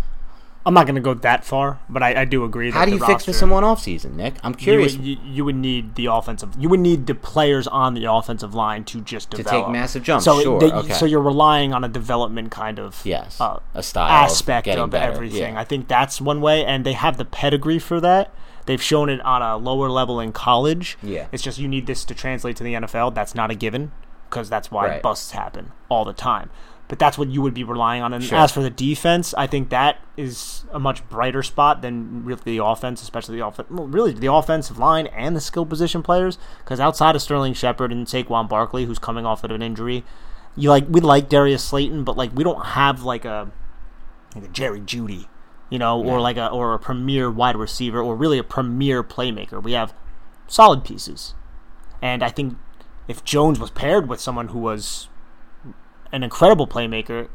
I'm 0.64 0.74
not 0.74 0.86
going 0.86 0.94
to 0.94 1.00
go 1.00 1.14
that 1.14 1.44
far, 1.44 1.80
but 1.88 2.04
I, 2.04 2.20
I 2.20 2.24
do 2.24 2.44
agree. 2.44 2.70
How 2.70 2.84
do 2.84 2.92
you 2.92 3.04
fix 3.04 3.24
this 3.24 3.42
in 3.42 3.50
one 3.50 3.64
offseason, 3.64 4.14
Nick? 4.14 4.34
I'm 4.44 4.54
curious. 4.54 4.94
You 4.94 4.98
would, 4.98 5.06
you, 5.06 5.18
you 5.24 5.44
would, 5.44 5.56
need 5.56 5.96
the 5.96 6.06
offensive. 6.06 6.50
You 6.56 6.68
would 6.68 6.78
need 6.78 7.06
the 7.06 7.16
players 7.16 7.66
on 7.66 7.94
the 7.94 8.04
offensive 8.04 8.54
line 8.54 8.84
to 8.84 9.00
just 9.00 9.30
develop. 9.30 9.50
to 9.50 9.62
take 9.62 9.72
massive 9.72 10.04
jumps. 10.04 10.24
So 10.24 10.40
sure, 10.40 10.60
they, 10.60 10.70
okay. 10.70 10.92
so 10.92 11.04
you're 11.04 11.22
relying 11.22 11.74
on 11.74 11.82
a 11.82 11.88
development 11.88 12.52
kind 12.52 12.78
of 12.78 13.00
yes, 13.04 13.40
uh, 13.40 13.58
a 13.74 13.82
style 13.82 14.08
aspect 14.08 14.68
of, 14.68 14.78
of 14.78 14.94
everything. 14.94 15.54
Yeah. 15.54 15.60
I 15.60 15.64
think 15.64 15.88
that's 15.88 16.20
one 16.20 16.40
way, 16.40 16.64
and 16.64 16.86
they 16.86 16.92
have 16.92 17.16
the 17.16 17.24
pedigree 17.24 17.80
for 17.80 18.00
that. 18.00 18.32
They've 18.66 18.82
shown 18.82 19.08
it 19.08 19.20
on 19.22 19.42
a 19.42 19.56
lower 19.56 19.88
level 19.88 20.20
in 20.20 20.32
college. 20.32 20.96
Yeah. 21.02 21.26
It's 21.32 21.42
just 21.42 21.58
you 21.58 21.68
need 21.68 21.86
this 21.86 22.04
to 22.04 22.14
translate 22.14 22.56
to 22.56 22.64
the 22.64 22.74
NFL. 22.74 23.14
That's 23.14 23.34
not 23.34 23.50
a 23.50 23.54
given 23.54 23.92
because 24.30 24.48
that's 24.48 24.70
why 24.70 24.86
Right. 24.88 25.02
busts 25.02 25.32
happen 25.32 25.72
all 25.88 26.04
the 26.04 26.12
time. 26.12 26.50
But 26.88 26.98
that's 26.98 27.16
what 27.16 27.28
you 27.28 27.40
would 27.40 27.54
be 27.54 27.64
relying 27.64 28.02
on. 28.02 28.12
And 28.12 28.22
Sure. 28.22 28.38
as 28.38 28.52
for 28.52 28.60
the 28.60 28.68
defense, 28.68 29.32
I 29.38 29.46
think 29.46 29.70
that 29.70 29.96
is 30.16 30.64
a 30.72 30.78
much 30.78 31.08
brighter 31.08 31.42
spot 31.42 31.80
than 31.80 32.22
really 32.24 32.42
the 32.44 32.58
offense, 32.62 33.02
especially 33.02 33.36
the 33.38 33.46
offense. 33.46 33.68
Well, 33.70 33.86
really, 33.86 34.12
the 34.12 34.30
offensive 34.30 34.78
line 34.78 35.06
and 35.06 35.34
the 35.34 35.40
skill 35.40 35.64
position 35.64 36.02
players. 36.02 36.36
Because 36.58 36.80
outside 36.80 37.16
of 37.16 37.22
Sterling 37.22 37.54
Shepard 37.54 37.92
and 37.92 38.06
Saquon 38.06 38.46
Barkley, 38.48 38.84
who's 38.84 38.98
coming 38.98 39.24
off 39.24 39.42
of 39.42 39.50
an 39.52 39.62
injury, 39.62 40.04
you 40.54 40.68
like 40.68 40.84
we 40.88 41.00
like 41.00 41.30
Darius 41.30 41.64
Slayton, 41.64 42.04
but 42.04 42.16
like 42.18 42.30
we 42.34 42.44
don't 42.44 42.62
have 42.66 43.02
like 43.04 43.24
a 43.24 43.48
like 44.34 44.44
a 44.44 44.48
Jerry 44.48 44.80
Jeudy, 44.80 45.26
you 45.72 45.78
know, 45.78 46.04
or 46.04 46.20
like 46.20 46.36
a 46.36 46.50
or 46.50 46.74
a 46.74 46.78
premier 46.78 47.30
wide 47.30 47.56
receiver, 47.56 47.98
or 47.98 48.14
really 48.14 48.36
a 48.36 48.44
premier 48.44 49.02
playmaker. 49.02 49.62
We 49.62 49.72
have 49.72 49.94
solid 50.46 50.84
pieces, 50.84 51.32
and 52.02 52.22
I 52.22 52.28
think 52.28 52.58
if 53.08 53.24
Jones 53.24 53.58
was 53.58 53.70
paired 53.70 54.06
with 54.06 54.20
someone 54.20 54.48
who 54.48 54.58
was 54.58 55.08
an 56.12 56.22
incredible 56.22 56.66
playmaker, 56.66 57.30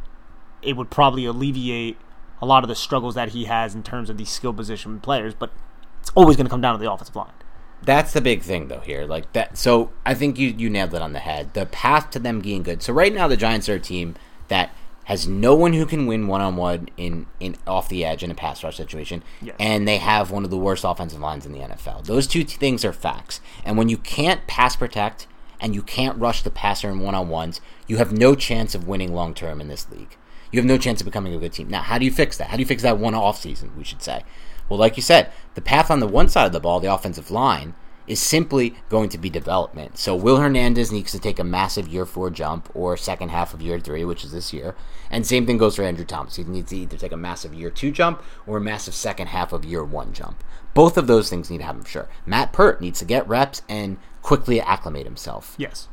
it 0.61 0.77
would 0.77 0.91
probably 0.91 1.25
alleviate 1.25 1.97
a 2.39 2.45
lot 2.45 2.63
of 2.63 2.67
the 2.67 2.75
struggles 2.75 3.15
that 3.15 3.29
he 3.29 3.45
has 3.45 3.73
in 3.73 3.81
terms 3.81 4.07
of 4.07 4.17
these 4.17 4.29
skill 4.29 4.53
position 4.53 4.99
players. 4.99 5.33
But 5.33 5.51
it's 5.99 6.11
always 6.13 6.37
going 6.37 6.45
to 6.45 6.51
come 6.51 6.61
down 6.61 6.77
to 6.77 6.79
the 6.79 6.91
offensive 6.91 7.15
line. 7.15 7.33
That's 7.81 8.13
the 8.13 8.21
big 8.21 8.43
thing, 8.43 8.67
though. 8.67 8.81
Here, 8.81 9.05
like 9.05 9.33
that. 9.33 9.57
So 9.57 9.91
I 10.05 10.13
think 10.13 10.37
you 10.37 10.49
you 10.49 10.69
nailed 10.69 10.93
it 10.93 11.01
on 11.01 11.13
the 11.13 11.19
head. 11.19 11.55
The 11.55 11.65
path 11.65 12.11
to 12.11 12.19
them 12.19 12.41
being 12.41 12.61
good. 12.61 12.83
So 12.83 12.93
right 12.93 13.11
now, 13.11 13.27
the 13.27 13.35
Giants 13.35 13.67
are 13.67 13.75
a 13.75 13.79
team 13.79 14.15
that 14.49 14.69
has 15.07 15.25
no 15.27 15.55
one 15.55 15.71
who 15.73 15.85
can 15.85 16.05
win 16.05 16.27
one 16.27 16.41
on 16.41 16.55
one 16.57 16.89
in 16.97 17.25
in 17.39 17.55
off 17.65 17.87
the 17.89 18.03
edge 18.05 18.23
in 18.23 18.31
a 18.31 18.35
pass 18.35 18.63
rush 18.63 18.75
situation, 18.77 19.23
Yes. 19.41 19.55
and 19.59 19.87
they 19.87 19.97
have 19.97 20.31
one 20.31 20.43
of 20.43 20.49
the 20.49 20.57
worst 20.57 20.83
offensive 20.85 21.19
lines 21.21 21.45
in 21.45 21.51
the 21.53 21.59
NFL. 21.59 22.05
Those 22.05 22.27
two 22.27 22.43
things 22.43 22.83
are 22.85 22.93
facts. 22.93 23.39
And 23.65 23.77
when 23.77 23.89
you 23.89 23.97
can't 23.97 24.45
pass 24.47 24.75
protect 24.75 25.25
and 25.61 25.73
you 25.73 25.81
can't 25.81 26.19
rush 26.19 26.43
the 26.43 26.51
passer 26.51 26.89
in 26.89 26.99
one 26.99 27.15
on 27.15 27.29
ones, 27.29 27.61
you 27.87 27.97
have 27.97 28.11
no 28.11 28.35
chance 28.35 28.75
of 28.75 28.87
winning 28.87 29.13
long 29.13 29.33
term 29.33 29.59
in 29.61 29.67
this 29.69 29.89
league. 29.89 30.15
You 30.51 30.59
have 30.59 30.65
no 30.67 30.77
chance 30.77 31.01
of 31.01 31.05
becoming 31.05 31.33
a 31.33 31.39
good 31.39 31.53
team. 31.53 31.67
Now, 31.69 31.81
how 31.81 31.97
do 31.97 32.05
you 32.05 32.11
fix 32.11 32.37
that? 32.37 32.47
How 32.49 32.57
do 32.57 32.61
you 32.61 32.65
fix 32.67 32.83
that 32.83 32.97
one 32.99 33.15
off 33.15 33.39
season? 33.39 33.71
We 33.77 33.83
should 33.83 34.01
say. 34.03 34.23
Well, 34.69 34.79
like 34.79 34.97
you 34.97 35.03
said, 35.03 35.31
the 35.55 35.61
path 35.61 35.89
on 35.89 35.99
the 36.01 36.07
one 36.07 36.27
side 36.29 36.45
of 36.45 36.51
the 36.53 36.59
ball, 36.59 36.79
the 36.79 36.93
offensive 36.93 37.31
line, 37.31 37.73
is 38.07 38.21
simply 38.21 38.75
going 38.89 39.09
to 39.09 39.17
be 39.17 39.29
development. 39.29 39.97
So 39.97 40.15
Will 40.15 40.37
Hernandez 40.37 40.91
needs 40.91 41.11
to 41.11 41.19
take 41.19 41.39
a 41.39 41.43
massive 41.43 41.87
year 41.87 42.05
four 42.05 42.29
jump 42.29 42.69
or 42.73 42.97
second 42.97 43.29
half 43.29 43.53
of 43.53 43.61
year 43.61 43.79
three, 43.79 44.05
which 44.05 44.23
is 44.23 44.31
this 44.31 44.53
year. 44.53 44.75
And 45.11 45.25
same 45.25 45.45
thing 45.45 45.57
goes 45.57 45.75
for 45.75 45.83
Andrew 45.83 46.05
Thomas. 46.05 46.37
He 46.37 46.43
needs 46.43 46.69
to 46.69 46.77
either 46.77 46.97
take 46.97 47.11
a 47.11 47.17
massive 47.17 47.53
year 47.53 47.69
two 47.69 47.91
jump 47.91 48.23
or 48.45 48.57
a 48.57 48.61
massive 48.61 48.93
second 48.93 49.27
half 49.27 49.53
of 49.53 49.65
year 49.65 49.83
one 49.83 50.13
jump. 50.13 50.43
Both 50.73 50.97
of 50.97 51.07
those 51.07 51.29
things 51.29 51.49
need 51.49 51.59
to 51.59 51.63
happen 51.65 51.83
for 51.83 51.89
sure. 51.89 52.09
Matt 52.25 52.53
Peart 52.53 52.81
needs 52.81 52.99
to 52.99 53.05
get 53.05 53.27
reps 53.27 53.61
and 53.67 53.97
quickly 54.21 54.61
acclimate 54.61 55.05
himself. 55.05 55.55
Yes. 55.57 55.87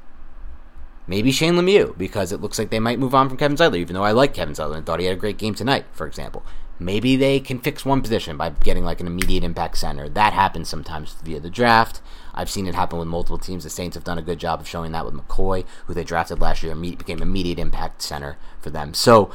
Maybe 1.07 1.33
Shane 1.33 1.55
Lemieux, 1.55 1.97
because 1.99 2.33
it 2.33 2.41
looks 2.41 2.59
like 2.59 2.71
they 2.71 2.81
might 2.81 2.99
move 2.99 3.15
on 3.15 3.29
from 3.29 3.37
Kevin 3.37 3.59
Zeitler, 3.59 3.77
even 3.77 3.95
though 3.95 4.05
I 4.05 4.13
like 4.13 4.33
Kevin 4.33 4.55
Zeitler 4.55 4.77
and 4.77 4.87
thought 4.87 5.01
he 5.01 5.07
had 5.07 5.17
a 5.17 5.21
great 5.21 5.37
game 5.37 5.55
tonight, 5.55 5.85
for 5.93 6.07
example. 6.07 6.43
Maybe 6.79 7.17
they 7.17 7.39
can 7.39 7.61
fix 7.61 7.85
one 7.85 8.03
position 8.03 8.37
by 8.37 8.51
getting 8.51 8.85
like 8.85 9.01
an 9.01 9.07
immediate 9.07 9.45
impact 9.45 9.79
center. 9.79 10.09
That 10.09 10.33
happens 10.33 10.69
sometimes 10.69 11.15
via 11.23 11.41
the 11.41 11.51
draft. 11.51 12.01
I've 12.35 12.51
seen 12.51 12.67
it 12.67 12.75
happen 12.75 12.99
with 12.99 13.07
multiple 13.07 13.39
teams. 13.39 13.65
The 13.65 13.71
Saints 13.71 13.95
have 13.95 14.05
done 14.05 14.19
a 14.19 14.23
good 14.23 14.41
job 14.41 14.61
of 14.61 14.69
showing 14.69 14.93
that 14.93 15.05
with 15.05 15.15
McCoy, 15.15 15.65
who 15.87 15.95
they 15.95 16.03
drafted 16.03 16.41
last 16.41 16.63
year, 16.63 16.75
became 16.75 17.23
immediate 17.23 17.59
impact 17.61 18.03
center 18.03 18.37
for 18.61 18.71
them. 18.71 18.93
So, 18.93 19.31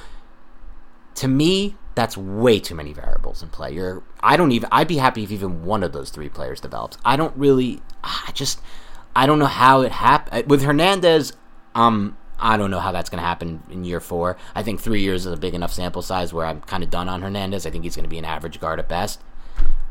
to 1.15 1.27
me, 1.27 1.75
that's 1.95 2.17
way 2.17 2.59
too 2.59 2.75
many 2.75 2.93
variables 2.93 3.41
in 3.41 3.49
play. 3.49 3.73
You're, 3.73 4.03
I 4.19 4.37
don't 4.37 4.51
even. 4.51 4.69
I'd 4.71 4.87
be 4.87 4.97
happy 4.97 5.23
if 5.23 5.31
even 5.31 5.63
one 5.63 5.83
of 5.83 5.93
those 5.93 6.09
three 6.09 6.29
players 6.29 6.59
develops. 6.59 6.97
I 7.05 7.15
don't 7.15 7.35
really. 7.37 7.81
I 8.03 8.31
just. 8.33 8.61
I 9.15 9.25
don't 9.25 9.39
know 9.39 9.45
how 9.45 9.81
it 9.81 9.91
happened 9.91 10.49
with 10.49 10.61
Hernandez. 10.61 11.33
Um, 11.73 12.17
I 12.39 12.57
don't 12.57 12.71
know 12.71 12.79
how 12.79 12.91
that's 12.91 13.09
going 13.09 13.21
to 13.21 13.27
happen 13.27 13.63
in 13.69 13.83
year 13.83 13.99
four. 13.99 14.37
I 14.55 14.63
think 14.63 14.79
three 14.79 15.01
years 15.01 15.25
is 15.25 15.33
a 15.33 15.37
big 15.37 15.53
enough 15.53 15.73
sample 15.73 16.01
size 16.01 16.33
where 16.33 16.45
I'm 16.45 16.61
kind 16.61 16.83
of 16.83 16.89
done 16.89 17.09
on 17.09 17.21
Hernandez. 17.21 17.65
I 17.65 17.69
think 17.69 17.83
he's 17.83 17.95
going 17.95 18.03
to 18.03 18.09
be 18.09 18.17
an 18.17 18.25
average 18.25 18.59
guard 18.59 18.79
at 18.79 18.87
best. 18.87 19.21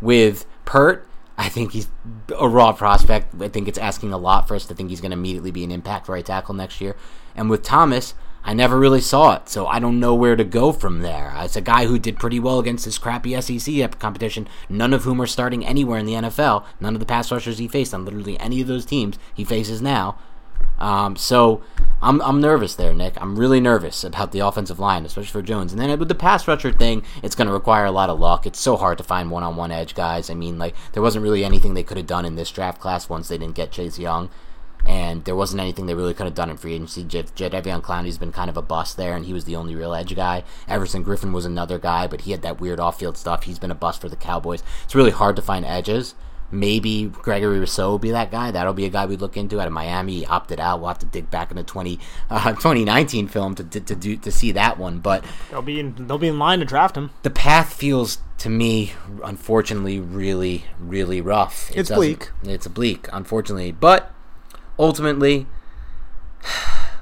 With 0.01 0.47
Peart, 0.65 1.07
I 1.37 1.49
think 1.49 1.73
he's 1.73 1.89
a 2.37 2.49
raw 2.49 2.73
prospect. 2.73 3.41
I 3.41 3.49
think 3.49 3.69
it's 3.69 3.79
asking 3.79 4.13
a 4.13 4.19
lot 4.19 4.49
for 4.49 4.55
us 4.55 4.67
to 4.67 4.75
think 4.75 4.91
he's 4.91 5.01
going 5.01 5.13
to 5.13 5.17
immediately 5.17 5.51
be 5.51 5.65
an 5.65 5.71
impact 5.71 6.09
right 6.09 6.25
tackle 6.25 6.55
next 6.55 6.81
year. 6.81 6.97
And 7.37 7.49
with 7.49 7.63
Thomas, 7.63 8.15
I 8.45 8.55
never 8.55 8.79
really 8.79 9.01
saw 9.01 9.35
it, 9.35 9.49
so 9.49 9.67
I 9.67 9.79
don't 9.79 10.01
know 10.01 10.15
where 10.15 10.35
to 10.35 10.45
go 10.45 10.73
from 10.73 11.03
there. 11.03 11.35
It's 11.39 11.57
a 11.57 11.61
guy 11.61 11.87
who 11.87 11.99
did 11.99 12.19
pretty 12.19 12.41
well 12.41 12.59
against 12.59 12.85
this 12.87 12.97
crappy 12.97 13.39
SEC 13.41 13.99
competition, 13.99 14.49
none 14.69 14.95
of 14.95 15.05
whom 15.05 15.21
are 15.21 15.27
starting 15.27 15.67
anywhere 15.67 15.99
in 15.99 16.07
the 16.07 16.15
NFL. 16.15 16.65
None 16.81 16.95
of 16.95 17.01
the 17.01 17.07
pass 17.07 17.31
rushers 17.31 17.59
he 17.59 17.69
faced 17.69 17.93
on 17.93 18.05
literally 18.05 18.39
any 18.41 18.61
of 18.61 18.67
those 18.67 18.87
teams 18.87 19.19
he 19.35 19.45
faces 19.45 19.83
now. 19.83 20.19
Um, 20.79 21.17
so 21.17 21.63
I'm 22.01 22.23
I'm 22.23 22.41
nervous 22.41 22.77
there, 22.77 22.95
Nick. 22.95 23.21
I'm 23.21 23.37
really 23.39 23.61
nervous 23.61 24.05
about 24.05 24.33
the 24.33 24.41
offensive 24.41 24.79
line, 24.79 25.05
especially 25.05 25.33
for 25.33 25.43
Jones. 25.43 25.73
And 25.73 25.81
then 25.81 25.99
with 25.99 26.09
the 26.09 26.15
pass 26.15 26.47
rusher 26.47 26.73
thing, 26.73 27.03
it's 27.23 27.35
going 27.35 27.49
to 27.49 27.53
require 27.53 27.87
a 27.87 27.91
lot 27.91 28.11
of 28.11 28.21
luck. 28.21 28.47
It's 28.47 28.61
so 28.61 28.77
hard 28.77 28.99
to 28.99 29.05
find 29.05 29.31
one-on-one 29.31 29.73
edge 29.73 29.95
guys. 29.95 30.31
I 30.31 30.35
mean, 30.35 30.59
like 30.59 30.77
there 30.93 31.03
wasn't 31.03 31.25
really 31.25 31.45
anything 31.45 31.75
they 31.75 31.83
could 31.83 31.97
have 31.97 32.07
done 32.07 32.25
in 32.25 32.37
this 32.37 32.51
draft 32.51 32.81
class 32.81 33.09
once 33.09 33.29
they 33.29 33.39
didn't 33.39 33.57
get 33.57 33.73
Chase 33.73 33.99
Young, 33.99 34.31
and 34.87 35.25
there 35.25 35.35
wasn't 35.35 35.61
anything 35.61 35.87
they 35.87 35.95
really 35.95 36.15
could 36.15 36.27
have 36.27 36.35
done 36.37 36.51
in 36.51 36.57
free 36.57 36.75
agency. 36.75 37.03
J- 37.03 37.25
Evian 37.41 37.83
Clowney's 37.83 38.19
been 38.19 38.31
kind 38.31 38.49
of 38.49 38.57
a 38.57 38.63
bust 38.63 38.97
there, 38.97 39.17
and 39.17 39.27
he 39.27 39.33
was 39.33 39.45
the 39.45 39.57
only 39.57 39.75
real 39.75 39.95
edge 39.95 40.15
guy. 40.15 40.45
Everson 40.69 41.05
Griffen 41.05 41.33
was 41.33 41.45
another 41.45 41.81
guy, 41.81 42.07
but 42.07 42.21
he 42.21 42.31
had 42.31 42.43
that 42.43 42.61
weird 42.61 42.79
off-field 42.79 43.17
stuff. 43.17 43.43
He's 43.43 43.59
been 43.59 43.73
a 43.73 43.75
bust 43.75 44.01
for 44.01 44.09
the 44.09 44.15
Cowboys. 44.15 44.63
It's 44.85 44.95
really 44.95 45.11
hard 45.11 45.35
to 45.35 45.43
find 45.43 45.65
edges. 45.65 46.15
Maybe 46.51 47.07
Gregory 47.07 47.59
Rousseau 47.61 47.91
will 47.91 47.99
be 47.99 48.11
that 48.11 48.31
guy. 48.31 48.51
That'll 48.51 48.73
be 48.73 48.87
a 48.87 48.89
guy 48.89 49.05
we'd 49.07 49.21
look 49.21 49.37
into 49.37 49.61
out 49.61 49.67
of 49.67 49.73
Miami. 49.73 50.15
He 50.21 50.27
opted 50.27 50.59
out. 50.59 50.81
We'll 50.81 50.89
have 50.89 50.99
to 51.01 51.07
dig 51.07 51.31
back 51.31 51.51
in 51.51 51.57
the 51.57 51.63
20, 51.63 51.99
uh, 52.31 52.51
2019 52.53 53.29
film 53.29 53.55
to, 53.57 53.65
to, 53.65 53.81
to, 53.81 53.95
do, 53.95 54.17
to 54.17 54.31
see 54.33 54.53
that 54.53 54.79
one. 54.79 54.99
But 55.01 55.25
They'll 55.51 55.63
be 55.63 55.79
in. 55.79 56.07
They'll 56.07 56.19
be 56.19 56.29
in 56.29 56.39
line 56.39 56.61
to 56.61 56.65
draft 56.65 56.97
him. 56.97 57.11
the 57.23 57.31
path 57.31 57.73
feels 57.75 58.19
to 58.39 58.49
me, 58.49 58.93
unfortunately, 59.25 59.99
really, 60.01 60.65
really 60.79 61.21
rough. 61.21 61.71
It 61.71 61.79
It's 61.79 61.91
bleak. 61.91 62.31
It's 62.45 62.69
bleak, 62.69 63.09
unfortunately. 63.13 63.73
But 63.73 64.15
ultimately, 64.79 65.47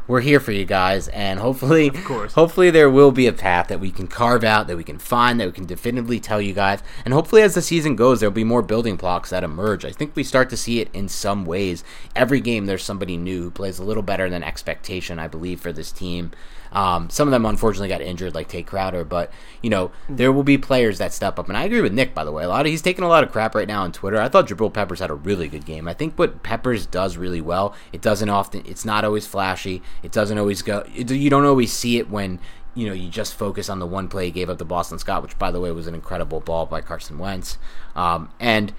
we're 0.06 0.20
here 0.20 0.40
for 0.40 0.52
you 0.52 0.64
guys, 0.64 1.08
and 1.08 1.40
hopefully, 1.40 1.88
Of 1.88 2.04
course. 2.04 2.32
hopefully 2.34 2.70
there 2.70 2.90
will 2.90 3.12
be 3.12 3.26
a 3.26 3.32
path 3.32 3.68
that 3.68 3.80
we 3.80 3.90
can 3.90 4.06
carve 4.06 4.44
out, 4.44 4.66
that 4.68 4.76
we 4.76 4.84
can 4.84 4.98
find, 4.98 5.40
that 5.40 5.46
we 5.46 5.52
can 5.52 5.66
definitively 5.66 6.20
tell 6.20 6.40
you 6.40 6.52
guys, 6.52 6.80
and 7.04 7.12
hopefully 7.12 7.42
as 7.42 7.54
the 7.54 7.62
season 7.62 7.96
goes, 7.96 8.20
there'll 8.20 8.32
be 8.32 8.44
more 8.44 8.62
building 8.62 8.96
blocks 8.96 9.30
that 9.30 9.44
emerge. 9.44 9.84
I 9.84 9.92
think 9.92 10.14
we 10.14 10.22
start 10.24 10.50
to 10.50 10.56
see 10.56 10.80
it 10.80 10.88
in 10.92 11.08
some 11.08 11.44
ways. 11.44 11.84
Every 12.14 12.40
game, 12.40 12.66
there's 12.66 12.84
somebody 12.84 13.16
new 13.16 13.42
who 13.44 13.50
plays 13.50 13.78
a 13.78 13.84
little 13.84 14.02
better 14.02 14.30
than 14.30 14.42
expectation, 14.42 15.18
I 15.18 15.28
believe, 15.28 15.60
for 15.60 15.72
this 15.72 15.92
team. 15.92 16.32
Um, 16.72 17.08
some 17.10 17.28
of 17.28 17.32
them 17.32 17.46
unfortunately 17.46 17.88
got 17.88 18.00
injured, 18.02 18.34
like 18.34 18.48
Tae 18.48 18.62
Crowder, 18.62 19.04
but 19.04 19.30
you 19.62 19.70
know 19.70 19.92
there 20.08 20.32
will 20.32 20.42
be 20.42 20.58
players 20.58 20.98
that 20.98 21.12
step 21.12 21.38
up, 21.38 21.48
and 21.48 21.56
I 21.56 21.64
agree 21.64 21.80
with 21.80 21.92
Nick. 21.92 22.12
By 22.12 22.24
the 22.24 22.32
way, 22.32 22.44
a 22.44 22.48
lot 22.48 22.66
of 22.66 22.70
he's 22.70 22.82
taking 22.82 23.04
a 23.04 23.08
lot 23.08 23.22
of 23.24 23.32
crap 23.32 23.54
right 23.54 23.68
now 23.68 23.82
on 23.82 23.92
Twitter. 23.92 24.20
I 24.20 24.28
thought 24.28 24.48
Jabril 24.48 24.72
Peppers 24.72 24.98
had 24.98 25.08
a 25.08 25.14
really 25.14 25.48
good 25.48 25.64
game. 25.64 25.86
I 25.88 25.94
think 25.94 26.18
what 26.18 26.42
Peppers 26.42 26.84
does 26.84 27.16
really 27.16 27.40
well, 27.40 27.74
it 27.92 28.02
doesn't 28.02 28.28
often, 28.28 28.62
it's 28.66 28.84
not 28.84 29.04
always 29.04 29.26
flashy. 29.26 29.80
It 30.02 30.12
doesn't 30.12 30.38
always 30.38 30.62
go. 30.62 30.84
It, 30.94 31.10
you 31.10 31.30
don't 31.30 31.44
always 31.44 31.72
see 31.72 31.98
it 31.98 32.10
when 32.10 32.40
you 32.74 32.86
know 32.86 32.92
you 32.92 33.08
just 33.08 33.34
focus 33.34 33.68
on 33.68 33.78
the 33.78 33.86
one 33.86 34.08
play 34.08 34.26
he 34.26 34.30
gave 34.30 34.50
up 34.50 34.58
to 34.58 34.64
Boston 34.64 34.98
Scott, 34.98 35.22
which 35.22 35.38
by 35.38 35.50
the 35.50 35.60
way 35.60 35.70
was 35.72 35.86
an 35.86 35.94
incredible 35.94 36.40
ball 36.40 36.66
by 36.66 36.80
Carson 36.80 37.18
Wentz, 37.18 37.58
um, 37.94 38.30
and 38.38 38.72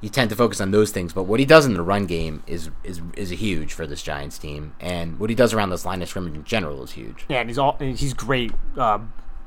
you 0.00 0.08
tend 0.08 0.30
to 0.30 0.36
focus 0.36 0.60
on 0.60 0.70
those 0.70 0.90
things. 0.90 1.12
But 1.12 1.24
what 1.24 1.40
he 1.40 1.46
does 1.46 1.66
in 1.66 1.74
the 1.74 1.82
run 1.82 2.06
game 2.06 2.42
is 2.46 2.70
is 2.84 3.00
is 3.16 3.30
huge 3.30 3.72
for 3.72 3.86
this 3.86 4.02
Giants 4.02 4.38
team, 4.38 4.74
and 4.80 5.18
what 5.18 5.30
he 5.30 5.36
does 5.36 5.52
around 5.52 5.70
this 5.70 5.84
line 5.84 6.02
of 6.02 6.08
scrimmage 6.08 6.34
in 6.34 6.44
general 6.44 6.82
is 6.82 6.92
huge. 6.92 7.24
Yeah, 7.28 7.40
and 7.40 7.50
he's 7.50 7.58
all 7.58 7.76
he's 7.80 8.14
great 8.14 8.52
uh, 8.76 8.98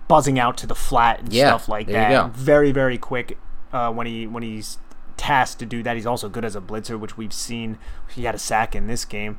buzzing 0.07 0.39
out 0.39 0.57
to 0.57 0.67
the 0.67 0.75
flat 0.75 1.19
and 1.19 1.33
Yeah, 1.33 1.49
stuff 1.49 1.69
like 1.69 1.87
that. 1.87 2.31
Very 2.31 2.71
very 2.71 2.97
quick 2.97 3.37
uh, 3.71 3.91
when 3.91 4.07
he 4.07 4.27
when 4.27 4.43
he's 4.43 4.77
tasked 5.17 5.59
to 5.59 5.65
do 5.65 5.83
that. 5.83 5.95
He's 5.95 6.05
also 6.07 6.27
good 6.27 6.43
as 6.43 6.55
a 6.55 6.61
blitzer, 6.61 6.99
which 6.99 7.15
we've 7.17 7.33
seen. 7.33 7.77
He 8.13 8.23
had 8.23 8.35
a 8.35 8.39
sack 8.39 8.75
in 8.75 8.87
this 8.87 9.05
game. 9.05 9.37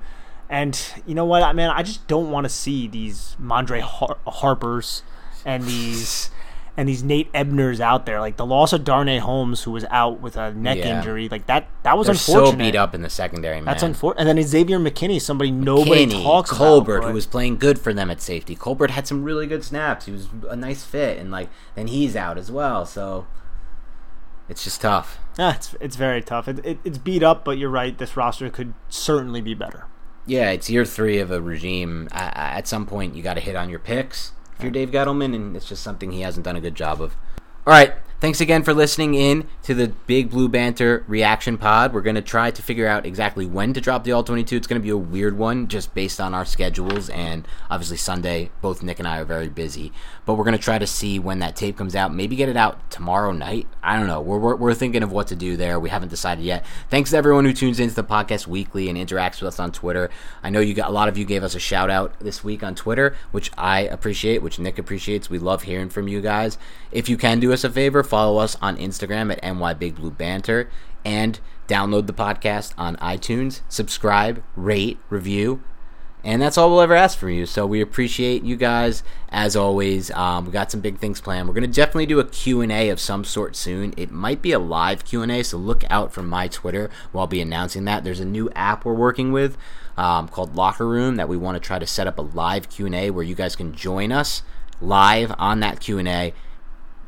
And 0.53 0.79
you 1.07 1.15
know 1.15 1.25
what, 1.25 1.57
man? 1.57 1.71
I 1.71 1.83
just 1.83 2.07
don't 2.07 2.31
want 2.31 2.45
to 2.45 2.51
see 2.51 2.87
these 2.87 3.35
Madre 3.39 3.81
Har- 3.81 4.19
Harpers 4.27 5.03
and 5.47 5.65
these 5.65 6.31
and 6.77 6.87
these 6.89 7.03
Nate 7.03 7.33
Ebners 7.33 7.81
out 7.81 8.05
there. 8.05 8.21
Like 8.21 8.37
the 8.37 8.45
loss 8.45 8.75
of 8.75 8.85
Darnay 8.85 9.17
Holmes, 9.19 9.63
who 9.63 9.71
was 9.71 9.87
out 9.91 10.21
with 10.21 10.37
a 10.37 10.53
neck 10.53 10.77
Yeah. 10.77 10.99
injury. 10.99 11.31
Like 11.31 11.47
that. 11.47 11.69
That 11.85 11.97
was 11.97 12.07
They're 12.07 12.15
unfortunate. 12.17 12.51
so 12.51 12.57
beat 12.57 12.77
up 12.77 12.95
in 12.95 13.01
the 13.01 13.09
secondary, 13.09 13.57
man. 13.57 13.65
That's 13.65 13.83
unfortunate. 13.83 14.29
And 14.29 14.39
then 14.39 14.45
Xavier 14.47 14.79
McKinney, 14.79 15.23
somebody 15.23 15.51
nobody 15.51 16.07
Kinney, 16.07 16.23
talks 16.23 16.51
Colbert, 16.51 16.99
about. 16.99 17.09
who 17.09 17.15
was 17.15 17.27
playing 17.27 17.57
good 17.57 17.79
for 17.79 17.95
them 17.95 18.11
at 18.11 18.21
safety. 18.21 18.55
Colbert 18.55 18.91
had 18.91 19.07
some 19.07 19.25
really 19.25 19.47
good 19.47 19.65
snaps. 19.65 20.05
He 20.05 20.13
was 20.13 20.29
a 20.51 20.57
nice 20.57 20.85
fit, 20.85 21.17
and 21.19 21.31
like 21.31 21.49
then 21.77 21.87
he's 21.87 22.15
out 22.15 22.37
as 22.37 22.51
well. 22.53 22.85
So 22.85 23.27
it's 24.51 24.65
just 24.65 24.83
tough. 24.83 25.19
Yeah, 25.39 25.55
it's 25.55 25.75
it's 25.81 25.97
very 25.97 26.21
tough. 26.21 26.47
It, 26.47 26.61
it, 26.63 26.79
it's 26.85 26.99
beat 26.99 27.23
up, 27.23 27.43
but 27.43 27.57
you're 27.57 27.71
right. 27.71 27.97
This 27.97 28.19
roster 28.19 28.51
could 28.51 28.75
certainly 28.91 29.41
be 29.41 29.55
better. 29.55 29.87
Yeah, 30.27 30.51
it's 30.51 30.71
year 30.71 30.85
three 30.85 31.19
of 31.19 31.31
a 31.31 31.41
regime. 31.41 32.09
I, 32.13 32.25
I, 32.25 32.59
at 32.59 32.69
some 32.69 32.87
point, 32.87 33.15
you 33.15 33.23
got 33.23 33.35
to 33.35 33.41
hit 33.41 33.57
on 33.57 33.69
your 33.69 33.81
picks 33.81 34.33
if 34.57 34.63
you're 34.63 34.71
Dave 34.71 34.91
Gettleman, 34.91 35.35
and 35.35 35.57
it's 35.57 35.69
just 35.69 35.83
something 35.83 36.13
he 36.13 36.21
hasn't 36.21 36.45
done 36.45 36.57
a 36.57 36.61
good 36.61 36.75
job 36.75 37.03
of. 37.03 37.17
All 37.67 37.73
right. 37.73 37.95
Thanks 38.23 38.41
again 38.41 38.63
for 38.63 38.73
listening 38.73 39.15
in 39.15 39.49
to 39.65 39.75
the 39.75 39.89
Big 40.07 40.31
Blue 40.31 40.49
Banter 40.49 41.03
reaction 41.09 41.59
pod. 41.59 41.93
We're 41.93 42.03
going 42.03 42.15
to 42.15 42.23
try 42.23 42.53
to 42.53 42.63
figure 42.63 42.87
out 42.87 43.05
exactly 43.05 43.47
when 43.47 43.73
to 43.73 43.81
drop 43.81 44.05
the 44.05 44.13
All 44.13 44.23
22. 44.23 44.55
It's 44.55 44.69
going 44.69 44.81
to 44.81 44.83
be 44.83 44.91
a 44.91 44.97
weird 44.97 45.37
one 45.37 45.67
just 45.67 45.93
based 45.93 46.21
on 46.21 46.33
our 46.33 46.45
schedules. 46.45 47.11
And 47.11 47.49
obviously, 47.69 47.97
Sunday, 47.97 48.53
both 48.61 48.81
Nick 48.81 49.01
and 49.01 49.09
I 49.09 49.19
are 49.19 49.25
very 49.25 49.49
busy. 49.49 49.93
But 50.25 50.35
we're 50.35 50.45
going 50.45 50.57
to 50.57 50.63
try 50.63 50.79
to 50.79 50.87
see 50.87 51.19
when 51.19 51.41
that 51.41 51.57
tape 51.57 51.77
comes 51.77 51.97
out. 51.97 52.15
Maybe 52.15 52.37
get 52.37 52.49
it 52.49 52.57
out 52.57 52.93
tomorrow 52.93 53.33
night. 53.33 53.67
I 53.83 53.99
don't 53.99 54.07
know. 54.07 54.21
We're, 54.21 54.39
we're, 54.39 54.55
we're 54.55 54.75
thinking 54.75 55.03
of 55.03 55.11
what 55.11 55.27
to 55.27 55.35
do 55.35 55.57
there. 55.57 55.81
We 55.81 55.91
haven't 55.91 56.11
decided 56.11 56.45
yet. 56.45 56.65
Thanks 56.91 57.11
to 57.11 57.17
everyone 57.17 57.45
who 57.45 57.53
tunes 57.53 57.81
into 57.81 57.97
the 57.97 58.05
podcast 58.05 58.47
weekly 58.47 58.89
and 58.89 58.97
interacts 58.97 59.43
with 59.43 59.49
us 59.49 59.59
on 59.59 59.73
Twitter. 59.73 60.11
I 60.45 60.51
know 60.51 60.61
you 60.61 60.75
got 60.75 60.91
a 60.91 60.93
lot 60.93 61.09
of 61.09 61.19
you 61.19 61.25
gave 61.25 61.43
us 61.43 61.57
a 61.57 61.61
shout 61.61 61.91
out 61.91 62.21
this 62.21 62.45
week 62.45 62.63
on 62.63 62.77
Twitter, 62.77 63.17
which 63.33 63.51
I 63.59 63.81
appreciate, 63.81 64.43
which 64.43 64.61
Nick 64.61 64.79
appreciates. 64.79 65.29
We 65.29 65.41
love 65.41 65.65
hearing 65.65 65.89
from 65.89 66.07
you 66.07 66.21
guys. 66.21 66.57
If 66.93 67.09
you 67.09 67.17
can 67.17 67.41
do 67.41 67.53
us 67.53 67.65
a 67.65 67.71
favor, 67.71 68.05
follow 68.13 68.37
us 68.37 68.59
on 68.61 68.77
Instagram 68.77 69.33
at 69.33 69.43
NY 69.43 69.73
Big 69.73 69.95
Blue 69.95 70.11
Banter 70.11 70.69
and 71.03 71.41
download 71.67 72.07
the 72.07 72.13
podcast 72.13 72.75
on 72.77 72.97
iTunes, 72.97 73.63
subscribe, 73.71 74.43
rate, 74.55 74.99
review. 75.09 75.63
And 76.23 76.43
that's 76.43 76.59
all 76.59 76.69
we'll 76.69 76.83
ever 76.83 76.95
ask 76.95 77.17
from 77.17 77.31
you. 77.31 77.47
So 77.47 77.65
we 77.65 77.81
appreciate 77.81 78.43
you 78.43 78.57
guys 78.57 79.03
as 79.31 79.57
always. 79.57 80.11
Um, 80.11 80.45
we 80.45 80.53
got 80.53 80.71
some 80.71 80.83
big 80.83 80.99
things 80.99 81.23
planned. 81.23 81.49
We're 81.49 81.55
gonna 81.55 81.69
definitely 81.69 82.05
do 82.05 82.21
a 82.21 82.29
Q 82.29 82.61
and 82.61 82.71
A 82.71 82.91
of 82.91 83.01
some 83.01 83.25
sort 83.25 83.57
soon. 83.57 83.95
It 83.97 84.11
might 84.11 84.43
be 84.43 84.53
a 84.53 84.59
live 84.59 85.07
Q 85.07 85.23
and 85.23 85.33
A, 85.33 85.43
so 85.43 85.57
look 85.57 85.83
out 85.89 86.13
for 86.13 86.23
my 86.23 86.49
Twitter. 86.49 86.91
Where 87.13 87.23
I'll 87.23 87.27
be 87.27 87.41
announcing 87.41 87.87
that. 87.87 88.05
There's 88.05 88.21
a 88.21 88.27
new 88.27 88.51
app 88.51 88.85
we're 88.85 88.93
working 88.93 89.33
with 89.33 89.57
um, 89.97 90.29
called 90.29 90.55
Locker 90.55 90.87
Room 90.87 91.17
that 91.17 91.31
we 91.31 91.39
want 91.39 91.57
to 91.57 91.67
try 91.67 91.79
to 91.79 91.87
set 91.87 92.07
up 92.07 92.19
a 92.19 92.23
live 92.23 92.69
Q 92.69 92.85
and 92.85 92.95
A 92.95 93.09
where 93.09 93.25
you 93.25 93.35
guys 93.35 93.57
can 93.57 93.75
join 93.75 94.13
us 94.13 94.43
live 94.83 95.35
on 95.39 95.61
that 95.61 95.81
Q 95.81 95.97
and 95.97 96.09
A 96.09 96.35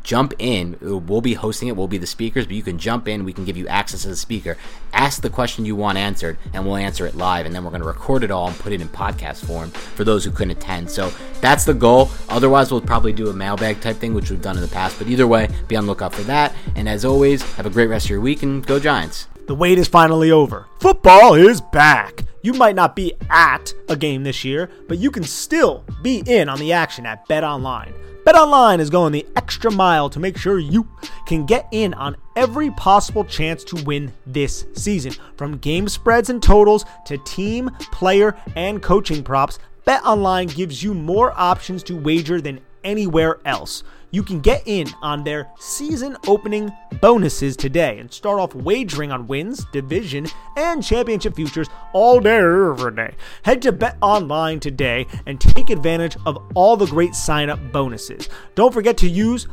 jump 0.05 0.35
in. 0.39 0.77
We'll 0.81 1.21
be 1.21 1.35
hosting 1.35 1.69
it. 1.69 1.77
We'll 1.77 1.89
be 1.89 1.99
the 1.99 2.07
speakers, 2.07 2.47
but 2.47 2.55
you 2.55 2.63
can 2.63 2.79
jump 2.79 3.09
in. 3.09 3.25
We 3.25 3.33
can 3.33 3.45
give 3.45 3.57
you 3.57 3.67
access 3.67 4.03
to 4.03 4.09
the 4.09 4.17
speaker. 4.17 4.57
Ask 4.93 5.23
the 5.23 5.31
question 5.31 5.65
you 5.65 5.75
want 5.75 5.99
answered, 5.99 6.39
and 6.53 6.65
we'll 6.65 6.77
answer 6.77 7.07
it 7.07 7.17
live. 7.17 7.47
And 7.47 7.55
then 7.55 7.65
we're 7.65 7.71
going 7.71 7.83
to 7.83 7.89
record 7.89 8.23
it 8.23 8.31
all 8.31 8.47
and 8.47 8.57
put 8.59 8.73
it 8.73 8.81
in 8.81 8.89
podcast 8.89 9.45
form 9.45 9.71
for 9.71 10.05
those 10.05 10.25
who 10.25 10.31
couldn't 10.31 10.57
attend. 10.57 10.91
So 10.91 11.11
that's 11.41 11.65
the 11.65 11.75
goal. 11.75 12.11
Otherwise, 12.29 12.71
we'll 12.71 12.81
probably 12.81 13.13
do 13.13 13.29
a 13.29 13.33
mailbag 13.33 13.81
type 13.81 13.97
thing, 13.97 14.15
which 14.15 14.31
we've 14.31 14.43
done 14.43 14.57
in 14.57 14.63
the 14.63 14.69
past. 14.69 14.99
But 14.99 15.09
either 15.09 15.27
way, 15.27 15.49
be 15.67 15.75
on 15.75 15.87
the 15.87 15.91
lookout 15.91 16.15
for 16.15 16.23
that. 16.23 16.55
And 16.77 16.89
as 16.89 17.05
always, 17.05 17.43
have 17.55 17.67
a 17.67 17.71
great 17.71 17.89
rest 17.89 18.07
of 18.07 18.11
your 18.11 18.21
week 18.21 18.43
and 18.43 18.65
go 18.65 18.79
Giants. 18.79 19.27
The 19.47 19.55
wait 19.55 19.79
is 19.79 19.89
finally 19.89 20.31
over. 20.31 20.67
Football 20.81 21.35
is 21.35 21.61
back. 21.61 22.25
You 22.43 22.53
might 22.53 22.75
not 22.75 22.95
be 22.95 23.15
at 23.31 23.73
a 23.89 23.97
game 23.97 24.23
this 24.23 24.45
year, 24.45 24.71
but 24.87 24.99
you 24.99 25.11
can 25.11 25.23
still 25.23 25.85
be 26.03 26.23
in 26.27 26.49
on 26.51 26.59
the 26.59 26.73
action 26.73 27.07
at 27.07 27.27
Bet 27.27 27.43
Online. 27.43 27.95
Bet 28.25 28.37
Online 28.37 28.81
is 28.81 28.89
going 28.89 29.13
the 29.13 29.27
extra 29.37 29.71
mile 29.71 30.09
to 30.09 30.19
make 30.19 30.39
sure 30.39 30.59
you 30.59 30.89
can 31.27 31.45
get 31.45 31.69
in 31.73 31.93
on 31.93 32.17
every 32.37 32.71
possible 32.71 33.23
chance 33.23 33.63
to 33.65 33.85
win 33.85 34.15
this 34.27 34.65
season. 34.73 35.13
From 35.37 35.59
game 35.59 35.89
spreads 35.89 36.31
and 36.31 36.43
totals 36.43 36.87
to 37.05 37.19
team, 37.19 37.71
player, 37.93 38.35
and 38.57 38.83
coaching 38.83 39.23
props, 39.23 39.59
BetOnline 39.87 40.55
gives 40.55 40.83
you 40.83 40.95
more 40.95 41.39
options 41.39 41.83
to 41.83 42.01
wager 42.01 42.41
than 42.41 42.61
anywhere 42.83 43.41
else. 43.45 43.85
You 44.15 44.23
can 44.23 44.39
get 44.39 44.63
in 44.67 44.87
on 45.03 45.25
their 45.25 45.51
season 45.59 46.17
opening 46.29 46.71
bonuses 47.01 47.57
today 47.57 47.99
and 47.99 48.13
start 48.13 48.39
off 48.39 48.55
wagering 48.55 49.11
on 49.11 49.27
wins, 49.27 49.67
division, 49.73 50.29
and 50.57 50.85
championship 50.85 51.35
futures 51.35 51.69
all 51.93 52.21
day, 52.21 52.37
every 52.37 52.95
day. 52.95 53.17
Head 53.43 53.61
to 53.63 53.73
Bet 53.73 53.97
Online 54.01 54.61
today 54.61 55.09
and 55.27 55.41
take 55.41 55.69
advantage 55.69 56.17
of 56.27 56.39
all 56.55 56.77
the 56.77 56.87
great 56.87 57.17
sign 57.17 57.51
up 57.51 57.59
bonuses. 57.73 58.29
Don't 58.55 58.73
forget 58.73 58.97
to 58.99 59.09
use 59.09 59.49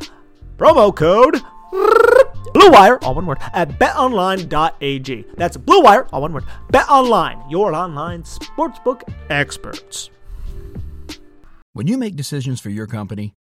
promo 0.58 0.96
code 0.96 1.42
Blue 2.54 2.70
Wire, 2.70 3.04
all 3.04 3.16
one 3.16 3.26
word, 3.26 3.40
at 3.54 3.80
betonline.ag. 3.80 5.26
That's 5.38 5.58
Blue 5.58 5.82
Wire, 5.82 6.08
all 6.14 6.22
one 6.22 6.34
word. 6.34 6.46
Bet 6.70 6.88
Online, 6.88 7.42
your 7.50 7.74
online 7.74 8.22
sportsbook 8.22 9.02
experts. 9.32 10.12
When 11.74 11.88
you 11.88 11.98
make 11.98 12.16
decisions 12.16 12.62
for 12.62 12.70
your 12.70 12.86
company, 12.86 13.34